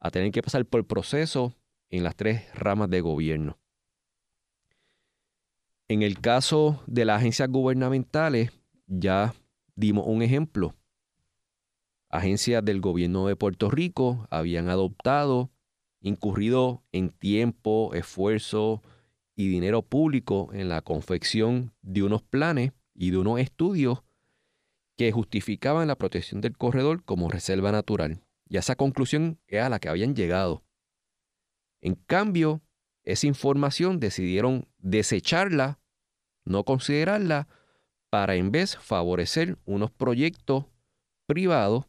a 0.00 0.10
tener 0.10 0.32
que 0.32 0.42
pasar 0.42 0.64
por 0.66 0.80
el 0.80 0.86
proceso 0.86 1.54
en 1.90 2.04
las 2.04 2.16
tres 2.16 2.52
ramas 2.54 2.90
de 2.90 3.00
gobierno. 3.00 3.58
En 5.88 6.02
el 6.02 6.20
caso 6.20 6.82
de 6.86 7.04
las 7.04 7.18
agencias 7.18 7.48
gubernamentales, 7.50 8.50
ya 8.86 9.34
dimos 9.76 10.06
un 10.06 10.22
ejemplo. 10.22 10.74
Agencias 12.08 12.64
del 12.64 12.80
gobierno 12.80 13.26
de 13.26 13.36
Puerto 13.36 13.70
Rico 13.70 14.26
habían 14.30 14.68
adoptado, 14.68 15.50
incurrido 16.00 16.82
en 16.92 17.10
tiempo, 17.10 17.94
esfuerzo 17.94 18.82
y 19.34 19.48
dinero 19.48 19.82
público 19.82 20.50
en 20.52 20.68
la 20.68 20.82
confección 20.82 21.72
de 21.82 22.02
unos 22.02 22.22
planes 22.22 22.72
y 22.94 23.10
de 23.10 23.18
unos 23.18 23.40
estudios 23.40 24.02
que 25.02 25.10
justificaban 25.10 25.88
la 25.88 25.96
protección 25.96 26.40
del 26.40 26.56
corredor 26.56 27.02
como 27.02 27.28
reserva 27.28 27.72
natural. 27.72 28.22
Y 28.48 28.56
a 28.56 28.60
esa 28.60 28.76
conclusión 28.76 29.40
era 29.48 29.66
a 29.66 29.68
la 29.68 29.80
que 29.80 29.88
habían 29.88 30.14
llegado. 30.14 30.62
En 31.80 31.96
cambio, 31.96 32.62
esa 33.02 33.26
información 33.26 33.98
decidieron 33.98 34.68
desecharla, 34.78 35.80
no 36.44 36.62
considerarla, 36.62 37.48
para 38.10 38.36
en 38.36 38.52
vez 38.52 38.76
favorecer 38.76 39.58
unos 39.64 39.90
proyectos 39.90 40.66
privados 41.26 41.86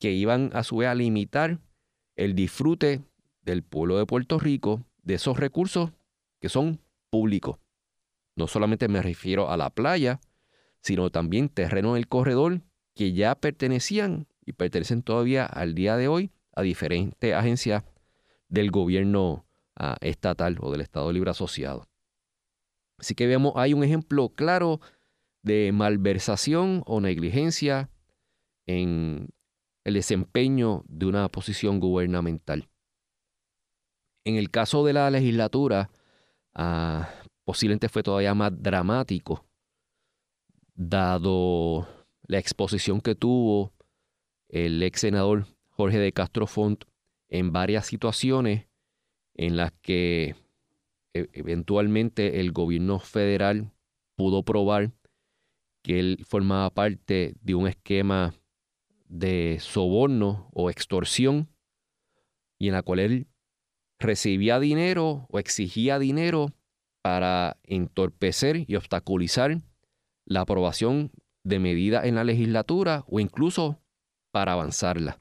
que 0.00 0.10
iban 0.10 0.50
a 0.52 0.64
su 0.64 0.78
vez 0.78 0.88
a 0.88 0.96
limitar 0.96 1.60
el 2.16 2.34
disfrute 2.34 3.04
del 3.42 3.62
pueblo 3.62 3.96
de 3.96 4.06
Puerto 4.06 4.40
Rico 4.40 4.84
de 5.04 5.14
esos 5.14 5.38
recursos 5.38 5.92
que 6.40 6.48
son 6.48 6.80
públicos. 7.10 7.58
No 8.34 8.48
solamente 8.48 8.88
me 8.88 9.02
refiero 9.02 9.50
a 9.50 9.56
la 9.56 9.70
playa, 9.70 10.18
sino 10.80 11.10
también 11.10 11.48
terrenos 11.48 11.94
del 11.94 12.08
corredor 12.08 12.62
que 12.94 13.12
ya 13.12 13.34
pertenecían 13.34 14.26
y 14.44 14.52
pertenecen 14.52 15.02
todavía 15.02 15.46
al 15.46 15.74
día 15.74 15.96
de 15.96 16.08
hoy 16.08 16.32
a 16.54 16.62
diferentes 16.62 17.34
agencias 17.34 17.84
del 18.48 18.70
gobierno 18.70 19.46
ah, 19.76 19.96
estatal 20.00 20.58
o 20.60 20.70
del 20.72 20.80
Estado 20.80 21.12
Libre 21.12 21.30
Asociado. 21.30 21.88
Así 22.98 23.14
que 23.14 23.26
vemos, 23.26 23.52
hay 23.56 23.72
un 23.72 23.84
ejemplo 23.84 24.30
claro 24.30 24.80
de 25.42 25.72
malversación 25.72 26.82
o 26.86 27.00
negligencia 27.00 27.88
en 28.66 29.30
el 29.84 29.94
desempeño 29.94 30.84
de 30.86 31.06
una 31.06 31.28
posición 31.30 31.80
gubernamental. 31.80 32.68
En 34.24 34.36
el 34.36 34.50
caso 34.50 34.84
de 34.84 34.92
la 34.92 35.10
legislatura, 35.10 35.90
ah, 36.54 37.08
posiblemente 37.44 37.88
fue 37.88 38.02
todavía 38.02 38.34
más 38.34 38.52
dramático, 38.62 39.46
dado 40.88 41.86
la 42.26 42.38
exposición 42.38 43.02
que 43.02 43.14
tuvo 43.14 43.74
el 44.48 44.82
ex 44.82 45.00
senador 45.00 45.46
Jorge 45.68 45.98
de 45.98 46.12
Castro 46.12 46.46
Font 46.46 46.84
en 47.28 47.52
varias 47.52 47.84
situaciones 47.84 48.66
en 49.34 49.58
las 49.58 49.72
que 49.82 50.36
e, 51.12 51.28
eventualmente 51.34 52.40
el 52.40 52.52
gobierno 52.52 52.98
federal 52.98 53.70
pudo 54.16 54.42
probar 54.42 54.92
que 55.82 56.00
él 56.00 56.24
formaba 56.26 56.70
parte 56.70 57.34
de 57.42 57.54
un 57.54 57.68
esquema 57.68 58.34
de 59.06 59.58
soborno 59.60 60.48
o 60.54 60.70
extorsión 60.70 61.50
y 62.58 62.68
en 62.68 62.72
la 62.72 62.82
cual 62.82 63.00
él 63.00 63.26
recibía 63.98 64.58
dinero 64.58 65.26
o 65.28 65.38
exigía 65.38 65.98
dinero 65.98 66.54
para 67.02 67.58
entorpecer 67.64 68.64
y 68.66 68.76
obstaculizar 68.76 69.60
la 70.30 70.42
aprobación 70.42 71.10
de 71.42 71.58
medidas 71.58 72.04
en 72.04 72.14
la 72.14 72.22
legislatura 72.22 73.04
o 73.08 73.18
incluso 73.18 73.82
para 74.30 74.52
avanzarla. 74.52 75.20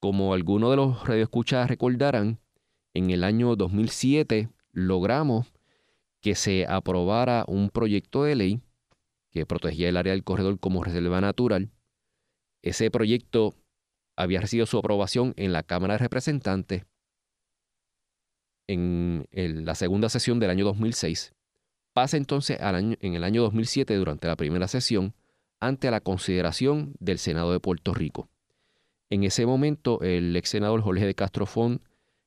Como 0.00 0.32
algunos 0.32 0.70
de 0.70 0.76
los 0.76 1.04
radioescuchas 1.08 1.68
recordarán, 1.68 2.38
en 2.94 3.10
el 3.10 3.24
año 3.24 3.56
2007 3.56 4.48
logramos 4.70 5.52
que 6.20 6.36
se 6.36 6.66
aprobara 6.68 7.44
un 7.48 7.68
proyecto 7.68 8.22
de 8.22 8.36
ley 8.36 8.60
que 9.32 9.44
protegía 9.44 9.88
el 9.88 9.96
área 9.96 10.12
del 10.12 10.22
corredor 10.22 10.60
como 10.60 10.84
reserva 10.84 11.20
natural. 11.20 11.72
Ese 12.62 12.92
proyecto 12.92 13.56
había 14.16 14.40
recibido 14.40 14.66
su 14.66 14.78
aprobación 14.78 15.34
en 15.36 15.52
la 15.52 15.64
Cámara 15.64 15.94
de 15.94 15.98
Representantes 15.98 16.84
en 18.68 19.26
la 19.64 19.74
segunda 19.74 20.08
sesión 20.08 20.38
del 20.38 20.50
año 20.50 20.64
2006. 20.64 21.35
Pasa 21.96 22.18
entonces 22.18 22.58
en 22.60 23.14
el 23.14 23.24
año 23.24 23.40
2007, 23.40 23.96
durante 23.96 24.26
la 24.26 24.36
primera 24.36 24.68
sesión, 24.68 25.14
ante 25.60 25.90
la 25.90 26.02
consideración 26.02 26.94
del 27.00 27.16
Senado 27.16 27.52
de 27.52 27.58
Puerto 27.58 27.94
Rico. 27.94 28.28
En 29.08 29.24
ese 29.24 29.46
momento, 29.46 30.02
el 30.02 30.36
ex 30.36 30.50
senador 30.50 30.82
Jorge 30.82 31.06
de 31.06 31.14
Castrofón 31.14 31.80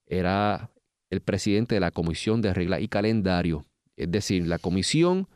era 0.08 0.72
el 1.12 1.22
presidente 1.22 1.76
de 1.76 1.82
la 1.82 1.92
Comisión 1.92 2.42
de 2.42 2.52
Reglas 2.52 2.82
y 2.82 2.88
Calendario, 2.88 3.64
es 3.96 4.10
decir, 4.10 4.48
la 4.48 4.58
comisión 4.58 5.28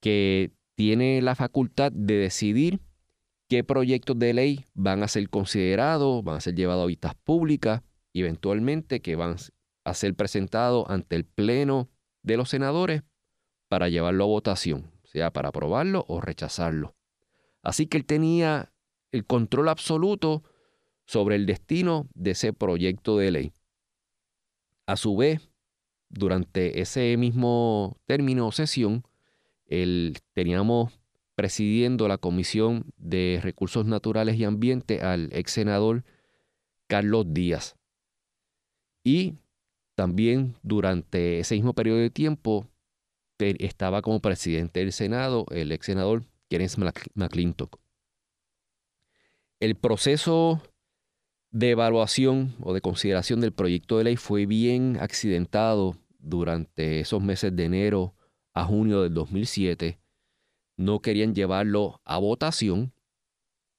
que 0.00 0.50
tiene 0.74 1.22
la 1.22 1.36
facultad 1.36 1.92
de 1.92 2.14
decidir 2.14 2.80
qué 3.48 3.62
proyectos 3.62 4.18
de 4.18 4.34
ley 4.34 4.64
van 4.74 5.04
a 5.04 5.08
ser 5.08 5.30
considerados, 5.30 6.24
van 6.24 6.38
a 6.38 6.40
ser 6.40 6.56
llevados 6.56 6.82
a 6.82 6.88
vistas 6.88 7.14
públicas, 7.14 7.82
eventualmente 8.12 8.98
que 8.98 9.14
van 9.14 9.36
a 9.84 9.94
ser 9.94 10.16
presentados 10.16 10.86
ante 10.88 11.14
el 11.14 11.24
Pleno 11.24 11.88
de 12.24 12.36
los 12.36 12.48
senadores 12.48 13.04
para 13.68 13.88
llevarlo 13.88 14.24
a 14.24 14.28
votación, 14.28 14.90
sea 15.04 15.32
para 15.32 15.50
aprobarlo 15.50 16.04
o 16.08 16.20
rechazarlo. 16.20 16.96
Así 17.62 17.86
que 17.86 17.98
él 17.98 18.04
tenía 18.04 18.72
el 19.12 19.24
control 19.24 19.68
absoluto 19.68 20.42
sobre 21.06 21.36
el 21.36 21.46
destino 21.46 22.08
de 22.14 22.32
ese 22.32 22.52
proyecto 22.52 23.16
de 23.18 23.30
ley. 23.30 23.52
A 24.86 24.96
su 24.96 25.16
vez, 25.16 25.50
durante 26.08 26.80
ese 26.80 27.16
mismo 27.16 27.98
término 28.06 28.48
o 28.48 28.52
sesión, 28.52 29.04
el, 29.66 30.18
teníamos 30.32 30.98
presidiendo 31.34 32.06
la 32.08 32.18
Comisión 32.18 32.92
de 32.96 33.40
Recursos 33.42 33.86
Naturales 33.86 34.36
y 34.36 34.44
Ambiente 34.44 35.00
al 35.00 35.30
ex 35.32 35.52
senador 35.52 36.04
Carlos 36.86 37.26
Díaz. 37.28 37.76
Y 39.02 39.34
también 39.94 40.56
durante 40.62 41.40
ese 41.40 41.54
mismo 41.54 41.74
periodo 41.74 41.98
de 41.98 42.10
tiempo 42.10 42.66
estaba 43.38 44.02
como 44.02 44.20
presidente 44.20 44.80
del 44.80 44.92
Senado 44.92 45.46
el 45.50 45.72
ex 45.72 45.86
senador 45.86 46.24
Kenneth 46.48 46.76
McClintock. 47.14 47.78
El 49.60 49.76
proceso 49.76 50.62
de 51.50 51.70
evaluación 51.70 52.54
o 52.60 52.74
de 52.74 52.80
consideración 52.80 53.40
del 53.40 53.52
proyecto 53.52 53.98
de 53.98 54.04
ley 54.04 54.16
fue 54.16 54.46
bien 54.46 54.98
accidentado 55.00 55.96
durante 56.18 57.00
esos 57.00 57.22
meses 57.22 57.54
de 57.54 57.64
enero 57.64 58.14
a 58.54 58.64
junio 58.64 59.02
del 59.02 59.14
2007. 59.14 60.00
No 60.76 61.00
querían 61.00 61.34
llevarlo 61.34 62.00
a 62.04 62.18
votación. 62.18 62.92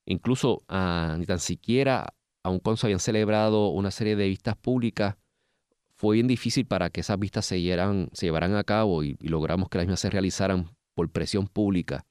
Incluso 0.05 0.63
ah, 0.69 1.15
ni 1.19 1.25
tan 1.25 1.39
siquiera, 1.39 2.15
aun 2.43 2.59
cuando 2.59 2.77
se 2.77 2.87
habían 2.87 2.99
celebrado 2.99 3.69
una 3.69 3.91
serie 3.91 4.15
de 4.15 4.27
vistas 4.29 4.55
públicas, 4.55 5.17
fue 5.95 6.15
bien 6.15 6.27
difícil 6.27 6.65
para 6.65 6.89
que 6.89 7.01
esas 7.01 7.17
vistas 7.17 7.45
se, 7.45 7.61
llevaran 7.61 8.55
a 8.55 8.63
cabo 8.63 9.03
y, 9.03 9.17
logramos 9.21 9.69
que 9.69 9.77
las 9.77 9.87
mismas 9.87 10.01
se 10.01 10.09
realizaran 10.09 10.75
por 10.93 11.09
presión 11.09 11.47
pública. 11.47 12.05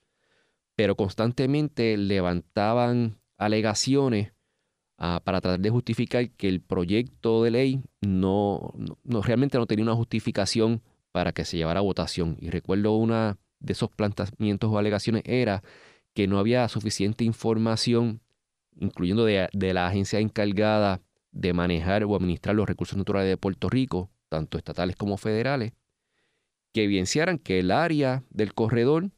Pero 0.75 0.97
constantemente 0.97 1.97
levantaban 1.97 3.21
alegaciones 3.37 4.33
ah, 4.99 5.21
para 5.25 5.41
tratar 5.41 5.61
de 5.61 5.71
justificar 5.71 6.31
que 6.31 6.49
el 6.49 6.61
proyecto 6.61 7.45
de 7.45 7.51
ley 7.51 7.83
no, 8.01 8.73
no, 9.05 9.23
realmente 9.23 9.59
no 9.59 9.67
tenía 9.67 9.85
una 9.85 9.95
justificación 9.95 10.83
para 11.13 11.33
que 11.33 11.45
se 11.45 11.57
llevara 11.57 11.81
a 11.81 11.85
votación. 11.85 12.37
Y 12.41 12.51
recuerdo 12.51 12.97
una 12.97 13.39
de 13.61 13.73
esos 13.75 13.91
planteamientos 13.91 14.71
o 14.71 14.79
alegaciones 14.79 15.23
era 15.27 15.63
que 16.15 16.27
no 16.27 16.39
había 16.39 16.69
suficiente 16.69 17.25
información, 17.25 18.21
incluyendo 18.77 19.25
de 19.25 19.75
la 19.75 19.87
agencia 19.87 20.21
encargada 20.21 21.01
de 21.35 21.53
manejar 21.53 22.05
o 22.05 22.17
administrar 22.17 22.55
los 22.55 22.67
recursos 22.67 22.97
naturales 22.97 23.29
de 23.29 23.37
Puerto 23.37 23.69
Rico, 23.69 24.11
tanto 24.29 24.57
estatales 24.57 24.97
como 24.97 25.19
federales, 25.19 25.73
que 26.73 26.85
evidenciaran 26.85 27.39
que 27.39 27.59
el 27.59 27.71
área 27.71 28.25
del 28.31 28.55
corredor 28.55 29.11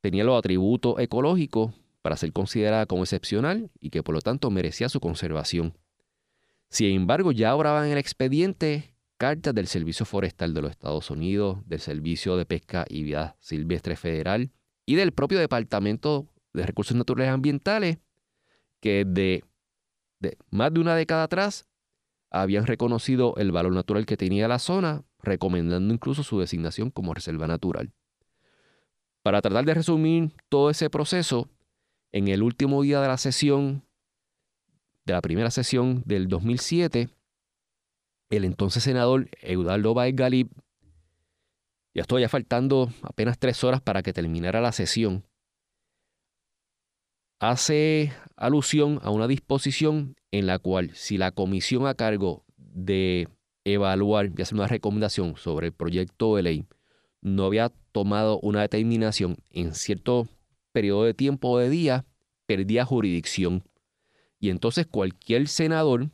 tenía 0.00 0.24
los 0.24 0.38
atributos 0.38 0.98
ecológicos 1.00 1.74
para 2.02 2.16
ser 2.16 2.32
considerada 2.32 2.86
como 2.86 3.02
excepcional 3.02 3.70
y 3.80 3.90
que 3.90 4.02
por 4.02 4.14
lo 4.14 4.20
tanto 4.20 4.50
merecía 4.50 4.88
su 4.88 5.00
conservación. 5.00 5.76
Sin 6.70 6.94
embargo, 6.94 7.32
ya 7.32 7.54
obraban 7.54 7.86
en 7.86 7.92
el 7.92 7.98
expediente 7.98 8.94
cartas 9.16 9.54
del 9.54 9.66
Servicio 9.66 10.06
Forestal 10.06 10.54
de 10.54 10.62
los 10.62 10.70
Estados 10.70 11.10
Unidos, 11.10 11.58
del 11.66 11.80
Servicio 11.80 12.36
de 12.36 12.46
Pesca 12.46 12.84
y 12.88 13.02
Vida 13.02 13.36
Silvestre 13.40 13.96
Federal 13.96 14.50
y 14.86 14.94
del 14.94 15.12
propio 15.12 15.38
Departamento 15.38 16.28
de 16.52 16.64
Recursos 16.64 16.96
Naturales 16.96 17.32
Ambientales, 17.32 17.98
que 18.80 19.04
de, 19.04 19.44
de 20.20 20.36
más 20.50 20.72
de 20.72 20.80
una 20.80 20.94
década 20.94 21.24
atrás 21.24 21.66
habían 22.30 22.66
reconocido 22.66 23.34
el 23.36 23.52
valor 23.52 23.72
natural 23.72 24.06
que 24.06 24.16
tenía 24.16 24.48
la 24.48 24.58
zona, 24.58 25.04
recomendando 25.20 25.92
incluso 25.94 26.22
su 26.22 26.38
designación 26.38 26.90
como 26.90 27.14
reserva 27.14 27.46
natural. 27.46 27.92
Para 29.22 29.40
tratar 29.40 29.64
de 29.64 29.74
resumir 29.74 30.32
todo 30.48 30.70
ese 30.70 30.90
proceso, 30.90 31.48
en 32.12 32.28
el 32.28 32.42
último 32.42 32.82
día 32.82 33.00
de 33.00 33.08
la 33.08 33.16
sesión, 33.16 33.84
de 35.04 35.12
la 35.12 35.22
primera 35.22 35.50
sesión 35.50 36.02
del 36.06 36.28
2007, 36.28 37.08
el 38.30 38.44
entonces 38.44 38.82
senador 38.82 39.28
Eudaldo 39.40 39.94
Baez 39.94 40.14
Galip, 40.14 40.52
ya 41.94 42.02
estoy 42.02 42.22
ya 42.22 42.28
faltando 42.28 42.92
apenas 43.02 43.38
tres 43.38 43.64
horas 43.64 43.80
para 43.80 44.02
que 44.02 44.12
terminara 44.12 44.60
la 44.60 44.72
sesión, 44.72 45.24
hace 47.38 48.12
alusión 48.36 48.98
a 49.02 49.10
una 49.10 49.28
disposición 49.28 50.16
en 50.30 50.46
la 50.46 50.58
cual 50.58 50.90
si 50.94 51.18
la 51.18 51.30
comisión 51.30 51.86
a 51.86 51.94
cargo 51.94 52.44
de 52.56 53.28
evaluar 53.64 54.30
y 54.36 54.42
hacer 54.42 54.56
una 54.56 54.66
recomendación 54.66 55.36
sobre 55.36 55.68
el 55.68 55.72
proyecto 55.72 56.36
de 56.36 56.42
ley 56.42 56.66
no 57.20 57.44
había 57.44 57.70
tomado 57.92 58.38
una 58.40 58.62
determinación 58.62 59.36
en 59.50 59.74
cierto 59.74 60.28
periodo 60.72 61.04
de 61.04 61.14
tiempo 61.14 61.50
o 61.50 61.58
de 61.58 61.68
día, 61.68 62.06
perdía 62.46 62.84
jurisdicción. 62.84 63.64
Y 64.38 64.50
entonces 64.50 64.86
cualquier 64.86 65.48
senador 65.48 66.10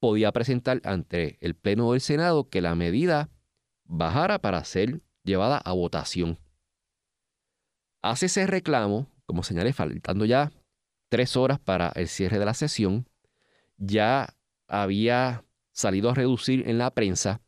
podía 0.00 0.32
presentar 0.32 0.80
ante 0.84 1.38
el 1.40 1.54
Pleno 1.54 1.92
del 1.92 2.00
Senado 2.00 2.48
que 2.48 2.60
la 2.60 2.74
medida 2.74 3.30
bajara 3.84 4.40
para 4.40 4.64
ser 4.64 5.00
llevada 5.22 5.58
a 5.58 5.72
votación. 5.72 6.38
Hace 8.02 8.26
ese 8.26 8.46
reclamo, 8.46 9.08
como 9.26 9.42
señalé, 9.42 9.72
faltando 9.72 10.24
ya 10.24 10.52
tres 11.08 11.36
horas 11.36 11.58
para 11.58 11.90
el 11.90 12.08
cierre 12.08 12.38
de 12.38 12.44
la 12.44 12.54
sesión, 12.54 13.08
ya 13.76 14.34
había 14.68 15.44
salido 15.72 16.10
a 16.10 16.14
reducir 16.14 16.68
en 16.68 16.78
la 16.78 16.90
prensa 16.90 17.42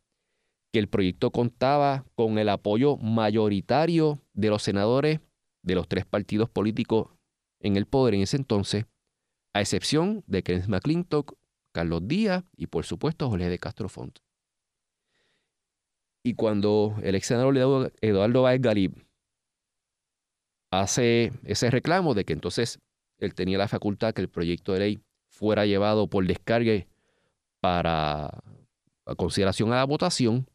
que 0.73 0.79
el 0.79 0.89
proyecto 0.89 1.31
contaba 1.31 2.05
con 2.15 2.39
el 2.39 2.49
apoyo 2.49 2.97
mayoritario 2.99 4.21
de 4.35 4.51
los 4.51 4.63
senadores 4.63 5.21
de 5.63 5.75
los 5.75 5.89
tres 5.89 6.05
partidos 6.05 6.51
políticos 6.51 7.09
en 7.61 7.77
el 7.77 7.87
poder 7.87 8.15
en 8.15 8.23
ese 8.23 8.37
entonces, 8.37 8.85
a 9.55 9.61
excepción 9.61 10.23
de 10.27 10.43
Kenneth 10.43 10.69
McClintock, 10.69 11.35
Carlos 11.73 12.07
Díaz 12.07 12.45
y 12.57 12.67
por 12.67 12.85
supuesto 12.85 13.29
Jorge 13.29 13.49
de 13.49 13.59
Castro 13.59 13.89
Font. 13.89 14.19
Y 16.23 16.35
cuando 16.35 16.97
el 17.03 17.15
ex 17.15 17.27
senador 17.27 17.93
Eduardo 18.01 18.43
Baez 18.43 18.61
Galib 18.61 19.08
hace 20.71 21.33
ese 21.45 21.71
reclamo 21.71 22.15
de 22.15 22.25
que 22.25 22.33
entonces 22.33 22.81
él 23.19 23.35
tenía 23.35 23.59
la 23.59 23.69
facultad 23.69 24.15
que 24.15 24.23
el 24.23 24.29
proyecto 24.29 24.73
de 24.73 24.79
ley 24.79 25.01
fuera 25.29 25.67
llevado 25.67 26.09
por 26.09 26.27
descargue 26.27 26.89
para 27.61 28.43
consideración 29.17 29.73
a 29.73 29.77
la 29.77 29.85
votación, 29.85 30.49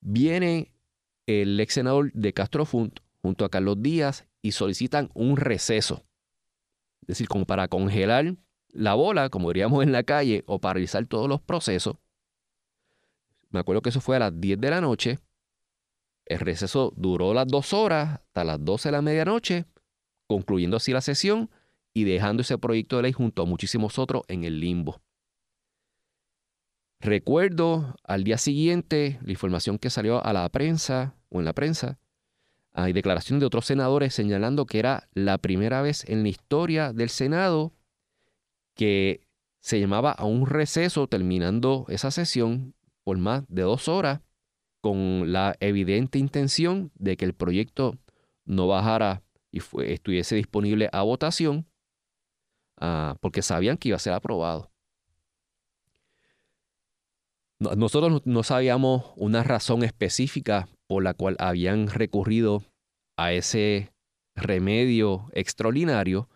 viene 0.00 0.72
el 1.26 1.58
ex 1.60 1.74
senador 1.74 2.12
de 2.12 2.32
Castro 2.32 2.64
Font 2.64 3.00
junto 3.22 3.44
a 3.44 3.50
Carlos 3.50 3.80
Díaz 3.80 4.26
y 4.42 4.52
solicitan 4.52 5.10
un 5.14 5.36
receso. 5.36 6.04
Es 7.02 7.08
decir, 7.08 7.28
como 7.28 7.46
para 7.46 7.68
congelar 7.68 8.36
la 8.68 8.94
bola, 8.94 9.28
como 9.30 9.48
diríamos 9.48 9.82
en 9.82 9.92
la 9.92 10.02
calle, 10.02 10.42
o 10.46 10.60
paralizar 10.60 11.06
todos 11.06 11.28
los 11.28 11.40
procesos. 11.40 11.96
Me 13.50 13.60
acuerdo 13.60 13.82
que 13.82 13.90
eso 13.90 14.00
fue 14.00 14.16
a 14.16 14.18
las 14.18 14.40
10 14.40 14.60
de 14.60 14.70
la 14.70 14.80
noche. 14.80 15.18
El 16.26 16.40
receso 16.40 16.92
duró 16.96 17.34
las 17.34 17.46
dos 17.46 17.72
horas, 17.72 18.20
hasta 18.20 18.44
las 18.44 18.64
12 18.64 18.88
de 18.88 18.92
la 18.92 19.02
medianoche, 19.02 19.66
concluyendo 20.26 20.76
así 20.76 20.92
la 20.92 21.00
sesión 21.00 21.50
y 21.92 22.04
dejando 22.04 22.42
ese 22.42 22.58
proyecto 22.58 22.96
de 22.96 23.02
ley 23.02 23.12
junto 23.12 23.42
a 23.42 23.46
muchísimos 23.46 23.98
otros 23.98 24.22
en 24.28 24.44
el 24.44 24.60
limbo. 24.60 25.00
Recuerdo 27.00 27.96
al 28.02 28.24
día 28.24 28.38
siguiente 28.38 29.18
la 29.22 29.32
información 29.32 29.78
que 29.78 29.90
salió 29.90 30.24
a 30.24 30.32
la 30.32 30.48
prensa 30.48 31.14
o 31.28 31.38
en 31.38 31.44
la 31.44 31.52
prensa 31.52 31.98
hay 32.72 32.92
declaraciones 32.92 33.40
de 33.40 33.46
otros 33.46 33.66
senadores 33.66 34.14
señalando 34.14 34.66
que 34.66 34.80
era 34.80 35.08
la 35.12 35.38
primera 35.38 35.80
vez 35.80 36.04
en 36.08 36.22
la 36.22 36.28
historia 36.28 36.92
del 36.92 37.08
Senado 37.08 37.72
que 38.74 39.20
se 39.60 39.78
llamaba 39.78 40.10
a 40.10 40.24
un 40.24 40.46
receso 40.46 41.06
terminando 41.06 41.86
esa 41.88 42.10
sesión 42.10 42.74
por 43.04 43.16
más 43.18 43.44
de 43.48 43.62
dos 43.62 43.86
horas 43.88 44.22
con 44.84 45.32
la 45.32 45.56
evidente 45.60 46.18
intención 46.18 46.92
de 46.94 47.16
que 47.16 47.24
el 47.24 47.32
proyecto 47.32 47.96
no 48.44 48.68
bajara 48.68 49.22
y 49.50 49.62
estuviese 49.82 50.36
disponible 50.36 50.90
a 50.92 51.00
votación 51.00 51.66
ah, 52.78 53.16
porque 53.22 53.40
sabían 53.40 53.78
que 53.78 53.88
iba 53.88 53.96
a 53.96 53.98
ser 53.98 54.12
aprobado. 54.12 54.70
Nosotros 57.58 58.26
no 58.26 58.42
sabíamos 58.42 59.14
una 59.16 59.42
razón 59.42 59.84
específica 59.84 60.68
por 60.86 61.02
la 61.02 61.14
cual 61.14 61.36
habían 61.38 61.88
recurrido 61.88 62.62
a 63.16 63.32
ese 63.32 63.90
remedio 64.36 65.30
extraordinario, 65.32 66.28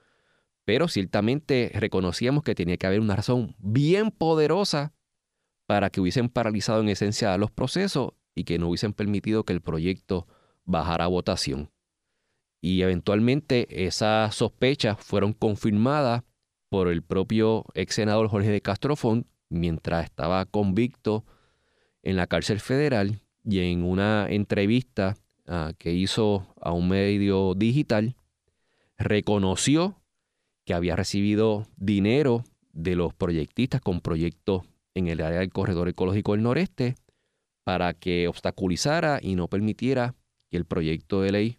pero 0.65 0.89
ciertamente 0.89 1.71
reconocíamos 1.75 2.45
que 2.45 2.55
tenía 2.55 2.79
que 2.79 2.87
haber 2.87 3.01
una 3.01 3.17
razón 3.17 3.57
bien 3.59 4.11
poderosa 4.11 4.95
para 5.67 5.91
que 5.91 6.01
hubiesen 6.01 6.31
paralizado 6.31 6.81
en 6.81 6.89
esencia 6.89 7.37
los 7.37 7.51
procesos 7.51 8.13
y 8.39 8.45
que 8.45 8.59
no 8.59 8.69
hubiesen 8.69 8.93
permitido 8.93 9.45
que 9.45 9.53
el 9.53 9.61
proyecto 9.61 10.29
bajara 10.65 11.07
a 11.07 11.09
votación. 11.09 11.71
Y 12.61 12.83
eventualmente 12.83 13.85
esas 13.85 14.35
sospechas 14.35 14.97
fueron 15.01 15.33
confirmadas 15.33 16.23
por 16.69 16.87
el 16.89 17.03
propio 17.03 17.65
ex 17.75 17.97
senador 17.97 18.29
Jorge 18.29 18.51
de 18.51 18.61
Castrofón 18.61 19.27
mientras 19.49 20.05
estaba 20.05 20.45
convicto 20.47 21.25
en 22.03 22.17
la 22.17 22.29
cárcel 22.29 22.61
federal 22.61 23.21
y 23.45 23.61
en 23.61 23.83
una 23.83 24.27
entrevista 24.29 25.17
ah, 25.47 25.73
que 25.77 25.93
hizo 25.93 26.55
a 26.61 26.73
un 26.73 26.89
medio 26.89 27.55
digital, 27.55 28.15
reconoció 28.99 30.01
que 30.65 30.75
había 30.75 30.95
recibido 30.95 31.67
dinero 31.77 32.45
de 32.73 32.95
los 32.95 33.15
proyectistas 33.15 33.81
con 33.81 34.01
proyectos 34.01 34.63
en 34.95 35.09
el 35.09 35.23
área 35.23 35.41
del 35.41 35.51
corredor 35.51 35.89
ecológico 35.89 36.33
del 36.33 36.43
noreste 36.43 36.95
para 37.69 37.93
que 37.93 38.29
obstaculizara 38.29 39.21
y 39.21 39.35
no 39.35 39.47
permitiera 39.47 40.15
que 40.49 40.57
el 40.57 40.65
proyecto 40.65 41.21
de 41.21 41.33
ley 41.33 41.59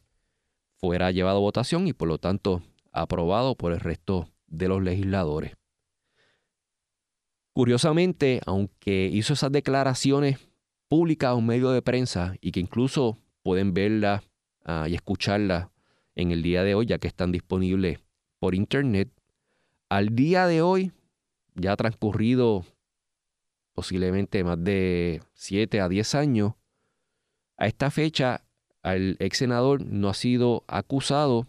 fuera 0.79 1.11
llevado 1.11 1.37
a 1.37 1.41
votación 1.41 1.87
y 1.87 1.93
por 1.93 2.07
lo 2.07 2.17
tanto 2.17 2.63
aprobado 2.91 3.53
por 3.53 3.73
el 3.73 3.79
resto 3.79 4.27
de 4.47 4.67
los 4.69 4.81
legisladores. 4.81 5.53
Curiosamente, 7.53 8.41
aunque 8.47 9.07
hizo 9.13 9.33
esas 9.33 9.51
declaraciones 9.51 10.39
públicas 10.87 11.29
a 11.29 11.35
un 11.35 11.45
medio 11.45 11.69
de 11.69 11.83
prensa 11.83 12.33
y 12.41 12.53
que 12.53 12.59
incluso 12.59 13.19
pueden 13.43 13.75
verla 13.75 14.23
ah, 14.65 14.87
y 14.89 14.95
escucharla 14.95 15.69
en 16.15 16.31
el 16.31 16.41
día 16.41 16.63
de 16.63 16.73
hoy, 16.73 16.87
ya 16.87 16.97
que 16.97 17.07
están 17.07 17.31
disponibles 17.31 17.99
por 18.39 18.55
internet, 18.55 19.11
al 19.89 20.15
día 20.15 20.47
de 20.47 20.63
hoy, 20.63 20.91
ya 21.53 21.75
transcurrido 21.75 22.65
posiblemente 23.79 24.43
más 24.43 24.61
de 24.61 25.21
7 25.35 25.79
a 25.79 25.87
10 25.87 26.15
años, 26.15 26.55
a 27.55 27.65
esta 27.65 27.89
fecha 27.89 28.43
el 28.83 29.15
ex 29.19 29.37
senador 29.37 29.85
no 29.85 30.09
ha 30.09 30.13
sido 30.13 30.65
acusado 30.67 31.47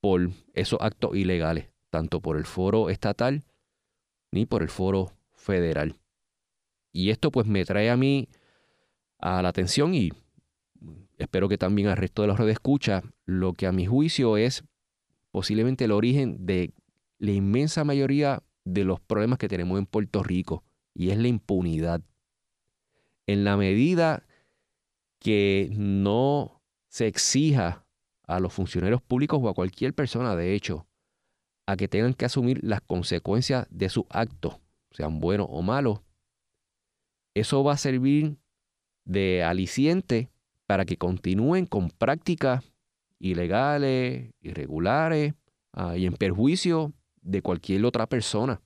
por 0.00 0.30
esos 0.54 0.78
actos 0.80 1.16
ilegales, 1.16 1.72
tanto 1.90 2.20
por 2.20 2.36
el 2.36 2.44
foro 2.44 2.90
estatal 2.90 3.42
ni 4.30 4.46
por 4.46 4.62
el 4.62 4.68
foro 4.68 5.10
federal. 5.34 5.98
Y 6.92 7.10
esto 7.10 7.32
pues 7.32 7.44
me 7.48 7.64
trae 7.64 7.90
a 7.90 7.96
mí 7.96 8.28
a 9.18 9.42
la 9.42 9.48
atención 9.48 9.96
y 9.96 10.12
espero 11.16 11.48
que 11.48 11.58
también 11.58 11.88
al 11.88 11.96
resto 11.96 12.22
de 12.22 12.28
los 12.28 12.38
redes 12.38 12.52
escucha 12.52 13.02
lo 13.24 13.52
que 13.52 13.66
a 13.66 13.72
mi 13.72 13.84
juicio 13.84 14.36
es 14.36 14.62
posiblemente 15.32 15.86
el 15.86 15.90
origen 15.90 16.46
de 16.46 16.72
la 17.18 17.32
inmensa 17.32 17.82
mayoría 17.82 18.44
de 18.64 18.84
los 18.84 19.00
problemas 19.00 19.40
que 19.40 19.48
tenemos 19.48 19.76
en 19.76 19.86
Puerto 19.86 20.22
Rico 20.22 20.62
y 20.98 21.10
es 21.10 21.16
la 21.16 21.28
impunidad. 21.28 22.02
En 23.26 23.44
la 23.44 23.56
medida 23.56 24.26
que 25.20 25.70
no 25.72 26.60
se 26.88 27.06
exija 27.06 27.86
a 28.24 28.40
los 28.40 28.52
funcionarios 28.52 29.00
públicos 29.00 29.38
o 29.40 29.48
a 29.48 29.54
cualquier 29.54 29.94
persona, 29.94 30.34
de 30.34 30.54
hecho, 30.54 30.88
a 31.66 31.76
que 31.76 31.86
tengan 31.86 32.14
que 32.14 32.24
asumir 32.24 32.58
las 32.64 32.80
consecuencias 32.80 33.68
de 33.70 33.88
sus 33.88 34.04
actos, 34.10 34.58
sean 34.90 35.20
buenos 35.20 35.46
o 35.50 35.62
malos, 35.62 36.00
eso 37.32 37.62
va 37.62 37.74
a 37.74 37.78
servir 37.78 38.36
de 39.04 39.44
aliciente 39.44 40.30
para 40.66 40.84
que 40.84 40.96
continúen 40.96 41.66
con 41.66 41.90
prácticas 41.90 42.64
ilegales, 43.20 44.32
irregulares 44.40 45.34
ah, 45.72 45.96
y 45.96 46.06
en 46.06 46.14
perjuicio 46.14 46.92
de 47.22 47.40
cualquier 47.40 47.84
otra 47.84 48.08
persona. 48.08 48.60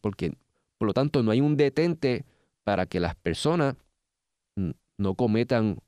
Porque, 0.00 0.32
por 0.78 0.86
lo 0.86 0.94
tanto, 0.94 1.22
no 1.22 1.30
hay 1.30 1.40
un 1.40 1.56
detente 1.56 2.24
para 2.64 2.86
que 2.86 3.00
las 3.00 3.14
personas 3.14 3.76
no 4.96 5.14
cometan 5.14 5.78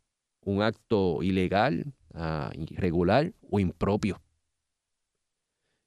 un 0.42 0.62
acto 0.62 1.22
ilegal, 1.22 1.92
uh, 2.14 2.50
irregular 2.54 3.32
o 3.50 3.60
impropio. 3.60 4.20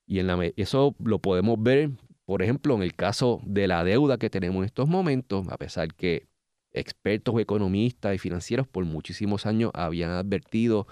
Y 0.07 0.19
en 0.19 0.53
eso 0.57 0.95
lo 1.03 1.19
podemos 1.19 1.61
ver, 1.61 1.91
por 2.25 2.41
ejemplo, 2.41 2.75
en 2.75 2.81
el 2.81 2.95
caso 2.95 3.41
de 3.45 3.67
la 3.67 3.83
deuda 3.83 4.17
que 4.17 4.29
tenemos 4.29 4.59
en 4.59 4.65
estos 4.65 4.89
momentos, 4.89 5.47
a 5.49 5.57
pesar 5.57 5.93
que 5.93 6.27
expertos 6.71 7.39
economistas 7.39 8.15
y 8.15 8.17
financieros 8.17 8.67
por 8.67 8.85
muchísimos 8.85 9.45
años 9.45 9.71
habían 9.73 10.11
advertido 10.11 10.87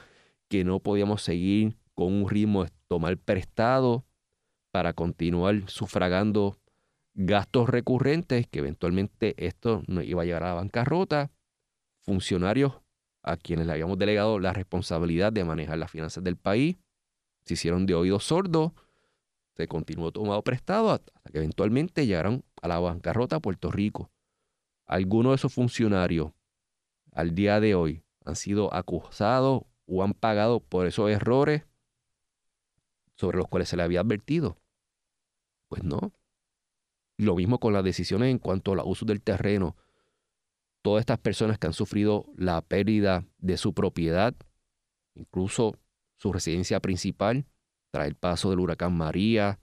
que 0.49 0.63
no 0.63 0.79
podíamos 0.79 1.21
seguir 1.23 1.77
con 1.93 2.13
un 2.13 2.29
ritmo 2.29 2.63
de 2.63 2.71
tomar 2.87 3.17
prestado 3.17 4.05
para 4.71 4.93
continuar 4.93 5.63
sufragando 5.67 6.57
gastos 7.17 7.67
recurrentes, 7.67 8.47
que 8.47 8.59
eventualmente 8.59 9.33
esto 9.45 9.83
nos 9.87 10.05
iba 10.05 10.21
a 10.21 10.25
llevar 10.25 10.43
a 10.43 10.47
la 10.49 10.53
bancarrota, 10.53 11.31
funcionarios 12.03 12.79
a 13.23 13.35
quienes 13.35 13.65
le 13.65 13.73
habíamos 13.73 13.97
delegado 13.97 14.39
la 14.39 14.53
responsabilidad 14.53 15.33
de 15.33 15.43
manejar 15.43 15.79
las 15.79 15.91
finanzas 15.91 16.23
del 16.23 16.37
país, 16.37 16.77
se 17.43 17.55
hicieron 17.55 17.85
de 17.85 17.95
oídos 17.95 18.23
sordos, 18.25 18.71
se 19.55 19.67
continuó 19.67 20.11
tomando 20.11 20.43
prestado 20.43 20.91
hasta 20.91 21.11
que 21.31 21.39
eventualmente 21.39 22.05
llegaron 22.05 22.45
a 22.61 22.67
la 22.67 22.79
bancarrota 22.79 23.37
a 23.37 23.39
Puerto 23.39 23.71
Rico. 23.71 24.11
Algunos 24.85 25.31
de 25.31 25.35
esos 25.37 25.53
funcionarios 25.53 26.31
al 27.11 27.33
día 27.33 27.59
de 27.59 27.73
hoy 27.73 28.03
han 28.25 28.35
sido 28.35 28.71
acusados 28.73 29.63
o 29.87 30.03
han 30.03 30.13
pagado 30.13 30.59
por 30.59 30.85
esos 30.85 31.09
errores 31.09 31.65
sobre 33.15 33.39
los 33.39 33.47
cuales 33.47 33.69
se 33.69 33.75
le 33.75 33.83
había 33.83 34.01
advertido. 34.01 34.57
Pues 35.67 35.83
no. 35.83 36.13
Lo 37.17 37.35
mismo 37.35 37.59
con 37.59 37.73
las 37.73 37.83
decisiones 37.83 38.29
en 38.29 38.39
cuanto 38.39 38.73
al 38.73 38.81
uso 38.85 39.05
del 39.05 39.21
terreno 39.21 39.75
todas 40.87 41.01
estas 41.01 41.19
personas 41.19 41.57
que 41.57 41.67
han 41.67 41.73
sufrido 41.73 42.25
la 42.37 42.61
pérdida 42.61 43.25
de 43.39 43.57
su 43.57 43.73
propiedad, 43.73 44.33
incluso 45.15 45.77
su 46.15 46.31
residencia 46.31 46.79
principal, 46.79 47.45
tras 47.91 48.07
el 48.07 48.15
paso 48.15 48.49
del 48.49 48.61
huracán 48.61 48.95
María. 48.95 49.59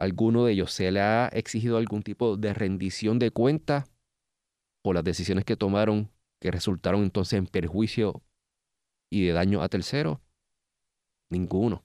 ¿Alguno 0.00 0.46
de 0.46 0.54
ellos 0.54 0.72
se 0.72 0.90
le 0.90 1.00
ha 1.00 1.28
exigido 1.28 1.76
algún 1.76 2.02
tipo 2.02 2.36
de 2.36 2.52
rendición 2.54 3.20
de 3.20 3.30
cuenta 3.30 3.86
por 4.82 4.96
las 4.96 5.04
decisiones 5.04 5.44
que 5.44 5.56
tomaron 5.56 6.10
que 6.40 6.50
resultaron 6.50 7.04
entonces 7.04 7.38
en 7.38 7.46
perjuicio 7.46 8.20
y 9.10 9.26
de 9.26 9.32
daño 9.32 9.62
a 9.62 9.68
terceros? 9.68 10.18
Ninguno. 11.30 11.84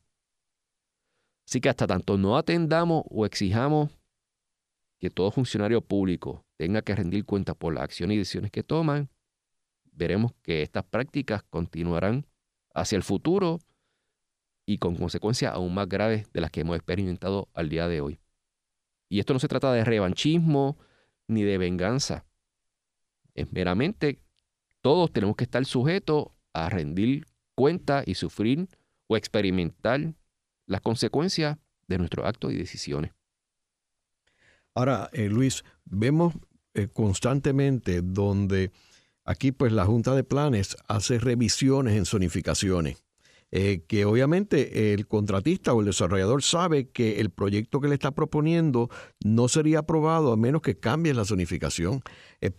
Así 1.47 1.61
que 1.61 1.69
hasta 1.69 1.85
tanto 1.85 2.17
no 2.17 2.37
atendamos 2.37 3.03
o 3.09 3.25
exijamos 3.25 3.91
que 4.99 5.09
todo 5.09 5.31
funcionario 5.31 5.81
público 5.81 6.45
tenga 6.57 6.81
que 6.81 6.95
rendir 6.95 7.25
cuenta 7.25 7.53
por 7.53 7.73
las 7.73 7.83
acciones 7.83 8.15
y 8.15 8.19
decisiones 8.19 8.51
que 8.51 8.63
toman, 8.63 9.09
veremos 9.91 10.33
que 10.41 10.61
estas 10.61 10.83
prácticas 10.83 11.43
continuarán 11.43 12.25
hacia 12.73 12.95
el 12.95 13.03
futuro 13.03 13.59
y 14.65 14.77
con 14.77 14.95
consecuencias 14.95 15.53
aún 15.53 15.73
más 15.73 15.87
graves 15.87 16.31
de 16.33 16.41
las 16.41 16.51
que 16.51 16.61
hemos 16.61 16.75
experimentado 16.75 17.49
al 17.53 17.69
día 17.69 17.87
de 17.87 18.01
hoy. 18.01 18.19
Y 19.09 19.19
esto 19.19 19.33
no 19.33 19.39
se 19.39 19.47
trata 19.47 19.71
de 19.71 19.85
revanchismo 19.85 20.77
ni 21.27 21.43
de 21.43 21.57
venganza. 21.57 22.25
Es 23.33 23.51
meramente 23.51 24.21
todos 24.81 25.11
tenemos 25.11 25.35
que 25.35 25.43
estar 25.43 25.65
sujetos 25.65 26.27
a 26.53 26.69
rendir 26.69 27.25
cuenta 27.55 28.03
y 28.05 28.15
sufrir 28.15 28.67
o 29.07 29.17
experimentar 29.17 30.13
las 30.65 30.81
consecuencias 30.81 31.57
de 31.87 31.97
nuestros 31.97 32.25
actos 32.25 32.51
y 32.51 32.57
decisiones. 32.57 33.16
Ahora, 34.77 35.09
eh, 35.11 35.27
Luis, 35.27 35.63
vemos 35.85 36.35
eh, 36.75 36.87
constantemente 36.93 38.03
donde 38.03 38.69
aquí 39.25 39.51
pues 39.51 39.73
la 39.73 39.87
Junta 39.87 40.13
de 40.13 40.23
Planes 40.23 40.77
hace 40.87 41.17
revisiones 41.17 41.97
en 41.97 42.05
zonificaciones. 42.05 43.03
Eh, 43.49 43.85
que 43.87 44.05
obviamente 44.05 44.93
el 44.93 45.07
contratista 45.07 45.73
o 45.73 45.79
el 45.79 45.87
desarrollador 45.87 46.43
sabe 46.43 46.89
que 46.89 47.19
el 47.19 47.31
proyecto 47.31 47.81
que 47.81 47.87
le 47.87 47.95
está 47.95 48.11
proponiendo 48.11 48.91
no 49.25 49.47
sería 49.47 49.79
aprobado 49.79 50.31
a 50.31 50.37
menos 50.37 50.61
que 50.61 50.77
cambie 50.77 51.15
la 51.15 51.25
zonificación. 51.25 52.03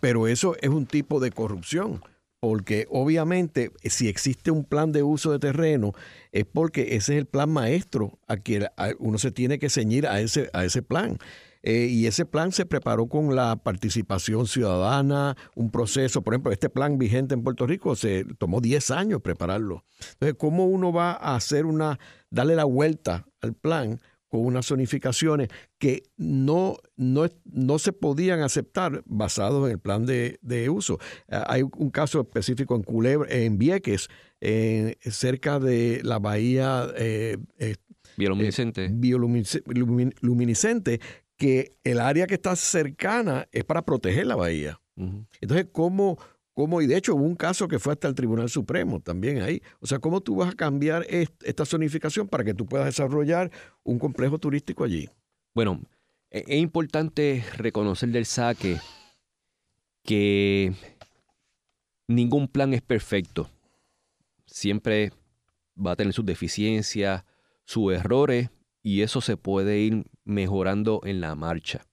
pero 0.01 0.27
eso 0.27 0.57
es 0.59 0.69
un 0.69 0.87
tipo 0.87 1.21
de 1.21 1.31
corrupción, 1.31 2.01
porque 2.41 2.85
obviamente 2.89 3.71
si 3.85 4.09
existe 4.09 4.51
un 4.51 4.65
plan 4.65 4.91
de 4.91 5.03
uso 5.03 5.31
de 5.31 5.39
terreno 5.39 5.93
es 6.33 6.43
porque 6.43 6.97
ese 6.97 7.13
es 7.13 7.19
el 7.19 7.27
plan 7.27 7.49
maestro 7.49 8.19
a 8.27 8.35
que 8.35 8.67
uno 8.97 9.17
se 9.19 9.31
tiene 9.31 9.57
que 9.57 9.69
ceñir 9.69 10.05
a 10.05 10.19
ese, 10.19 10.49
a 10.51 10.65
ese 10.65 10.81
plan. 10.81 11.17
Eh, 11.61 11.87
y 11.89 12.07
ese 12.07 12.25
plan 12.25 12.51
se 12.51 12.65
preparó 12.65 13.07
con 13.07 13.35
la 13.35 13.57
participación 13.57 14.47
ciudadana, 14.47 15.35
un 15.55 15.71
proceso, 15.71 16.21
por 16.21 16.33
ejemplo, 16.33 16.51
este 16.51 16.69
plan 16.69 16.97
vigente 16.97 17.33
en 17.33 17.43
Puerto 17.43 17.67
Rico 17.67 17.95
se 17.95 18.25
tomó 18.37 18.61
10 18.61 18.91
años 18.91 19.21
prepararlo. 19.21 19.83
Entonces, 20.13 20.35
¿cómo 20.37 20.65
uno 20.65 20.93
va 20.93 21.11
a 21.11 21.35
hacer 21.35 21.65
una, 21.65 21.99
darle 22.29 22.55
la 22.55 22.65
vuelta 22.65 23.25
al 23.41 23.53
plan 23.53 23.99
con 24.29 24.45
unas 24.45 24.67
zonificaciones 24.67 25.49
que 25.79 26.03
no, 26.15 26.77
no, 26.95 27.25
no 27.45 27.79
se 27.79 27.93
podían 27.93 28.41
aceptar 28.41 29.01
basados 29.05 29.65
en 29.65 29.71
el 29.71 29.79
plan 29.79 30.05
de, 30.05 30.69
uso. 30.69 30.99
Ah, 31.29 31.47
hay 31.49 31.63
un 31.63 31.89
caso 31.89 32.21
específico 32.21 32.75
en 32.75 32.83
Culebra, 32.83 33.27
en 33.29 33.57
Vieques, 33.57 34.07
cerca 35.01 35.59
de 35.59 36.01
la 36.03 36.19
bahía 36.19 36.87
eh, 36.95 37.37
eh, 37.57 37.75
bioluminiscente. 38.17 38.89
bioluminiscente, 38.91 41.01
que 41.39 41.77
el 41.85 42.01
área 42.01 42.27
que 42.27 42.35
está 42.35 42.55
cercana 42.57 43.47
es 43.53 43.63
para 43.63 43.81
proteger 43.81 44.27
la 44.27 44.35
bahía. 44.35 44.79
Entonces, 45.39 45.67
¿cómo, 45.71 46.19
¿cómo? 46.53 46.81
Y 46.81 46.87
de 46.87 46.97
hecho 46.97 47.15
hubo 47.15 47.23
un 47.23 47.37
caso 47.37 47.69
que 47.69 47.79
fue 47.79 47.93
hasta 47.93 48.09
el 48.09 48.13
Tribunal 48.13 48.49
Supremo 48.49 48.99
también 48.99 49.41
ahí. 49.41 49.61
O 49.79 49.87
sea, 49.87 49.99
¿cómo 49.99 50.19
tú 50.19 50.35
vas 50.35 50.51
a 50.51 50.55
cambiar 50.57 51.05
esta 51.07 51.65
zonificación 51.65 52.27
para 52.27 52.43
que 52.43 52.53
tú 52.53 52.65
puedas 52.65 52.87
desarrollar 52.87 53.49
un 53.83 53.97
complejo 53.99 54.37
turístico 54.37 54.83
allí? 54.83 55.09
Bueno, 55.55 55.81
e, 56.29 56.43
es 56.45 56.59
importante 56.59 57.45
reconocer 57.55 58.09
del 58.09 58.25
saque 58.25 58.77
que 60.03 60.73
ningún 62.05 62.49
plan 62.49 62.73
es 62.73 62.81
perfecto. 62.81 63.49
Siempre 64.45 65.13
va 65.77 65.91
a 65.91 65.95
tener 65.95 66.11
sus 66.11 66.25
deficiencias, 66.25 67.23
sus 67.63 67.93
errores, 67.93 68.49
y 68.89 69.03
eso 69.03 69.21
se 69.21 69.37
puede 69.37 69.77
ir 69.77 70.05
mejorando 70.23 71.01
en 71.03 71.21
la 71.21 71.35
marcha. 71.35 71.85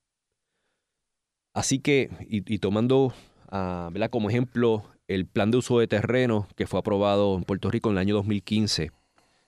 Así 1.52 1.78
que, 1.78 2.08
y, 2.26 2.58
tomando 2.58 3.12
uh, 3.52 4.08
como 4.10 4.30
ejemplo 4.30 4.82
el 5.06 5.26
plan 5.26 5.50
de 5.50 5.58
uso 5.58 5.78
de 5.78 5.88
terreno 5.88 6.48
que 6.56 6.66
fue 6.66 6.80
aprobado 6.80 7.36
en 7.36 7.44
Puerto 7.44 7.70
Rico 7.70 7.90
en 7.90 7.96
el 7.96 7.98
año 7.98 8.14
2015, 8.14 8.92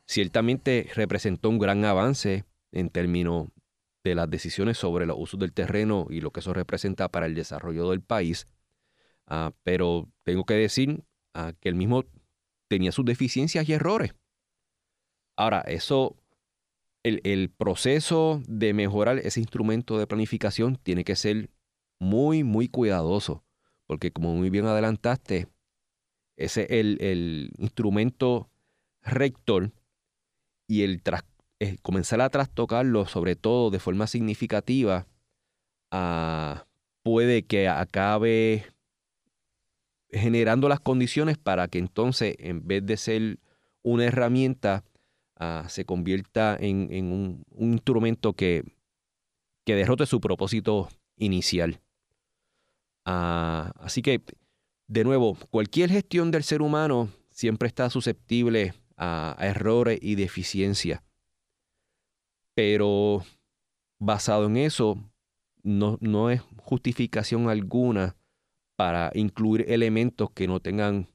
ciertamente 0.06 0.90
representó 0.94 1.48
un 1.48 1.58
gran 1.58 1.86
avance 1.86 2.44
en 2.70 2.90
términos 2.90 3.48
de 4.04 4.14
las 4.14 4.28
decisiones 4.28 4.76
sobre 4.76 5.06
los 5.06 5.16
usos 5.18 5.40
del 5.40 5.54
terreno 5.54 6.06
y 6.10 6.20
lo 6.20 6.32
que 6.32 6.40
eso 6.40 6.52
representa 6.52 7.08
para 7.08 7.24
el 7.24 7.34
desarrollo 7.34 7.88
del 7.88 8.02
país. 8.02 8.46
Ah, 9.26 9.54
pero 9.62 10.06
tengo 10.22 10.44
que 10.44 10.54
decir 10.54 11.02
ah, 11.32 11.54
que 11.58 11.70
el 11.70 11.76
mismo 11.76 12.04
tenía 12.68 12.92
sus 12.92 13.06
deficiencias 13.06 13.66
y 13.66 13.72
errores. 13.72 14.14
Ahora, 15.34 15.62
eso 15.62 16.14
el, 17.02 17.50
proceso 17.50 18.42
de 18.46 18.74
mejorar 18.74 19.18
ese 19.18 19.40
instrumento 19.40 19.98
de 19.98 20.06
planificación 20.06 20.76
tiene 20.76 21.04
que 21.04 21.16
ser 21.16 21.50
muy, 21.98 22.44
muy 22.44 22.68
cuidadoso, 22.68 23.44
porque 23.86 24.10
como 24.12 24.34
muy 24.34 24.50
bien 24.50 24.66
adelantaste, 24.66 25.48
ese 26.36 26.62
es 26.64 26.70
el, 26.70 27.50
instrumento 27.58 28.50
rector 29.02 29.72
y 30.66 30.82
el 30.82 31.02
eh, 31.60 31.76
comenzar 31.82 32.20
a 32.20 32.30
trastocarlo, 32.30 33.06
sobre 33.06 33.36
todo 33.36 33.70
de 33.70 33.80
forma 33.80 34.06
significativa, 34.06 35.06
ah, 35.90 36.66
puede 37.02 37.44
que 37.44 37.68
acabe 37.68 38.66
generando 40.10 40.68
las 40.68 40.80
condiciones 40.80 41.38
para 41.38 41.68
que 41.68 41.78
entonces, 41.78 42.36
en 42.38 42.66
vez 42.66 42.84
de 42.84 42.96
ser 42.96 43.38
una 43.82 44.04
herramienta, 44.04 44.84
Ah, 45.40 45.66
se 45.68 45.84
convierta 45.84 46.56
en, 46.58 47.12
un, 47.12 47.44
instrumento 47.56 48.32
que, 48.32 48.64
que, 49.64 49.76
derrote 49.76 50.04
su 50.04 50.20
propósito 50.20 50.88
inicial. 51.16 51.80
Ah, 53.04 53.72
así 53.76 54.02
que, 54.02 54.20
de 54.88 55.04
nuevo, 55.04 55.38
cualquier 55.50 55.90
gestión 55.90 56.32
del 56.32 56.42
ser 56.42 56.60
humano 56.60 57.10
siempre 57.30 57.68
está 57.68 57.88
susceptible 57.88 58.74
a, 58.96 59.36
errores 59.38 60.00
y 60.02 60.16
deficiencias. 60.16 61.02
Pero 62.54 63.24
basado 64.00 64.46
en 64.46 64.56
eso, 64.56 64.98
no, 65.62 65.98
no 66.00 66.30
es 66.30 66.42
justificación 66.56 67.48
alguna 67.48 68.16
para 68.74 69.12
incluir 69.14 69.66
elementos 69.68 70.32
que 70.32 70.48
no 70.48 70.58
tengan 70.58 71.06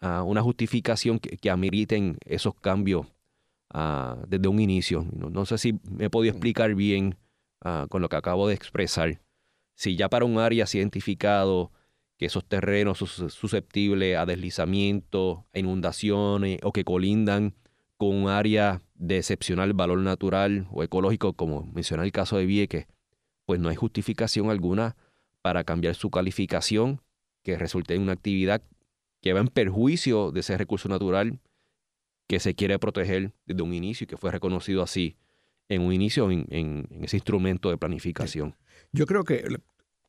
ah, 0.00 0.22
una 0.22 0.40
justificación 0.40 1.18
que, 1.18 1.36
que, 1.36 1.50
ameriten 1.50 2.16
esos 2.24 2.54
cambios 2.54 3.06
Ah, 3.70 4.16
desde 4.26 4.48
un 4.48 4.60
inicio. 4.60 5.06
No, 5.12 5.44
sé 5.44 5.58
si 5.58 5.74
me 5.90 6.06
he 6.06 6.10
podido 6.10 6.32
explicar 6.32 6.74
bien 6.74 7.16
ah, 7.60 7.86
con 7.88 8.02
lo 8.02 8.08
que 8.08 8.16
acabo 8.16 8.48
de 8.48 8.54
expresar. 8.54 9.20
Si 9.74 9.96
ya 9.96 10.08
para 10.08 10.24
un 10.24 10.38
área 10.38 10.66
se 10.66 10.78
ha 10.78 10.80
identificado 10.80 11.70
que 12.16 12.26
esos 12.26 12.44
terrenos 12.44 12.98
son 12.98 13.30
susceptibles 13.30 14.16
a 14.16 14.26
deslizamiento, 14.26 15.46
a 15.54 15.58
inundaciones 15.58 16.58
o 16.62 16.72
que 16.72 16.84
colindan 16.84 17.54
con 17.96 18.14
un 18.14 18.28
área 18.28 18.82
de 18.94 19.18
excepcional 19.18 19.72
valor 19.72 19.98
natural 19.98 20.66
o 20.72 20.82
ecológico, 20.82 21.34
como 21.34 21.64
menciona 21.72 22.04
el 22.04 22.12
caso 22.12 22.36
de 22.36 22.46
Vieques, 22.46 22.86
pues 23.44 23.60
no 23.60 23.68
hay 23.68 23.76
justificación 23.76 24.50
alguna 24.50 24.96
para 25.42 25.64
cambiar 25.64 25.94
su 25.94 26.10
calificación 26.10 27.00
que 27.42 27.56
resulte 27.56 27.94
en 27.94 28.02
una 28.02 28.12
actividad 28.12 28.62
que 29.20 29.32
va 29.32 29.40
en 29.40 29.48
perjuicio 29.48 30.32
de 30.32 30.40
ese 30.40 30.56
recurso 30.58 30.88
natural 30.88 31.40
que 32.28 32.38
se 32.38 32.54
quiere 32.54 32.78
proteger 32.78 33.32
desde 33.46 33.62
un 33.62 33.74
inicio 33.74 34.04
y 34.04 34.06
que 34.06 34.16
fue 34.16 34.30
reconocido 34.30 34.82
así 34.82 35.16
en 35.68 35.82
un 35.82 35.92
inicio 35.92 36.30
en, 36.30 36.86
ese 37.02 37.16
instrumento 37.16 37.70
de 37.70 37.78
planificación. 37.78 38.54
Yo 38.92 39.06
creo 39.06 39.24
que, 39.24 39.44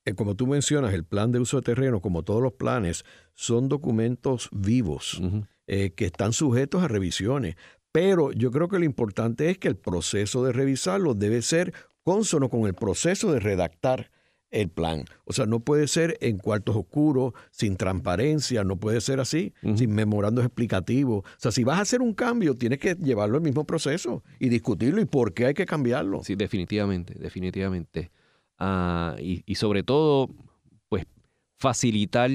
eh, 0.05 0.13
como 0.13 0.35
tú 0.35 0.45
mencionas, 0.45 0.93
el 0.93 1.05
plan 1.05 1.31
de 1.31 1.39
uso 1.39 1.57
de 1.57 1.63
terreno, 1.63 2.01
como 2.01 2.23
todos 2.23 2.41
los 2.41 2.53
planes, 2.53 3.03
son 3.33 3.67
documentos 3.67 4.49
vivos 4.51 5.21
eh, 5.67 5.91
que 5.91 6.05
están 6.05 6.33
sujetos 6.33 6.83
a 6.83 6.87
revisiones. 6.87 7.55
Pero 7.91 8.31
yo 8.31 8.51
creo 8.51 8.67
que 8.67 8.79
lo 8.79 8.85
importante 8.85 9.49
es 9.49 9.57
que 9.57 9.67
el 9.67 9.77
proceso 9.77 10.43
de 10.43 10.53
revisarlo 10.53 11.15
debe 11.15 11.41
ser 11.41 11.73
consono 12.03 12.49
con 12.49 12.67
el 12.67 12.73
proceso 12.73 13.31
de 13.31 13.39
redactar 13.39 14.11
el 14.51 14.69
plan. 14.69 15.05
O 15.25 15.33
sea, 15.33 15.45
no 15.45 15.59
puede 15.59 15.87
ser 15.87 16.17
en 16.21 16.37
cuartos 16.37 16.75
oscuros, 16.75 17.33
sin 17.51 17.77
transparencia, 17.77 18.63
no 18.63 18.77
puede 18.77 19.01
ser 19.01 19.19
así, 19.19 19.53
sin 19.75 19.91
memorandos 19.91 20.45
explicativos. 20.45 21.23
O 21.25 21.37
sea, 21.37 21.51
si 21.51 21.63
vas 21.63 21.79
a 21.79 21.81
hacer 21.81 22.01
un 22.01 22.13
cambio, 22.13 22.55
tienes 22.55 22.79
que 22.79 22.95
llevarlo 22.95 23.37
al 23.37 23.43
mismo 23.43 23.65
proceso 23.65 24.23
y 24.39 24.49
discutirlo 24.49 25.01
y 25.01 25.05
por 25.05 25.33
qué 25.33 25.47
hay 25.47 25.53
que 25.53 25.65
cambiarlo. 25.65 26.23
Sí, 26.23 26.35
definitivamente, 26.35 27.13
definitivamente. 27.15 28.11
Ah, 28.57 29.15
y, 29.19 29.43
y 29.45 29.55
sobre 29.55 29.83
todo, 29.83 30.29
pues, 30.89 31.05
facilitar 31.57 32.29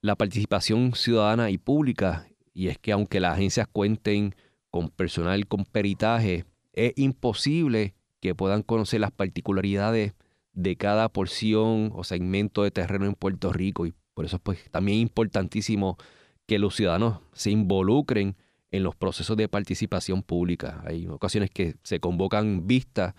la 0.00 0.16
participación 0.16 0.94
ciudadana 0.94 1.50
y 1.50 1.58
pública. 1.58 2.26
Y 2.52 2.68
es 2.68 2.78
que 2.78 2.92
aunque 2.92 3.20
las 3.20 3.34
agencias 3.34 3.66
cuenten 3.70 4.34
con 4.70 4.88
personal 4.88 5.46
con 5.46 5.64
peritaje, 5.64 6.44
es 6.72 6.92
imposible 6.96 7.94
que 8.20 8.34
puedan 8.34 8.62
conocer 8.62 9.00
las 9.00 9.10
particularidades 9.12 10.14
de 10.54 10.76
cada 10.76 11.08
porción 11.08 11.92
o 11.94 12.04
segmento 12.04 12.62
de 12.62 12.70
terreno 12.70 13.06
en 13.06 13.14
Puerto 13.14 13.52
Rico 13.52 13.86
y 13.86 13.94
por 14.14 14.24
eso 14.24 14.38
pues 14.38 14.70
también 14.70 14.98
importantísimo 14.98 15.98
que 16.46 16.58
los 16.58 16.76
ciudadanos 16.76 17.20
se 17.32 17.50
involucren 17.50 18.36
en 18.70 18.82
los 18.82 18.96
procesos 18.96 19.36
de 19.36 19.48
participación 19.48 20.22
pública. 20.22 20.82
Hay 20.86 21.06
ocasiones 21.06 21.50
que 21.50 21.76
se 21.82 22.00
convocan 22.00 22.66
vistas 22.66 23.14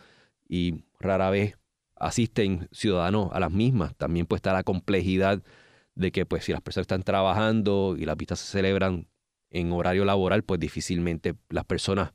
y 0.47 0.83
rara 0.99 1.29
vez 1.29 1.57
asisten 1.95 2.67
ciudadanos 2.71 3.29
a 3.31 3.39
las 3.39 3.51
mismas. 3.51 3.95
También 3.95 4.25
puede 4.25 4.39
estar 4.39 4.53
la 4.53 4.63
complejidad 4.63 5.43
de 5.95 6.11
que 6.11 6.25
pues 6.25 6.45
si 6.45 6.51
las 6.51 6.61
personas 6.61 6.83
están 6.83 7.03
trabajando 7.03 7.95
y 7.97 8.05
las 8.05 8.17
vistas 8.17 8.39
se 8.39 8.51
celebran 8.51 9.07
en 9.49 9.71
horario 9.71 10.05
laboral, 10.05 10.43
pues 10.43 10.59
difícilmente 10.59 11.35
las 11.49 11.65
personas 11.65 12.13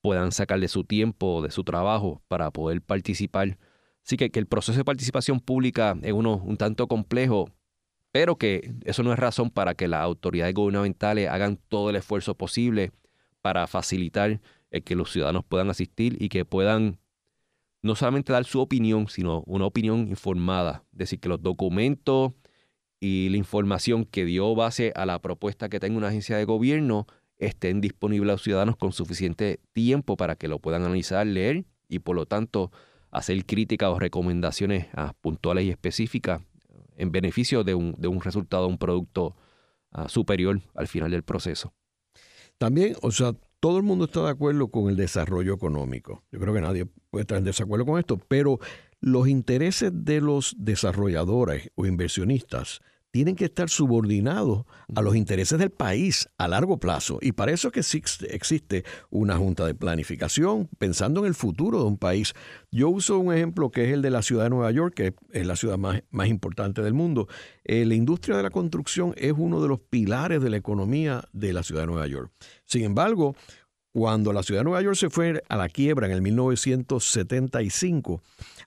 puedan 0.00 0.32
sacar 0.32 0.60
de 0.60 0.68
su 0.68 0.84
tiempo, 0.84 1.42
de 1.42 1.50
su 1.50 1.64
trabajo 1.64 2.22
para 2.28 2.50
poder 2.50 2.82
participar 2.82 3.58
Así 4.04 4.16
que, 4.16 4.30
que 4.30 4.38
el 4.38 4.46
proceso 4.46 4.78
de 4.78 4.84
participación 4.84 5.40
pública 5.40 5.96
es 6.02 6.12
uno 6.12 6.36
un 6.44 6.56
tanto 6.56 6.86
complejo, 6.88 7.50
pero 8.12 8.36
que 8.36 8.74
eso 8.84 9.02
no 9.02 9.12
es 9.12 9.18
razón 9.18 9.50
para 9.50 9.74
que 9.74 9.88
las 9.88 10.02
autoridades 10.02 10.54
gubernamentales 10.54 11.28
hagan 11.28 11.58
todo 11.68 11.90
el 11.90 11.96
esfuerzo 11.96 12.36
posible 12.36 12.92
para 13.40 13.66
facilitar 13.66 14.40
que 14.84 14.96
los 14.96 15.12
ciudadanos 15.12 15.44
puedan 15.44 15.70
asistir 15.70 16.16
y 16.20 16.28
que 16.28 16.44
puedan 16.44 16.98
no 17.82 17.94
solamente 17.94 18.32
dar 18.32 18.44
su 18.44 18.60
opinión, 18.60 19.08
sino 19.08 19.42
una 19.46 19.66
opinión 19.66 20.08
informada. 20.08 20.84
Es 20.92 20.98
decir, 20.98 21.20
que 21.20 21.28
los 21.28 21.42
documentos 21.42 22.32
y 22.98 23.28
la 23.28 23.36
información 23.36 24.06
que 24.06 24.24
dio 24.24 24.54
base 24.54 24.92
a 24.96 25.04
la 25.04 25.20
propuesta 25.20 25.68
que 25.68 25.80
tenga 25.80 25.98
una 25.98 26.08
agencia 26.08 26.36
de 26.36 26.44
gobierno 26.46 27.06
estén 27.36 27.80
disponibles 27.80 28.30
a 28.30 28.32
los 28.32 28.42
ciudadanos 28.42 28.76
con 28.76 28.92
suficiente 28.92 29.60
tiempo 29.72 30.16
para 30.16 30.36
que 30.36 30.48
lo 30.48 30.60
puedan 30.60 30.82
analizar, 30.82 31.26
leer 31.26 31.66
y 31.88 31.98
por 31.98 32.16
lo 32.16 32.24
tanto 32.24 32.70
hacer 33.14 33.46
críticas 33.46 33.88
o 33.90 33.98
recomendaciones 33.98 34.88
ah, 34.94 35.14
puntuales 35.20 35.64
y 35.64 35.70
específicas 35.70 36.42
en 36.96 37.12
beneficio 37.12 37.64
de 37.64 37.74
un, 37.74 37.94
de 37.96 38.08
un 38.08 38.20
resultado, 38.20 38.66
un 38.66 38.78
producto 38.78 39.36
ah, 39.92 40.08
superior 40.08 40.60
al 40.74 40.88
final 40.88 41.10
del 41.10 41.22
proceso. 41.22 41.72
También, 42.58 42.96
o 43.02 43.10
sea, 43.10 43.32
todo 43.60 43.78
el 43.78 43.82
mundo 43.82 44.04
está 44.06 44.22
de 44.24 44.30
acuerdo 44.30 44.68
con 44.68 44.88
el 44.88 44.96
desarrollo 44.96 45.54
económico. 45.54 46.22
Yo 46.30 46.38
creo 46.38 46.52
que 46.52 46.60
nadie 46.60 46.86
puede 47.10 47.22
estar 47.22 47.38
en 47.38 47.44
desacuerdo 47.44 47.86
con 47.86 47.98
esto, 47.98 48.18
pero 48.28 48.58
los 49.00 49.28
intereses 49.28 49.92
de 49.92 50.20
los 50.20 50.54
desarrolladores 50.58 51.70
o 51.74 51.86
inversionistas 51.86 52.80
tienen 53.14 53.36
que 53.36 53.44
estar 53.44 53.70
subordinados 53.70 54.64
a 54.92 55.00
los 55.00 55.14
intereses 55.14 55.56
del 55.56 55.70
país 55.70 56.28
a 56.36 56.48
largo 56.48 56.80
plazo. 56.80 57.20
Y 57.22 57.30
para 57.30 57.52
eso 57.52 57.70
que 57.70 57.78
existe 57.78 58.84
una 59.08 59.36
junta 59.36 59.64
de 59.64 59.76
planificación 59.76 60.68
pensando 60.78 61.20
en 61.20 61.26
el 61.26 61.36
futuro 61.36 61.78
de 61.78 61.84
un 61.84 61.96
país. 61.96 62.32
Yo 62.72 62.88
uso 62.88 63.20
un 63.20 63.32
ejemplo 63.32 63.70
que 63.70 63.84
es 63.84 63.92
el 63.92 64.02
de 64.02 64.10
la 64.10 64.22
ciudad 64.22 64.42
de 64.42 64.50
Nueva 64.50 64.72
York, 64.72 64.94
que 64.94 65.14
es 65.30 65.46
la 65.46 65.54
ciudad 65.54 65.78
más, 65.78 66.02
más 66.10 66.26
importante 66.26 66.82
del 66.82 66.92
mundo. 66.92 67.28
Eh, 67.62 67.84
la 67.84 67.94
industria 67.94 68.36
de 68.36 68.42
la 68.42 68.50
construcción 68.50 69.14
es 69.16 69.32
uno 69.36 69.62
de 69.62 69.68
los 69.68 69.78
pilares 69.78 70.42
de 70.42 70.50
la 70.50 70.56
economía 70.56 71.22
de 71.32 71.52
la 71.52 71.62
ciudad 71.62 71.82
de 71.82 71.86
Nueva 71.86 72.08
York. 72.08 72.32
Sin 72.64 72.82
embargo, 72.82 73.36
cuando 73.92 74.32
la 74.32 74.42
ciudad 74.42 74.62
de 74.62 74.64
Nueva 74.64 74.82
York 74.82 74.96
se 74.96 75.08
fue 75.08 75.40
a 75.48 75.56
la 75.56 75.68
quiebra 75.68 76.08
en 76.08 76.14
el 76.14 76.20
1975, 76.20 78.22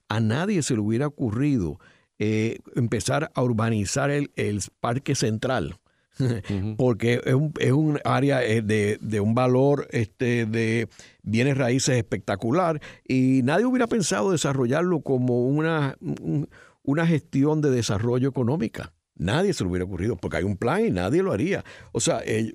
a 0.08 0.20
nadie 0.20 0.62
se 0.62 0.72
le 0.72 0.80
hubiera 0.80 1.06
ocurrido 1.06 1.78
eh, 2.18 2.58
empezar 2.74 3.30
a 3.34 3.42
urbanizar 3.42 4.10
el, 4.10 4.30
parque 4.80 5.14
central. 5.14 5.78
porque 6.76 7.20
es 7.24 7.34
un, 7.34 7.52
es 7.60 7.70
un 7.70 8.00
área 8.04 8.44
eh, 8.44 8.60
de, 8.60 9.20
un 9.20 9.36
valor 9.36 9.86
este, 9.92 10.46
de 10.46 10.88
bienes 11.22 11.56
raíces 11.56 11.96
espectacular 11.96 12.80
y 13.06 13.42
nadie 13.44 13.66
hubiera 13.66 13.86
pensado 13.86 14.32
desarrollarlo 14.32 15.00
como 15.02 15.46
una, 15.46 15.96
una 16.82 17.06
gestión 17.06 17.60
de 17.60 17.70
desarrollo 17.70 18.28
económica. 18.28 18.92
Nadie 19.14 19.52
se 19.52 19.62
lo 19.62 19.70
hubiera 19.70 19.84
ocurrido 19.84 20.16
porque 20.16 20.38
hay 20.38 20.44
un 20.44 20.56
plan 20.56 20.84
y 20.86 20.90
nadie 20.90 21.22
lo 21.22 21.30
haría. 21.30 21.64
O 21.92 22.00
sea, 22.00 22.20
eh, 22.24 22.52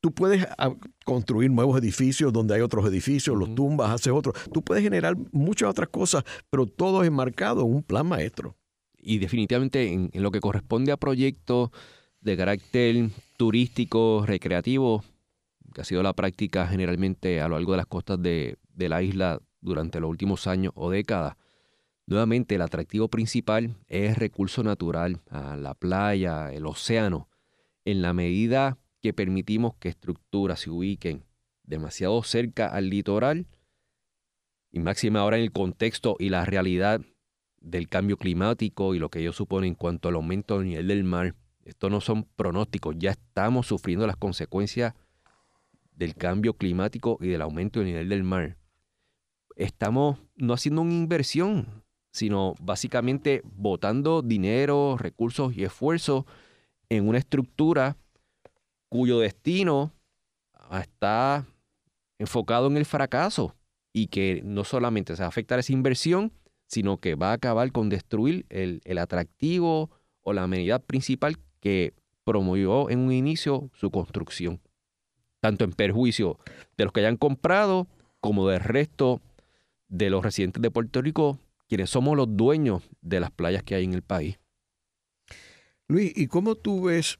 tú 0.00 0.12
puedes 0.12 0.46
ah, 0.56 0.72
construir 1.04 1.50
nuevos 1.50 1.76
edificios 1.80 2.32
donde 2.32 2.54
hay 2.54 2.60
otros 2.60 2.86
edificios, 2.86 3.36
los 3.36 3.52
tumbas, 3.56 3.90
haces 3.90 4.12
otros. 4.12 4.36
Tú 4.52 4.62
puedes 4.62 4.84
generar 4.84 5.16
muchas 5.32 5.70
otras 5.70 5.88
cosas, 5.88 6.22
pero 6.50 6.66
todo 6.66 7.02
es 7.02 7.08
enmarcado 7.08 7.62
en 7.62 7.74
un 7.74 7.82
plan 7.82 8.06
maestro 8.06 8.56
y 9.02 9.18
definitivamente 9.18 9.92
en, 9.92 10.10
lo 10.14 10.30
que 10.30 10.40
corresponde 10.40 10.92
a 10.92 10.96
proyectos 10.96 11.70
de 12.20 12.36
carácter 12.36 13.10
turístico, 13.36 14.24
recreativo, 14.26 15.04
que 15.74 15.80
ha 15.80 15.84
sido 15.84 16.02
la 16.02 16.12
práctica 16.12 16.66
generalmente 16.66 17.40
a 17.40 17.48
lo 17.48 17.56
largo 17.56 17.72
de 17.72 17.76
las 17.78 17.86
costas 17.86 18.20
de, 18.20 18.58
la 18.76 19.02
isla 19.02 19.40
durante 19.60 20.00
los 20.00 20.10
últimos 20.10 20.46
años 20.46 20.72
o 20.74 20.90
décadas. 20.90 21.36
Nuevamente, 22.06 22.56
el 22.56 22.62
atractivo 22.62 23.08
principal 23.08 23.76
es 23.86 24.18
recurso 24.18 24.62
natural, 24.62 25.20
la 25.30 25.74
playa, 25.74 26.52
el 26.52 26.66
océano. 26.66 27.28
En 27.84 28.02
la 28.02 28.12
medida 28.12 28.78
que 29.00 29.12
permitimos 29.12 29.74
que 29.76 29.88
estructuras 29.88 30.60
se 30.60 30.70
ubiquen 30.70 31.24
demasiado 31.62 32.22
cerca 32.22 32.66
al 32.66 32.90
litoral, 32.90 33.46
y 34.72 34.80
máxima 34.80 35.20
ahora 35.20 35.36
en 35.36 35.42
el 35.42 35.52
contexto 35.52 36.16
y 36.18 36.28
la 36.28 36.44
realidad 36.44 37.00
del 37.60 37.88
cambio 37.88 38.16
climático 38.16 38.94
y 38.94 38.98
lo 38.98 39.10
que 39.10 39.20
ello 39.20 39.32
supone 39.32 39.66
en 39.66 39.74
cuanto 39.74 40.08
al 40.08 40.14
aumento 40.14 40.58
del 40.58 40.68
nivel 40.68 40.88
del 40.88 41.04
mar. 41.04 41.34
Esto 41.64 41.90
no 41.90 42.00
son 42.00 42.24
pronósticos, 42.24 42.96
ya 42.98 43.10
estamos 43.10 43.66
sufriendo 43.66 44.06
las 44.06 44.16
consecuencias 44.16 44.94
del 45.94 46.14
cambio 46.14 46.54
climático 46.54 47.18
y 47.20 47.28
del 47.28 47.42
aumento 47.42 47.80
del 47.80 47.88
nivel 47.88 48.08
del 48.08 48.24
mar. 48.24 48.56
Estamos 49.56 50.18
no 50.36 50.54
haciendo 50.54 50.80
una 50.80 50.94
inversión, 50.94 51.84
sino 52.12 52.54
básicamente 52.60 53.42
botando 53.44 54.22
dinero, 54.22 54.96
recursos 54.98 55.54
y 55.54 55.64
esfuerzos 55.64 56.24
en 56.88 57.06
una 57.06 57.18
estructura 57.18 57.96
cuyo 58.88 59.20
destino 59.20 59.92
está 60.72 61.46
enfocado 62.18 62.66
en 62.66 62.76
el 62.76 62.84
fracaso 62.84 63.54
y 63.92 64.06
que 64.06 64.40
no 64.44 64.64
solamente 64.64 65.16
se 65.16 65.22
va 65.22 65.26
a 65.26 65.28
afectar 65.28 65.58
esa 65.58 65.72
inversión, 65.72 66.32
sino 66.70 66.98
que 66.98 67.16
va 67.16 67.30
a 67.30 67.34
acabar 67.34 67.72
con 67.72 67.88
destruir 67.88 68.46
el, 68.48 68.80
atractivo 68.98 69.90
o 70.22 70.32
la 70.32 70.44
amenidad 70.44 70.80
principal 70.80 71.36
que 71.58 71.94
promovió 72.22 72.90
en 72.90 73.00
un 73.00 73.12
inicio 73.12 73.70
su 73.74 73.90
construcción, 73.90 74.60
tanto 75.40 75.64
en 75.64 75.72
perjuicio 75.72 76.38
de 76.76 76.84
los 76.84 76.92
que 76.92 77.00
hayan 77.00 77.16
comprado 77.16 77.88
como 78.20 78.48
del 78.48 78.60
resto 78.60 79.20
de 79.88 80.10
los 80.10 80.22
residentes 80.22 80.62
de 80.62 80.70
Puerto 80.70 81.02
Rico, 81.02 81.40
quienes 81.66 81.90
somos 81.90 82.16
los 82.16 82.36
dueños 82.36 82.88
de 83.00 83.18
las 83.18 83.32
playas 83.32 83.64
que 83.64 83.74
hay 83.74 83.84
en 83.84 83.94
el 83.94 84.02
país. 84.02 84.38
Luis, 85.88 86.12
¿y 86.14 86.28
cómo 86.28 86.54
tú 86.54 86.84
ves 86.84 87.18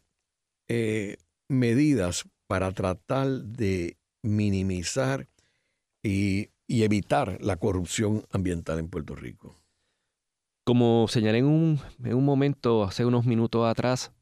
eh, 0.69 1.17
medidas 1.49 2.25
para 2.47 2.71
tratar 2.71 3.27
de 3.29 3.97
minimizar 4.23 5.27
y 6.05 6.51
y 6.71 6.85
evitar 6.85 7.37
la 7.41 7.57
corrupción 7.57 8.25
ambiental 8.31 8.79
en 8.79 8.89
Puerto 8.89 9.17
Rico. 9.17 9.57
Como 10.63 11.09
señalé 11.09 11.39
en 11.39 11.47
un, 11.47 11.81
en 12.05 12.15
un 12.15 12.25
momento, 12.25 12.85
hace 12.85 13.05
unos 13.05 13.27
minutos 13.27 13.69
atrás, 13.69 14.13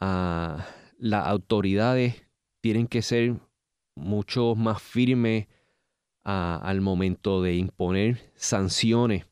ah, 0.00 0.66
las 0.98 1.28
autoridades 1.28 2.24
tienen 2.60 2.88
que 2.88 3.02
ser 3.02 3.36
mucho 3.94 4.56
más 4.56 4.82
firmes 4.82 5.46
ah, 6.24 6.60
al 6.60 6.80
momento 6.80 7.40
de 7.40 7.54
imponer 7.54 8.32
sanciones, 8.34 9.26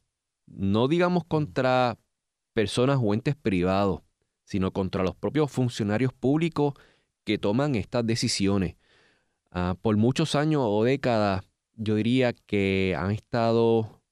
no 0.46 0.86
digamos 0.86 1.24
contra 1.24 1.98
personas 2.52 3.00
o 3.02 3.14
entes 3.14 3.34
privados, 3.34 4.02
sino 4.44 4.70
contra 4.70 5.02
los 5.02 5.16
propios 5.16 5.50
funcionarios 5.50 6.12
públicos 6.12 6.74
que 7.24 7.36
toman 7.36 7.74
estas 7.74 8.07
decisiones. 8.07 8.76
Ah, 9.50 9.74
por 9.82 9.96
muchos 9.96 10.36
años 10.36 10.62
o 10.64 10.84
décadas, 10.84 11.42
yo 11.77 11.97
diría 11.97 12.33
que 12.33 12.97
han 12.99 13.11
estado 13.11 14.03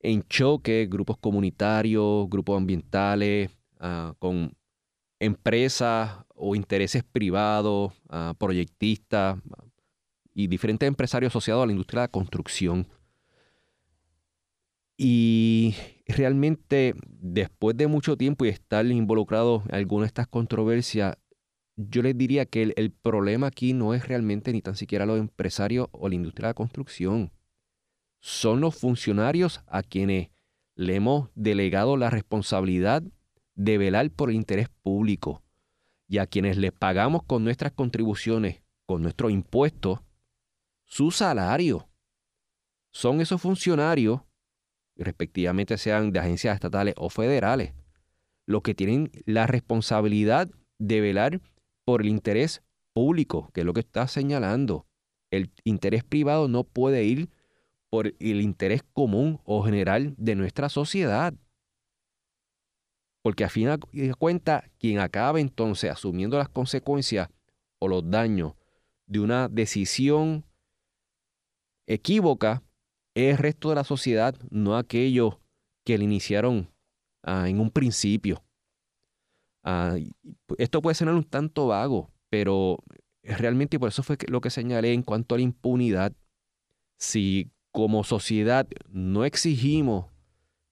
en 0.00 0.22
choque 0.22 0.86
grupos 0.90 1.18
comunitarios, 1.18 2.28
grupos 2.28 2.56
ambientales, 2.58 3.50
ah, 3.80 4.14
con 4.18 4.56
empresas 5.18 6.18
o 6.34 6.54
intereses 6.54 7.02
privados, 7.04 7.92
ah, 8.08 8.34
proyectistas 8.38 9.38
y 10.34 10.48
diferentes 10.48 10.86
empresarios 10.86 11.32
asociados 11.32 11.62
a 11.62 11.66
la 11.66 11.72
industria 11.72 12.02
de 12.02 12.04
la 12.04 12.12
construcción. 12.12 12.86
Y 14.98 15.74
realmente 16.06 16.94
después 17.06 17.76
de 17.76 17.86
mucho 17.86 18.16
tiempo 18.16 18.44
y 18.44 18.48
estar 18.48 18.86
involucrado 18.86 19.62
en 19.68 19.74
alguna 19.74 20.04
de 20.04 20.08
estas 20.08 20.26
controversias, 20.26 21.16
yo 21.76 22.02
les 22.02 22.16
diría 22.16 22.46
que 22.46 22.74
el, 22.74 22.90
problema 22.90 23.48
aquí 23.48 23.74
no 23.74 23.94
es 23.94 24.08
realmente 24.08 24.52
ni 24.52 24.62
tan 24.62 24.76
siquiera 24.76 25.06
los 25.06 25.18
empresarios 25.18 25.88
o 25.92 26.08
la 26.08 26.14
industria 26.14 26.48
de 26.48 26.50
la 26.50 26.54
construcción. 26.54 27.32
Son 28.18 28.60
los 28.60 28.74
funcionarios 28.74 29.60
a 29.66 29.82
quienes 29.82 30.30
le 30.74 30.96
hemos 30.96 31.30
delegado 31.34 31.96
la 31.96 32.10
responsabilidad 32.10 33.02
de 33.54 33.78
velar 33.78 34.10
por 34.10 34.30
el 34.30 34.36
interés 34.36 34.68
público 34.82 35.42
y 36.08 36.18
a 36.18 36.26
quienes 36.26 36.56
les 36.56 36.72
pagamos 36.72 37.22
con 37.24 37.44
nuestras 37.44 37.72
contribuciones, 37.72 38.62
con 38.86 39.02
nuestros 39.02 39.30
impuestos, 39.30 40.00
su 40.84 41.10
salario. 41.10 41.88
Son 42.90 43.20
esos 43.20 43.40
funcionarios, 43.40 44.22
respectivamente 44.96 45.76
sean 45.76 46.10
de 46.10 46.20
agencias 46.20 46.54
estatales 46.54 46.94
o 46.96 47.10
federales, 47.10 47.74
los 48.46 48.62
que 48.62 48.74
tienen 48.74 49.10
la 49.26 49.46
responsabilidad 49.46 50.48
de 50.78 51.00
velar 51.00 51.40
por 51.86 52.02
el 52.02 52.08
interés 52.08 52.62
público, 52.92 53.50
que 53.54 53.60
es 53.60 53.66
lo 53.66 53.72
que 53.72 53.80
está 53.80 54.08
señalando. 54.08 54.86
El 55.30 55.52
interés 55.64 56.04
privado 56.04 56.48
no 56.48 56.64
puede 56.64 57.04
ir 57.04 57.30
por 57.88 58.08
el 58.18 58.42
interés 58.42 58.82
común 58.92 59.40
o 59.44 59.62
general 59.62 60.14
de 60.18 60.34
nuestra 60.34 60.68
sociedad. 60.68 61.32
Porque 63.22 63.44
a 63.44 63.48
fin 63.48 63.68
de 63.92 64.14
cuentas, 64.14 64.64
quien 64.78 64.98
acaba 64.98 65.40
entonces 65.40 65.90
asumiendo 65.90 66.38
las 66.38 66.48
consecuencias 66.48 67.28
o 67.78 67.88
los 67.88 68.08
daños 68.10 68.54
de 69.06 69.20
una 69.20 69.48
decisión 69.48 70.44
equívoca 71.86 72.62
es 73.14 73.32
el 73.32 73.38
resto 73.38 73.68
de 73.68 73.76
la 73.76 73.84
sociedad, 73.84 74.34
no 74.50 74.76
aquellos 74.76 75.38
que 75.84 75.96
le 75.98 76.04
iniciaron 76.04 76.70
ah, 77.22 77.48
en 77.48 77.60
un 77.60 77.70
principio. 77.70 78.45
Ah, 79.68 79.96
esto 80.58 80.80
puede 80.80 80.94
ser 80.94 81.08
un 81.08 81.24
tanto 81.24 81.66
vago, 81.66 82.12
pero 82.30 82.78
realmente 83.24 83.80
por 83.80 83.88
eso 83.88 84.04
fue 84.04 84.16
lo 84.28 84.40
que 84.40 84.50
señalé 84.50 84.92
en 84.92 85.02
cuanto 85.02 85.34
a 85.34 85.38
la 85.38 85.42
impunidad. 85.42 86.12
Si 86.98 87.50
como 87.72 88.04
sociedad 88.04 88.68
no 88.88 89.24
exigimos 89.24 90.06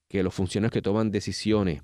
que 0.07 0.23
los 0.23 0.33
funcionarios 0.33 0.71
que 0.71 0.81
toman 0.81 1.11
decisiones 1.11 1.83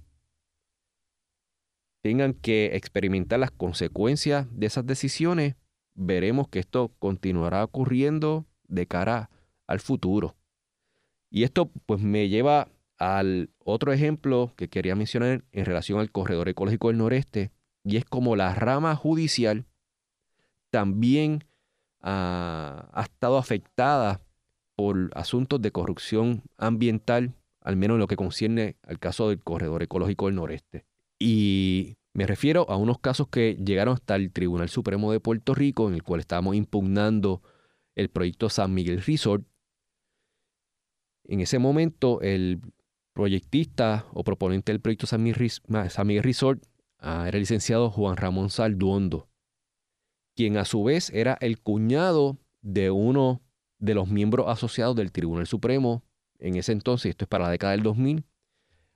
tengan 2.01 2.33
que 2.33 2.77
experimentar 2.77 3.39
las 3.39 3.51
consecuencias 3.51 4.47
de 4.49 4.67
esas 4.67 4.85
decisiones, 4.85 5.57
veremos 5.93 6.47
que 6.47 6.59
esto 6.59 6.93
continuará 6.97 7.65
ocurriendo 7.65 8.45
de 8.69 8.87
cara 8.87 9.29
al 9.67 9.81
futuro. 9.81 10.37
Y 11.29 11.43
esto 11.43 11.69
pues 11.85 11.99
me 11.99 12.29
lleva 12.29 12.69
al 13.01 13.49
otro 13.57 13.91
ejemplo 13.91 14.53
que 14.55 14.69
quería 14.69 14.95
mencionar 14.95 15.43
en 15.51 15.65
relación 15.65 15.99
al 15.99 16.11
corredor 16.11 16.49
ecológico 16.49 16.89
del 16.89 16.99
noreste, 16.99 17.51
y 17.83 17.97
es 17.97 18.05
como 18.05 18.35
la 18.35 18.53
rama 18.53 18.95
judicial 18.95 19.65
también 20.69 21.43
ha, 22.01 22.91
estado 23.03 23.39
afectada 23.39 24.21
por 24.75 25.09
asuntos 25.15 25.59
de 25.63 25.71
corrupción 25.71 26.43
ambiental, 26.57 27.33
al 27.61 27.75
menos 27.75 27.95
en 27.95 28.01
lo 28.01 28.07
que 28.07 28.15
concierne 28.15 28.77
al 28.83 28.99
caso 28.99 29.29
del 29.29 29.43
corredor 29.43 29.81
ecológico 29.81 30.27
del 30.27 30.35
noreste. 30.35 30.85
Y 31.17 31.97
Me 32.13 32.27
refiero 32.27 32.69
a 32.69 32.75
unos 32.75 32.99
casos 32.99 33.29
que 33.29 33.55
llegaron 33.55 33.95
hasta 33.95 34.15
el 34.15 34.31
Tribunal 34.31 34.69
Supremo 34.69 35.11
de 35.11 35.21
Puerto 35.21 35.55
Rico, 35.55 35.87
en 35.87 35.95
el 35.95 36.03
cual 36.03 36.19
estábamos 36.19 36.55
impugnando 36.55 37.41
el 37.95 38.09
proyecto 38.09 38.49
San 38.49 38.73
Miguel 38.73 39.01
Resort. 39.01 39.45
En 41.23 41.39
ese 41.39 41.57
momento, 41.57 42.19
el 42.21 42.61
proyectista 43.13 44.05
o 44.13 44.23
proponente 44.23 44.71
del 44.71 44.81
proyecto 44.81 45.07
San 45.07 45.23
Miguel 45.23 46.23
Resort 46.23 46.63
ah, 46.99 47.25
era 47.27 47.37
el 47.37 47.41
licenciado 47.41 47.89
Juan 47.89 48.17
Ramón 48.17 48.49
Salduondo, 48.49 49.29
quien 50.35 50.57
a 50.57 50.65
su 50.65 50.83
vez 50.83 51.09
era 51.09 51.37
el 51.41 51.59
cuñado 51.59 52.37
de 52.61 52.91
uno 52.91 53.41
de 53.79 53.95
los 53.95 54.07
miembros 54.07 54.47
asociados 54.47 54.95
del 54.95 55.11
Tribunal 55.11 55.47
Supremo 55.47 56.03
en 56.41 56.55
ese 56.55 56.71
entonces, 56.71 57.11
esto 57.11 57.25
es 57.25 57.29
para 57.29 57.45
la 57.45 57.51
década 57.51 57.71
del 57.73 57.83
2000, 57.83 58.25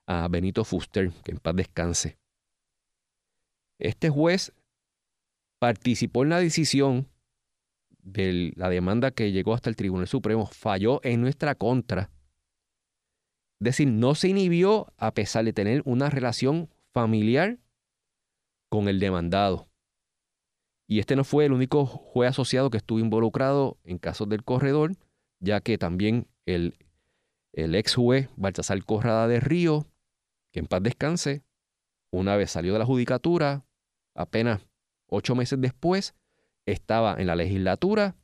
a 0.07 0.27
Benito 0.27 0.65
Fuster, 0.65 1.11
que 1.23 1.31
en 1.31 1.37
paz 1.37 1.55
descanse. 1.55 2.17
Este 3.77 4.09
juez 4.09 4.51
participó 5.59 6.23
en 6.23 6.29
la 6.29 6.39
decisión 6.39 7.07
de 8.01 8.51
la 8.55 8.69
demanda 8.69 9.11
que 9.11 9.31
llegó 9.31 9.53
hasta 9.53 9.69
el 9.69 9.75
Tribunal 9.75 10.07
Supremo, 10.07 10.47
falló 10.47 11.01
en 11.03 11.21
nuestra 11.21 11.53
contra. 11.53 12.09
Decir, 13.59 13.87
no 13.87 14.15
se 14.15 14.29
inhibió 14.29 14.93
a 14.97 15.13
pesar 15.13 15.45
de 15.45 15.53
tener 15.53 15.81
una 15.85 16.09
relación 16.09 16.69
familiar 16.91 17.57
con 18.69 18.87
el 18.87 18.99
demandado. 18.99 19.69
Y 20.87 20.99
este 20.99 21.15
no 21.15 21.23
fue 21.23 21.45
el 21.45 21.53
único 21.53 21.85
juez 21.85 22.29
asociado 22.29 22.69
que 22.69 22.77
estuvo 22.77 22.99
involucrado 22.99 23.77
en 23.83 23.97
casos 23.97 24.29
del 24.29 24.43
corredor, 24.43 24.91
ya 25.39 25.61
que 25.61 25.77
también 25.77 26.27
el, 26.45 26.77
el 27.53 27.73
ex 27.75 27.95
juez 27.95 28.29
Baltasar 28.35 28.83
Corrada 28.83 29.27
de 29.27 29.39
Río, 29.39 29.87
que 30.51 30.59
en 30.59 30.67
paz 30.67 30.83
descanse, 30.83 31.43
una 32.11 32.35
vez 32.35 32.51
salió 32.51 32.73
de 32.73 32.79
la 32.79 32.85
judicatura, 32.85 33.65
apenas 34.13 34.61
ocho 35.07 35.35
meses 35.35 35.59
después, 35.59 36.15
estaba 36.65 37.15
en 37.19 37.27
la 37.27 37.35
legislatura 37.35 38.15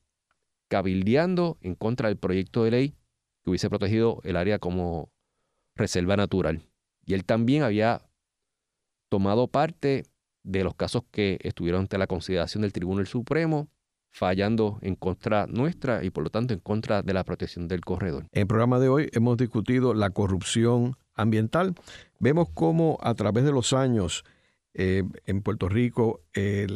cabildeando 0.67 1.57
en 1.61 1.75
contra 1.75 2.07
del 2.07 2.17
proyecto 2.17 2.63
de 2.63 2.71
ley 2.71 2.89
que 3.43 3.49
hubiese 3.49 3.69
protegido 3.69 4.21
el 4.23 4.37
área 4.37 4.59
como 4.59 5.11
reserva 5.75 6.15
natural. 6.17 6.61
Y 7.05 7.13
él 7.13 7.25
también 7.25 7.63
había 7.63 8.01
tomado 9.09 9.47
parte 9.47 10.05
de 10.43 10.63
los 10.63 10.75
casos 10.75 11.03
que 11.11 11.37
estuvieron 11.41 11.81
ante 11.81 11.97
la 11.97 12.07
consideración 12.07 12.61
del 12.61 12.73
Tribunal 12.73 13.07
Supremo, 13.07 13.67
fallando 14.09 14.79
en 14.81 14.95
contra 14.95 15.47
nuestra 15.47 16.03
y 16.03 16.09
por 16.09 16.23
lo 16.23 16.29
tanto 16.29 16.53
en 16.53 16.59
contra 16.59 17.01
de 17.01 17.13
la 17.13 17.23
protección 17.23 17.67
del 17.67 17.81
corredor. 17.81 18.25
En 18.31 18.41
el 18.41 18.47
programa 18.47 18.79
de 18.79 18.89
hoy 18.89 19.09
hemos 19.13 19.37
discutido 19.37 19.93
la 19.93 20.09
corrupción 20.09 20.95
ambiental. 21.13 21.75
Vemos 22.19 22.49
cómo 22.53 22.97
a 23.01 23.13
través 23.13 23.45
de 23.45 23.51
los 23.51 23.73
años 23.73 24.23
eh, 24.73 25.03
en 25.25 25.41
Puerto 25.41 25.69
Rico 25.69 26.21
eh, 26.33 26.67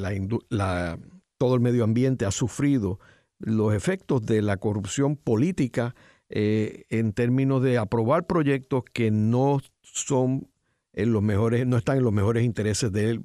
todo 1.37 1.55
el 1.55 1.61
medio 1.61 1.83
ambiente 1.83 2.25
ha 2.25 2.31
sufrido 2.31 2.99
los 3.39 3.73
efectos 3.73 4.25
de 4.25 4.41
la 4.41 4.57
corrupción 4.57 5.17
política 5.17 5.95
eh, 6.29 6.85
en 6.89 7.13
términos 7.13 7.61
de 7.61 7.77
aprobar 7.77 8.25
proyectos 8.25 8.83
que 8.91 9.11
no 9.11 9.61
son 9.81 10.49
en 10.93 11.11
los 11.11 11.21
mejores, 11.21 11.67
no 11.67 11.77
están 11.77 11.97
en 11.97 12.03
los 12.03 12.13
mejores 12.13 12.43
intereses 12.43 12.91
del 12.91 13.21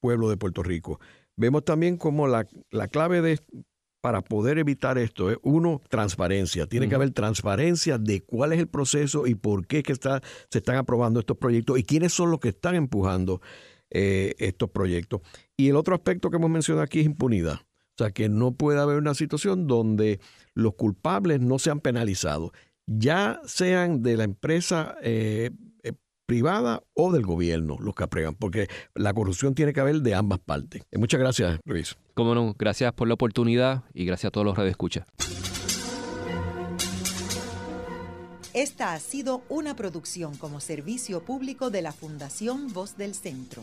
pueblo 0.00 0.28
de 0.30 0.36
Puerto 0.36 0.62
Rico. 0.62 0.98
Vemos 1.36 1.64
también 1.64 1.96
como 1.96 2.26
la, 2.26 2.44
clave 2.90 3.20
de, 3.22 3.40
para 4.00 4.22
poder 4.22 4.58
evitar 4.58 4.98
esto 4.98 5.30
es, 5.30 5.38
uno, 5.42 5.80
transparencia. 5.88 6.66
Tiene 6.66 6.88
que 6.88 6.94
haber 6.94 7.12
transparencia 7.12 7.98
de 7.98 8.22
cuál 8.22 8.52
es 8.52 8.58
el 8.58 8.68
proceso 8.68 9.26
y 9.26 9.34
por 9.34 9.66
qué 9.66 9.82
que 9.82 9.92
está, 9.92 10.20
se 10.50 10.58
están 10.58 10.76
aprobando 10.76 11.20
estos 11.20 11.36
proyectos 11.36 11.78
y 11.78 11.84
quiénes 11.84 12.12
son 12.12 12.30
los 12.30 12.40
que 12.40 12.48
están 12.48 12.74
empujando 12.74 13.40
eh, 13.90 14.34
estos 14.38 14.70
proyectos. 14.70 15.20
Y 15.56 15.68
el 15.68 15.76
otro 15.76 15.94
aspecto 15.94 16.30
que 16.30 16.36
hemos 16.36 16.50
mencionado 16.50 16.84
aquí 16.84 17.00
es 17.00 17.06
impunidad. 17.06 17.60
O 18.00 18.02
sea, 18.02 18.12
que 18.12 18.30
no 18.30 18.52
puede 18.52 18.80
haber 18.80 18.96
una 18.96 19.12
situación 19.12 19.66
donde 19.66 20.20
los 20.54 20.74
culpables 20.74 21.40
no 21.40 21.58
sean 21.58 21.80
penalizados, 21.80 22.50
ya 22.86 23.42
sean 23.44 24.02
de 24.02 24.16
la 24.16 24.24
empresa 24.24 24.96
eh, 25.02 25.50
privada 26.24 26.82
o 26.94 27.12
del 27.12 27.26
gobierno 27.26 27.76
los 27.78 27.94
que 27.94 28.04
aprueban, 28.04 28.36
porque 28.36 28.68
la 28.94 29.12
corrupción 29.12 29.54
tiene 29.54 29.74
que 29.74 29.80
haber 29.80 30.00
de 30.00 30.14
ambas 30.14 30.38
partes. 30.38 30.82
Eh, 30.90 30.96
muchas 30.96 31.20
gracias, 31.20 31.60
Luis. 31.66 31.98
Cómo 32.14 32.34
no, 32.34 32.54
gracias 32.58 32.90
por 32.94 33.06
la 33.06 33.12
oportunidad 33.14 33.82
y 33.92 34.06
gracias 34.06 34.28
a 34.28 34.30
todos 34.30 34.46
los 34.46 34.56
radioescuchas. 34.56 35.06
Esta 38.54 38.94
ha 38.94 38.98
sido 38.98 39.42
una 39.50 39.76
producción 39.76 40.38
como 40.38 40.60
servicio 40.60 41.22
público 41.22 41.68
de 41.68 41.82
la 41.82 41.92
Fundación 41.92 42.72
Voz 42.72 42.96
del 42.96 43.14
Centro. 43.14 43.62